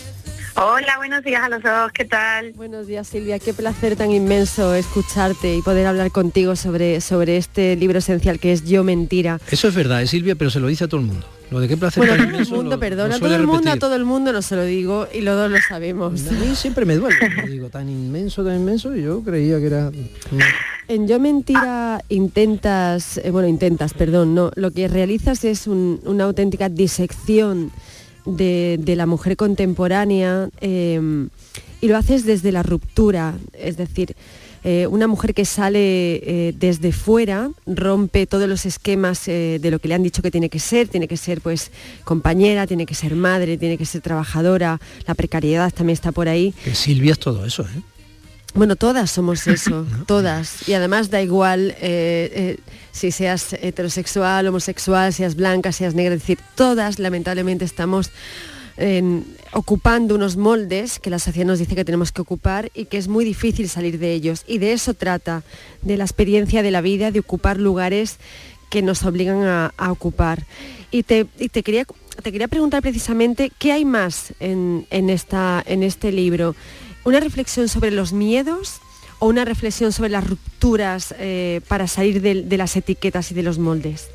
Hola, 0.56 0.98
buenos 0.98 1.24
días 1.24 1.42
a 1.44 1.50
los 1.50 1.64
dos, 1.64 1.92
¿qué 1.94 2.04
tal? 2.04 2.52
Buenos 2.54 2.86
días 2.86 3.08
Silvia, 3.08 3.40
qué 3.40 3.54
placer 3.54 3.96
tan 3.96 4.12
inmenso 4.12 4.74
escucharte 4.76 5.56
y 5.56 5.62
poder 5.62 5.88
hablar 5.88 6.12
contigo 6.12 6.58
sobre, 6.58 7.00
sobre 7.00 7.38
este 7.38 7.78
libro 7.78 8.00
esencial 8.00 8.38
que 8.38 8.52
es 8.52 8.66
Yo 8.66 8.84
Mentira. 8.84 9.40
Eso 9.50 9.70
es 9.70 9.76
verdad, 9.76 10.02
es 10.02 10.10
Silvia, 10.10 10.36
pero 10.36 10.50
se 10.52 10.60
lo 10.60 10.68
dice 10.68 10.84
a 10.84 10.88
todo 10.88 11.00
el 11.00 11.08
mundo. 11.08 11.26
Lo 11.52 11.60
de 11.60 11.68
qué 11.68 11.76
placer 11.76 12.00
Bueno, 12.08 12.16
todo 12.16 12.40
el 12.40 12.50
mundo, 12.50 12.80
perdona, 12.80 13.20
todo 13.20 13.36
el 13.36 13.46
mundo, 13.46 13.72
a 13.72 13.76
todo 13.78 13.96
el 13.96 14.06
mundo 14.06 14.32
no 14.32 14.42
se 14.42 14.56
lo 14.56 14.64
digo 14.64 15.08
y 15.14 15.20
los 15.22 15.36
dos 15.36 15.52
lo 15.52 15.58
sabemos. 15.68 16.26
A 16.28 16.32
mí 16.32 16.56
siempre 16.56 16.86
me 16.86 16.96
duele. 16.96 17.18
Digo, 17.50 17.70
tan 17.70 17.90
inmenso, 17.90 18.44
tan 18.44 18.56
inmenso, 18.56 18.96
y 18.96 19.04
yo 19.04 19.22
creía 19.22 19.60
que 19.60 19.66
era... 19.66 19.92
En 20.88 21.08
Yo 21.10 21.20
Mentira 21.20 22.02
intentas, 22.08 23.18
eh, 23.18 23.32
bueno, 23.32 23.48
intentas, 23.50 23.94
perdón, 23.94 24.34
no, 24.34 24.52
lo 24.56 24.72
que 24.72 24.88
realizas 24.88 25.44
es 25.44 25.68
un- 25.68 26.00
una 26.06 26.24
auténtica 26.24 26.70
disección 26.70 27.72
de, 28.26 28.78
de 28.82 28.96
la 28.96 29.06
mujer 29.06 29.36
contemporánea 29.36 30.50
eh, 30.62 31.28
y 31.82 31.88
lo 31.88 31.98
haces 31.98 32.26
desde 32.26 32.52
la 32.52 32.64
ruptura, 32.64 33.36
es 33.54 33.76
decir, 33.78 34.16
eh, 34.64 34.88
una 34.88 35.08
mujer 35.08 35.34
que 35.34 35.46
sale 35.46 35.80
eh, 35.80 36.54
desde 36.58 36.92
fuera, 36.92 37.50
rompe 37.66 38.28
todos 38.28 38.48
los 38.48 38.66
esquemas 38.66 39.28
eh, 39.28 39.60
de 39.62 39.72
lo 39.72 39.80
que 39.80 39.88
le 39.88 39.96
han 39.96 40.04
dicho 40.04 40.22
que 40.22 40.32
tiene 40.32 40.50
que 40.50 40.60
ser, 40.60 40.88
tiene 40.88 41.08
que 41.08 41.18
ser 41.18 41.42
pues 41.42 41.72
compañera, 42.04 42.68
tiene 42.68 42.86
que 42.86 42.94
ser 42.96 43.16
madre, 43.16 43.58
tiene 43.58 43.78
que 43.78 43.86
ser 43.86 44.02
trabajadora, 44.02 44.80
la 45.08 45.16
precariedad 45.16 45.72
también 45.74 45.94
está 45.96 46.12
por 46.12 46.28
ahí. 46.30 46.54
Que 46.64 46.76
Silvia 46.76 47.14
es 47.14 47.20
todo 47.20 47.46
eso, 47.46 47.64
¿eh? 47.64 47.82
Bueno, 48.54 48.76
todas 48.76 49.10
somos 49.10 49.48
eso, 49.58 49.86
todas. 50.06 50.68
Y 50.68 50.74
además 50.74 51.10
da 51.10 51.22
igual 51.22 51.72
eh, 51.82 52.32
eh, 52.36 52.58
si 52.92 53.12
seas 53.12 53.54
heterosexual, 53.54 54.46
homosexual, 54.48 55.14
seas 55.14 55.36
blanca, 55.36 55.72
seas 55.72 55.96
negra, 55.96 56.14
es 56.16 56.22
decir, 56.22 56.38
todas 56.56 57.00
lamentablemente 57.00 57.64
estamos 57.66 58.12
en- 58.78 59.26
ocupando 59.54 60.16
unos 60.16 60.38
moldes 60.38 61.00
que 61.00 61.10
la 61.10 61.20
sociedad 61.20 61.48
nos 61.48 61.60
dice 61.60 61.76
que 61.76 61.86
tenemos 61.86 62.12
que 62.12 62.22
ocupar 62.22 62.72
y 62.74 62.86
que 62.86 62.98
es 62.98 63.08
muy 63.08 63.26
difícil 63.26 63.70
salir 63.70 64.00
de 64.00 64.14
ellos. 64.14 64.44
Y 64.48 64.58
de 64.60 64.74
eso 64.74 64.94
trata, 64.94 65.44
de 65.82 65.98
la 65.98 66.04
experiencia 66.04 66.64
de 66.64 66.72
la 66.72 66.82
vida, 66.82 67.12
de 67.12 67.20
ocupar 67.20 67.60
lugares 67.60 68.18
que 68.70 68.82
nos 68.82 69.04
obligan 69.04 69.44
a, 69.44 69.92
ocupar. 69.92 70.46
Y 70.92 71.04
te, 71.04 71.28
y 71.38 71.50
te 71.50 71.64
quería, 71.64 71.86
te 72.24 72.32
quería 72.32 72.48
preguntar 72.48 72.82
precisamente 72.82 73.52
qué 73.60 73.74
hay 73.74 73.86
más 73.86 74.34
en, 74.40 74.88
en 74.90 75.10
esta, 75.10 75.62
en 75.66 75.84
este 75.84 76.12
libro. 76.12 76.56
¿Una 77.04 77.20
reflexión 77.20 77.68
sobre 77.68 77.92
los 77.92 78.14
miedos 78.14 78.80
o 79.20 79.28
una 79.28 79.44
reflexión 79.44 79.92
sobre 79.92 80.10
las 80.10 80.28
rupturas 80.28 81.14
eh, 81.20 81.62
para 81.68 81.88
salir 81.88 82.22
de 82.22 82.58
las 82.58 82.76
etiquetas 82.78 83.32
y 83.32 83.36
de 83.36 83.44
los 83.44 83.60
moldes? 83.60 84.10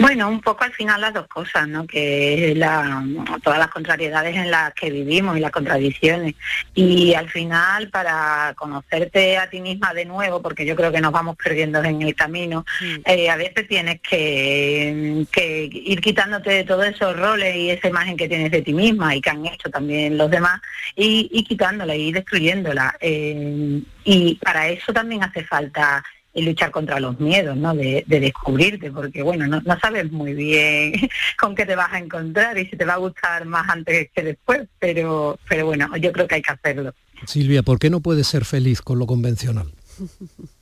Bueno, 0.00 0.28
un 0.28 0.40
poco 0.40 0.64
al 0.64 0.72
final 0.72 1.00
las 1.00 1.14
dos 1.14 1.28
cosas, 1.28 1.68
¿no? 1.68 1.86
Que 1.86 2.52
la, 2.56 3.04
todas 3.42 3.60
las 3.60 3.68
contrariedades 3.68 4.34
en 4.34 4.50
las 4.50 4.74
que 4.74 4.90
vivimos 4.90 5.36
y 5.36 5.40
las 5.40 5.52
contradicciones. 5.52 6.34
Y 6.74 7.14
al 7.14 7.30
final, 7.30 7.90
para 7.90 8.54
conocerte 8.56 9.38
a 9.38 9.48
ti 9.48 9.60
misma 9.60 9.94
de 9.94 10.04
nuevo, 10.04 10.42
porque 10.42 10.66
yo 10.66 10.74
creo 10.74 10.90
que 10.90 11.00
nos 11.00 11.12
vamos 11.12 11.36
perdiendo 11.36 11.82
en 11.84 12.02
el 12.02 12.14
camino, 12.14 12.64
eh, 13.04 13.30
a 13.30 13.36
veces 13.36 13.68
tienes 13.68 14.00
que, 14.00 15.26
que 15.30 15.70
ir 15.72 16.00
quitándote 16.00 16.50
de 16.50 16.64
todos 16.64 16.86
esos 16.86 17.16
roles 17.16 17.54
y 17.54 17.70
esa 17.70 17.88
imagen 17.88 18.16
que 18.16 18.28
tienes 18.28 18.50
de 18.50 18.62
ti 18.62 18.72
misma 18.72 19.14
y 19.14 19.20
que 19.20 19.30
han 19.30 19.46
hecho 19.46 19.70
también 19.70 20.18
los 20.18 20.28
demás, 20.28 20.60
y, 20.96 21.30
y 21.32 21.44
quitándola 21.44 21.94
y 21.94 22.10
destruyéndola. 22.10 22.96
Eh, 23.00 23.80
y 24.02 24.34
para 24.36 24.68
eso 24.68 24.92
también 24.92 25.22
hace 25.22 25.44
falta 25.44 26.02
luchar 26.42 26.70
contra 26.70 27.00
los 27.00 27.18
miedos, 27.20 27.56
¿no? 27.56 27.74
De, 27.74 28.04
de 28.06 28.20
descubrirte, 28.20 28.90
porque 28.90 29.22
bueno, 29.22 29.46
no, 29.46 29.60
no, 29.60 29.78
sabes 29.80 30.10
muy 30.10 30.34
bien 30.34 30.92
con 31.38 31.54
qué 31.54 31.66
te 31.66 31.76
vas 31.76 31.92
a 31.92 31.98
encontrar 31.98 32.58
y 32.58 32.66
si 32.66 32.76
te 32.76 32.84
va 32.84 32.94
a 32.94 32.98
gustar 32.98 33.44
más 33.44 33.68
antes 33.68 34.10
que 34.14 34.22
después, 34.22 34.62
pero, 34.78 35.38
pero 35.48 35.66
bueno, 35.66 35.96
yo 35.96 36.12
creo 36.12 36.26
que 36.26 36.36
hay 36.36 36.42
que 36.42 36.52
hacerlo. 36.52 36.94
Silvia, 37.26 37.62
¿por 37.62 37.78
qué 37.78 37.90
no 37.90 38.00
puedes 38.00 38.26
ser 38.26 38.44
feliz 38.44 38.82
con 38.82 38.98
lo 38.98 39.06
convencional? 39.06 39.72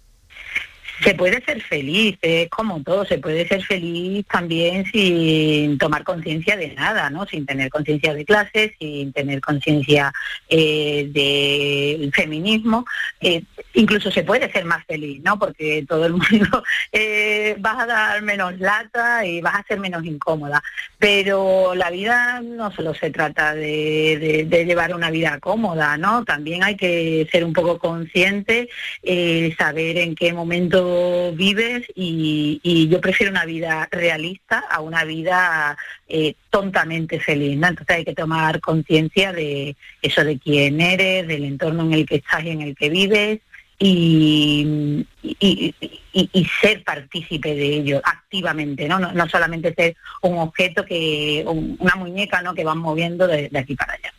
se 1.03 1.15
puede 1.15 1.43
ser 1.45 1.61
feliz, 1.63 2.19
es 2.23 2.49
como 2.49 2.83
todo, 2.83 3.05
se 3.05 3.19
puede 3.19 3.47
ser 3.47 3.63
feliz 3.63 4.25
también 4.27 4.85
sin 4.87 5.79
tomar 5.79 6.05
conciencia 6.05 6.57
de 6.57 6.69
nada, 6.69 7.11
¿no? 7.11 7.27
Sin 7.27 7.47
tener 7.47 7.71
conciencia 7.71 8.15
de 8.15 8.25
clases, 8.25 8.73
sin 8.79 9.13
tener 9.13 9.41
conciencia 9.41 10.13
eh, 10.49 11.09
del 11.13 12.13
feminismo. 12.13 12.85
Eh, 13.21 13.43
incluso 13.75 14.11
se 14.11 14.23
puede 14.23 14.51
ser 14.53 14.65
más 14.65 14.85
feliz, 14.87 15.21
¿no? 15.23 15.39
Porque 15.39 15.85
todo 15.89 16.07
el 16.07 16.13
mundo 16.13 16.63
eh, 16.93 17.57
vas 17.59 17.81
a 17.81 17.87
dar 17.87 18.23
menos 18.23 18.59
lata 18.59 19.27
y 19.27 19.41
vas 19.41 19.57
a 19.57 19.65
ser 19.67 19.81
menos 19.81 20.05
incómoda. 20.05 20.63
Pero 20.99 21.75
la 21.75 21.91
vida 21.91 22.41
no 22.43 22.71
solo 22.71 22.95
se 22.95 23.11
trata 23.11 23.55
de, 23.55 24.47
de, 24.49 24.65
llevar 24.65 24.95
una 24.95 25.11
vida 25.11 25.41
cómoda, 25.41 25.97
¿no? 25.97 26.25
También 26.25 26.63
hay 26.63 26.77
que 26.77 27.29
ser 27.33 27.45
un 27.45 27.53
poco 27.53 27.79
consciente, 27.79 28.69
eh, 29.03 29.55
saber 29.59 29.99
en 29.99 30.15
qué 30.15 30.33
momento 30.33 30.92
vives 31.35 31.87
y, 31.95 32.89
yo 32.89 33.01
prefiero 33.01 33.31
una 33.31 33.45
vida 33.45 33.89
realista 33.91 34.65
a 34.71 34.81
una 34.81 35.05
vida 35.05 35.77
eh, 36.09 36.35
tontamente 36.51 37.21
feliz. 37.21 37.57
¿no? 37.59 37.69
Entonces 37.69 37.97
hay 37.97 38.05
que 38.05 38.15
tomar 38.15 38.61
conciencia 38.61 39.33
de 39.33 39.77
eso, 40.01 40.25
de 40.25 40.39
quién 40.39 40.81
eres, 40.81 41.27
del 41.27 41.45
entorno 41.45 41.83
en 41.85 41.95
el 41.95 42.07
que 42.07 42.17
estás 42.17 42.45
y 42.45 42.51
en 42.51 42.63
el 42.63 42.77
que 42.77 42.91
vives. 42.91 43.41
Y, 43.79 45.05
ser 46.61 46.85
partícipe 46.85 47.55
de 47.55 47.67
ello 47.67 48.01
activamente, 48.05 48.87
¿no? 48.87 49.01
¿no? 49.01 49.13
No, 49.13 49.29
solamente 49.29 49.75
ser 49.75 49.97
un 50.21 50.39
objeto 50.39 50.85
que, 50.85 51.43
un, 51.47 51.77
una 51.81 51.97
muñeca 51.97 52.43
¿no? 52.43 52.55
que 52.55 52.63
van 52.63 52.79
moviendo 52.79 53.27
de 53.27 53.51
aquí 53.55 53.75
para 53.75 53.95
allá. 53.95 54.13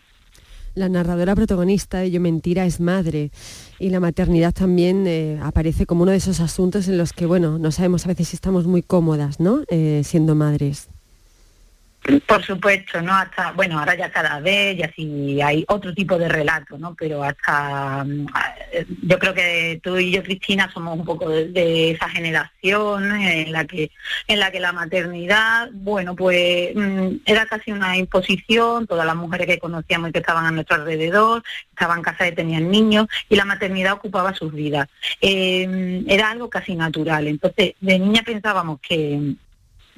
La 0.75 0.89
narradora 0.89 1.35
protagonista 1.35 1.99
de 1.99 2.09
Yo 2.09 2.19
Mentira 2.19 2.65
es 2.65 2.79
madre 2.79 3.31
y 3.79 3.89
la 3.89 3.99
maternidad 3.99 4.53
también 4.53 5.05
eh, 5.05 5.39
aparece 5.41 5.85
como 5.85 6.01
uno 6.01 6.11
de 6.11 6.17
esos 6.17 6.39
asuntos 6.39 6.87
en 6.87 6.97
los 6.97 7.13
que, 7.13 7.27
bueno, 7.27 7.59
no 7.59 7.71
sabemos 7.71 8.05
a 8.05 8.07
veces 8.07 8.29
si 8.29 8.35
estamos 8.35 8.65
muy 8.65 8.81
cómodas, 8.81 9.39
¿no? 9.39 9.61
Eh, 9.69 10.01
siendo 10.03 10.33
madres. 10.33 10.89
Por 12.25 12.43
supuesto, 12.43 13.01
¿no? 13.01 13.13
Hasta, 13.13 13.53
bueno, 13.53 13.79
ahora 13.79 13.95
ya 13.95 14.11
cada 14.11 14.41
vez 14.41 14.77
ya 14.77 14.91
sí 14.93 15.41
hay 15.41 15.63
otro 15.69 15.93
tipo 15.93 16.17
de 16.17 16.27
relato, 16.27 16.77
¿no? 16.77 16.95
Pero 16.95 17.23
hasta, 17.23 18.05
yo 19.03 19.19
creo 19.19 19.33
que 19.33 19.79
tú 19.81 19.97
y 19.97 20.11
yo, 20.11 20.21
Cristina, 20.21 20.69
somos 20.73 20.99
un 20.99 21.05
poco 21.05 21.29
de, 21.29 21.91
esa 21.91 22.09
generación 22.09 23.09
en 23.15 23.53
la 23.53 23.63
que, 23.65 23.89
en 24.27 24.39
la 24.39 24.51
que 24.51 24.59
la 24.59 24.73
maternidad, 24.73 25.69
bueno, 25.71 26.13
pues 26.13 26.75
mmm, 26.75 27.19
era 27.25 27.45
casi 27.45 27.71
una 27.71 27.95
imposición, 27.95 28.85
todas 28.85 29.05
las 29.05 29.15
mujeres 29.15 29.47
que 29.47 29.59
conocíamos 29.59 30.09
y 30.09 30.13
que 30.13 30.19
estaban 30.19 30.45
a 30.45 30.51
nuestro 30.51 30.75
alrededor, 30.75 31.41
estaban 31.71 32.01
casadas 32.01 32.33
y 32.33 32.35
tenían 32.35 32.69
niños, 32.69 33.07
y 33.29 33.37
la 33.37 33.45
maternidad 33.45 33.93
ocupaba 33.93 34.33
sus 34.33 34.51
vidas. 34.51 34.89
Eh, 35.21 36.03
era 36.07 36.31
algo 36.31 36.49
casi 36.49 36.75
natural. 36.75 37.27
Entonces, 37.27 37.75
de 37.79 37.97
niña 37.97 38.23
pensábamos 38.25 38.81
que 38.81 39.35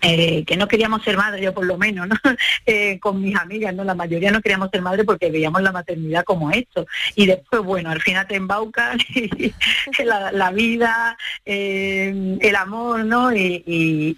eh, 0.01 0.43
que 0.45 0.57
no 0.57 0.67
queríamos 0.67 1.03
ser 1.03 1.17
madre, 1.17 1.41
yo 1.41 1.53
por 1.53 1.65
lo 1.65 1.77
menos, 1.77 2.07
¿no? 2.07 2.15
eh, 2.65 2.99
con 2.99 3.21
mis 3.21 3.35
amigas, 3.35 3.73
¿no? 3.73 3.83
La 3.83 3.95
mayoría 3.95 4.31
no 4.31 4.41
queríamos 4.41 4.69
ser 4.69 4.81
madre 4.81 5.03
porque 5.03 5.31
veíamos 5.31 5.61
la 5.61 5.71
maternidad 5.71 6.23
como 6.23 6.51
esto. 6.51 6.85
Y 7.15 7.25
después, 7.25 7.61
bueno, 7.61 7.89
al 7.89 8.01
final 8.01 8.27
te 8.27 8.35
embaucan 8.35 8.99
y, 9.15 9.53
la, 10.03 10.51
vida, 10.51 11.17
eh, 11.45 12.37
el 12.39 12.55
amor, 12.55 13.05
¿no? 13.05 13.35
Y, 13.35 13.63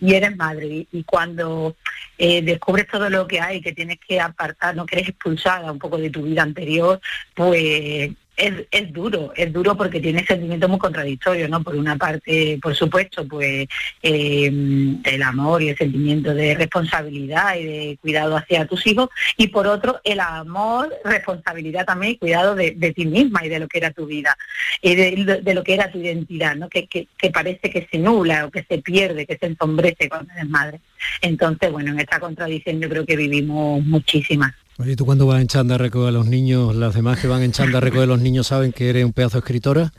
y, 0.01 0.13
eres 0.13 0.35
madre. 0.35 0.67
Y, 0.67 0.87
y 0.91 1.03
cuando 1.03 1.75
eh, 2.17 2.41
descubres 2.41 2.87
todo 2.87 3.09
lo 3.09 3.27
que 3.27 3.39
hay, 3.39 3.61
que 3.61 3.73
tienes 3.73 3.99
que 3.99 4.19
apartar, 4.19 4.75
no 4.75 4.85
que 4.85 4.95
eres 4.95 5.09
expulsada 5.09 5.71
un 5.71 5.79
poco 5.79 5.97
de 5.97 6.09
tu 6.09 6.23
vida 6.23 6.41
anterior, 6.41 6.99
pues 7.35 8.11
es, 8.37 8.53
es, 8.69 8.93
duro, 8.93 9.33
es 9.35 9.51
duro 9.51 9.75
porque 9.75 9.99
tiene 9.99 10.23
sentimientos 10.23 10.69
muy 10.69 10.77
contradictorios, 10.77 11.49
¿no? 11.49 11.63
Por 11.63 11.75
una 11.75 11.97
parte, 11.97 12.59
por 12.61 12.75
supuesto, 12.75 13.27
pues 13.27 13.67
eh, 14.03 14.97
el 15.03 15.23
amor 15.23 15.63
y 15.63 15.69
el 15.69 15.77
sentimiento 15.77 16.33
de 16.35 16.53
responsabilidad 16.53 17.57
y 17.57 17.65
de 17.65 17.97
cuidado 17.99 18.37
hacia 18.37 18.67
tus 18.67 18.85
hijos, 18.85 19.09
y 19.37 19.47
por 19.47 19.65
otro, 19.65 19.99
el 20.03 20.19
amor, 20.19 20.93
responsabilidad 21.03 21.85
también 21.85 22.13
y 22.13 22.17
cuidado 22.17 22.53
de, 22.53 22.71
de 22.71 22.93
ti 22.93 23.05
misma 23.05 23.43
y 23.43 23.49
de 23.49 23.59
lo 23.59 23.67
que 23.67 23.79
era 23.79 23.91
tu 23.91 24.05
vida, 24.05 24.37
y 24.81 24.95
de, 24.95 25.53
lo 25.53 25.63
que 25.63 25.73
era 25.73 25.91
tu 25.91 25.97
identidad, 25.97 26.55
¿no? 26.55 26.69
Que, 26.69 26.85
que, 26.87 27.07
que, 27.17 27.31
parece 27.31 27.71
que 27.71 27.87
se 27.89 27.97
nula 27.97 28.45
o 28.45 28.51
que 28.51 28.63
se 28.63 28.77
pierde, 28.77 29.25
que 29.25 29.37
se 29.37 29.47
ensombrece 29.47 30.07
cuando 30.07 30.31
eres 30.33 30.47
madre. 30.47 30.79
Entonces, 31.21 31.71
bueno, 31.71 31.91
en 31.91 31.99
esta 31.99 32.19
contradicción 32.19 32.79
yo 32.79 32.87
creo 32.87 33.05
que 33.05 33.15
vivimos 33.15 33.83
muchísimas. 33.83 34.53
Oye, 34.79 34.95
¿tú 34.95 35.05
cuando 35.07 35.25
vas 35.25 35.41
en 35.41 35.47
chanda 35.47 35.75
a 35.75 35.77
recoger 35.79 36.09
a 36.09 36.11
los 36.11 36.27
niños, 36.27 36.75
las 36.75 36.93
demás 36.93 37.19
que 37.19 37.27
van 37.27 37.41
en 37.41 37.51
chanda 37.51 37.79
a 37.79 37.81
recoger 37.81 38.03
a 38.03 38.07
los 38.07 38.21
niños 38.21 38.47
saben 38.47 38.71
que 38.71 38.89
eres 38.89 39.05
un 39.05 39.13
pedazo 39.13 39.39
escritora? 39.39 39.91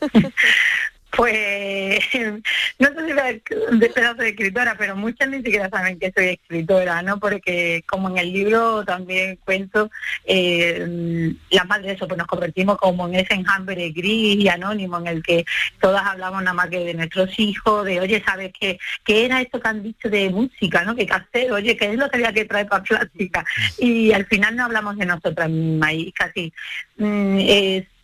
Pues 1.16 2.00
no 2.78 2.88
sé 2.88 3.06
si 3.06 3.78
de 3.78 3.88
pedazo 3.90 4.22
de 4.22 4.30
escritora, 4.30 4.74
pero 4.78 4.96
muchas 4.96 5.28
ni 5.28 5.38
siquiera 5.38 5.68
saben 5.68 5.98
que 5.98 6.12
soy 6.14 6.26
escritora, 6.26 7.02
¿no? 7.02 7.18
Porque 7.18 7.84
como 7.86 8.08
en 8.10 8.18
el 8.18 8.32
libro 8.32 8.84
también 8.84 9.38
cuento, 9.44 9.90
eh, 10.24 11.34
las 11.50 11.66
madres 11.66 11.86
de 11.86 11.92
eso, 11.92 12.08
pues 12.08 12.18
nos 12.18 12.26
convertimos 12.26 12.78
como 12.78 13.06
en 13.08 13.16
ese 13.16 13.34
enjambre 13.34 13.90
gris 13.90 14.36
y 14.36 14.48
anónimo 14.48 14.98
en 14.98 15.06
el 15.06 15.22
que 15.22 15.44
todas 15.80 16.04
hablamos 16.04 16.42
nada 16.42 16.54
más 16.54 16.68
que 16.68 16.80
de 16.80 16.94
nuestros 16.94 17.38
hijos, 17.38 17.84
de 17.84 18.00
oye, 18.00 18.22
¿sabes 18.24 18.52
qué, 18.58 18.78
qué 19.04 19.26
era 19.26 19.40
esto 19.40 19.60
que 19.60 19.68
han 19.68 19.82
dicho 19.82 20.08
de 20.08 20.30
música, 20.30 20.84
¿no? 20.84 20.96
Que 20.96 21.06
hacer, 21.10 21.52
oye, 21.52 21.76
¿qué 21.76 21.90
es 21.90 21.96
lo 21.96 22.08
que 22.08 22.16
había 22.16 22.32
que 22.32 22.44
traer 22.44 22.66
para 22.66 22.82
plástica? 22.82 23.44
Y 23.78 24.12
al 24.12 24.26
final 24.26 24.56
no 24.56 24.64
hablamos 24.64 24.96
de 24.96 25.06
nosotras 25.06 25.48
mismas 25.48 25.92
casi 26.14 26.52
mm, 26.96 27.38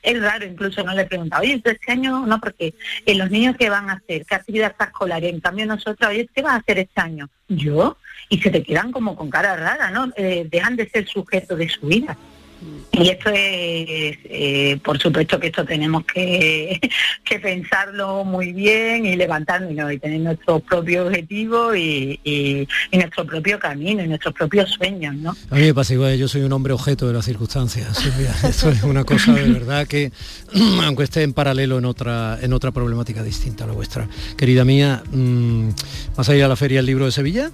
es 0.02 0.20
raro, 0.20 0.46
incluso 0.46 0.82
no 0.82 0.94
le 0.94 1.02
he 1.02 1.06
preguntado, 1.06 1.42
oye, 1.42 1.60
este 1.64 1.92
año 1.92 2.26
no, 2.26 2.40
porque 2.40 2.74
eh, 3.06 3.14
los 3.14 3.30
niños 3.30 3.56
qué 3.58 3.68
van 3.70 3.90
a 3.90 3.94
hacer, 3.94 4.24
qué 4.24 4.34
actividad 4.34 4.74
escolar, 4.78 5.24
en 5.24 5.40
cambio 5.40 5.66
nosotros, 5.66 6.10
oye, 6.10 6.28
¿qué 6.34 6.42
vas 6.42 6.54
a 6.54 6.56
hacer 6.56 6.78
este 6.78 7.00
año? 7.00 7.28
Yo, 7.48 7.96
y 8.28 8.38
se 8.38 8.50
te 8.50 8.62
quedan 8.62 8.92
como 8.92 9.16
con 9.16 9.30
cara 9.30 9.56
rara, 9.56 9.90
¿no? 9.90 10.12
Eh, 10.16 10.46
dejan 10.50 10.76
de 10.76 10.88
ser 10.88 11.06
sujetos 11.08 11.58
de 11.58 11.68
su 11.68 11.86
vida. 11.86 12.16
Y 12.92 13.08
esto 13.08 13.30
es, 13.30 14.18
eh, 14.24 14.78
por 14.84 14.98
supuesto 14.98 15.40
que 15.40 15.46
esto 15.46 15.64
tenemos 15.64 16.04
que, 16.04 16.78
que, 17.24 17.38
pensarlo 17.38 18.24
muy 18.24 18.52
bien 18.52 19.06
y 19.06 19.16
levantarnos 19.16 19.72
¿no? 19.72 19.90
y 19.90 19.98
tener 19.98 20.20
nuestros 20.20 20.62
propios 20.62 21.06
objetivos 21.06 21.76
y, 21.76 22.20
y, 22.22 22.68
nuestro 22.92 23.24
propio 23.24 23.58
camino 23.58 24.04
y 24.04 24.08
nuestros 24.08 24.34
propios 24.34 24.70
sueños, 24.70 25.14
¿no? 25.14 25.34
A 25.50 25.54
mí 25.54 25.62
me 25.62 25.74
pasa 25.74 25.94
igual, 25.94 26.18
yo 26.18 26.28
soy 26.28 26.42
un 26.42 26.52
hombre 26.52 26.74
objeto 26.74 27.06
de 27.06 27.14
las 27.14 27.24
circunstancias. 27.24 28.04
Esto 28.44 28.70
es 28.70 28.82
una 28.82 29.04
cosa 29.04 29.32
de 29.32 29.50
verdad 29.50 29.86
que, 29.86 30.12
aunque 30.84 31.04
esté 31.04 31.22
en 31.22 31.32
paralelo 31.32 31.78
en 31.78 31.86
otra, 31.86 32.38
en 32.42 32.52
otra 32.52 32.72
problemática 32.72 33.22
distinta 33.22 33.64
a 33.64 33.68
la 33.68 33.72
vuestra. 33.72 34.06
Querida 34.36 34.64
mía, 34.64 35.02
¿vas 36.16 36.28
a 36.28 36.36
ir 36.36 36.44
a 36.44 36.48
la 36.48 36.56
Feria 36.56 36.78
del 36.78 36.86
Libro 36.86 37.06
de 37.06 37.12
Sevilla? 37.12 37.50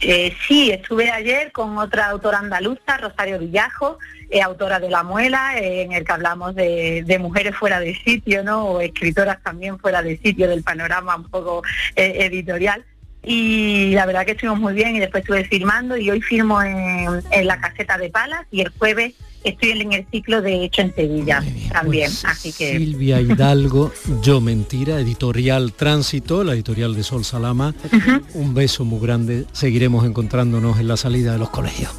Eh, 0.00 0.34
sí, 0.46 0.70
estuve 0.70 1.10
ayer 1.10 1.52
con 1.52 1.78
otra 1.78 2.08
autora 2.08 2.38
andaluza, 2.38 2.98
Rosario 2.98 3.38
Villajo, 3.38 3.98
eh, 4.28 4.42
autora 4.42 4.80
de 4.80 4.90
La 4.90 5.02
Muela, 5.02 5.56
eh, 5.58 5.82
en 5.82 5.92
el 5.92 6.04
que 6.04 6.12
hablamos 6.12 6.54
de, 6.54 7.16
mujeres 7.20 7.54
fuera 7.56 7.80
de 7.80 7.94
sitio, 7.94 8.42
¿no? 8.42 8.64
O 8.64 8.80
escritoras 8.80 9.42
también 9.42 9.78
fuera 9.78 10.02
de 10.02 10.18
sitio 10.18 10.48
del 10.48 10.62
panorama 10.62 11.16
un 11.16 11.30
poco 11.30 11.62
eh, 11.94 12.16
editorial. 12.20 12.84
Y 13.22 13.92
la 13.94 14.06
verdad 14.06 14.24
que 14.24 14.32
estuvimos 14.32 14.60
muy 14.60 14.74
bien 14.74 14.94
y 14.94 15.00
después 15.00 15.22
estuve 15.22 15.44
firmando 15.44 15.96
y 15.96 16.10
hoy 16.10 16.20
firmo 16.20 16.62
en, 16.62 17.22
en 17.30 17.46
la 17.46 17.58
caseta 17.58 17.98
de 17.98 18.10
Palas 18.10 18.46
y 18.50 18.60
el 18.60 18.68
jueves 18.78 19.14
estoy 19.50 19.70
en 19.80 19.92
el 19.92 20.06
ciclo 20.10 20.42
de 20.42 20.64
Hecho 20.64 20.82
en 20.82 20.94
Sevilla 20.94 21.40
bien, 21.40 21.68
también, 21.70 22.10
pues, 22.10 22.24
así 22.24 22.52
que... 22.52 22.76
Silvia 22.78 23.20
Hidalgo, 23.20 23.92
Yo 24.22 24.40
Mentira, 24.40 25.00
editorial 25.00 25.72
Tránsito, 25.72 26.44
la 26.44 26.54
editorial 26.54 26.94
de 26.94 27.02
Sol 27.02 27.24
Salama. 27.24 27.74
Uh 27.92 27.96
-huh. 27.96 28.22
Un 28.34 28.54
beso 28.54 28.84
muy 28.84 29.00
grande, 29.00 29.46
seguiremos 29.52 30.04
encontrándonos 30.06 30.78
en 30.80 30.88
la 30.88 30.96
salida 30.96 31.32
de 31.32 31.38
los 31.38 31.50
colegios. 31.50 31.90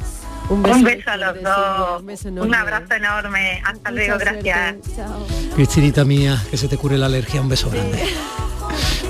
Un 0.50 0.64
Un 0.66 0.82
beso, 0.82 1.10
a 1.10 1.16
los 1.18 1.42
dos. 1.42 2.00
un 2.00 2.06
beso 2.06 2.28
Un, 2.28 2.38
enorme. 2.38 2.56
abrazo 2.56 2.94
enorme. 2.94 3.60
Hasta 3.66 3.90
luego, 3.90 4.16
gracias. 4.18 4.76
Cristinita 5.54 6.04
mía, 6.06 6.42
que 6.50 6.56
se 6.56 6.68
te 6.68 6.76
cure 6.78 6.96
la 6.96 7.04
alergia, 7.06 7.40
un 7.42 7.48
beso 7.50 7.68
grande. 7.70 7.98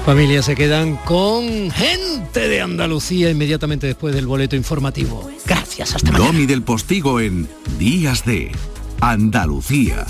Familia, 0.08 0.42
se 0.42 0.56
quedan 0.56 0.96
con 0.96 1.70
gente 1.70 2.48
de 2.48 2.62
Andalucía 2.62 3.28
inmediatamente 3.28 3.86
después 3.86 4.14
del 4.14 4.26
boleto 4.26 4.56
informativo. 4.56 5.30
Gracias, 5.44 5.96
hasta 5.96 6.10
mañana. 6.10 6.32
Domi 6.32 6.46
del 6.46 6.62
Postigo 6.62 7.20
en 7.20 7.46
Días 7.78 8.24
de 8.24 8.50
Andalucía. 9.02 10.06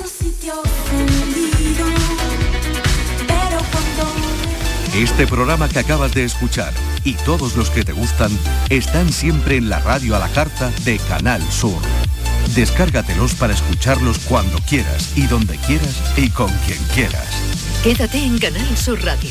Este 4.94 5.26
programa 5.26 5.68
que 5.68 5.80
acabas 5.80 6.14
de 6.14 6.22
escuchar 6.22 6.72
y 7.02 7.14
todos 7.14 7.56
los 7.56 7.68
que 7.68 7.82
te 7.82 7.90
gustan 7.90 8.30
están 8.70 9.12
siempre 9.12 9.56
en 9.56 9.68
la 9.68 9.80
radio 9.80 10.14
a 10.14 10.20
la 10.20 10.28
carta 10.28 10.70
de 10.84 10.98
Canal 11.08 11.42
Sur. 11.50 11.82
Descárgatelos 12.54 13.34
para 13.34 13.52
escucharlos 13.52 14.20
cuando 14.20 14.60
quieras 14.60 15.16
y 15.16 15.26
donde 15.26 15.56
quieras 15.56 16.00
y 16.16 16.30
con 16.30 16.52
quien 16.66 16.78
quieras. 16.94 17.26
Quédate 17.82 18.18
en 18.18 18.38
Canal 18.38 18.76
Sur 18.76 19.04
Radio, 19.04 19.30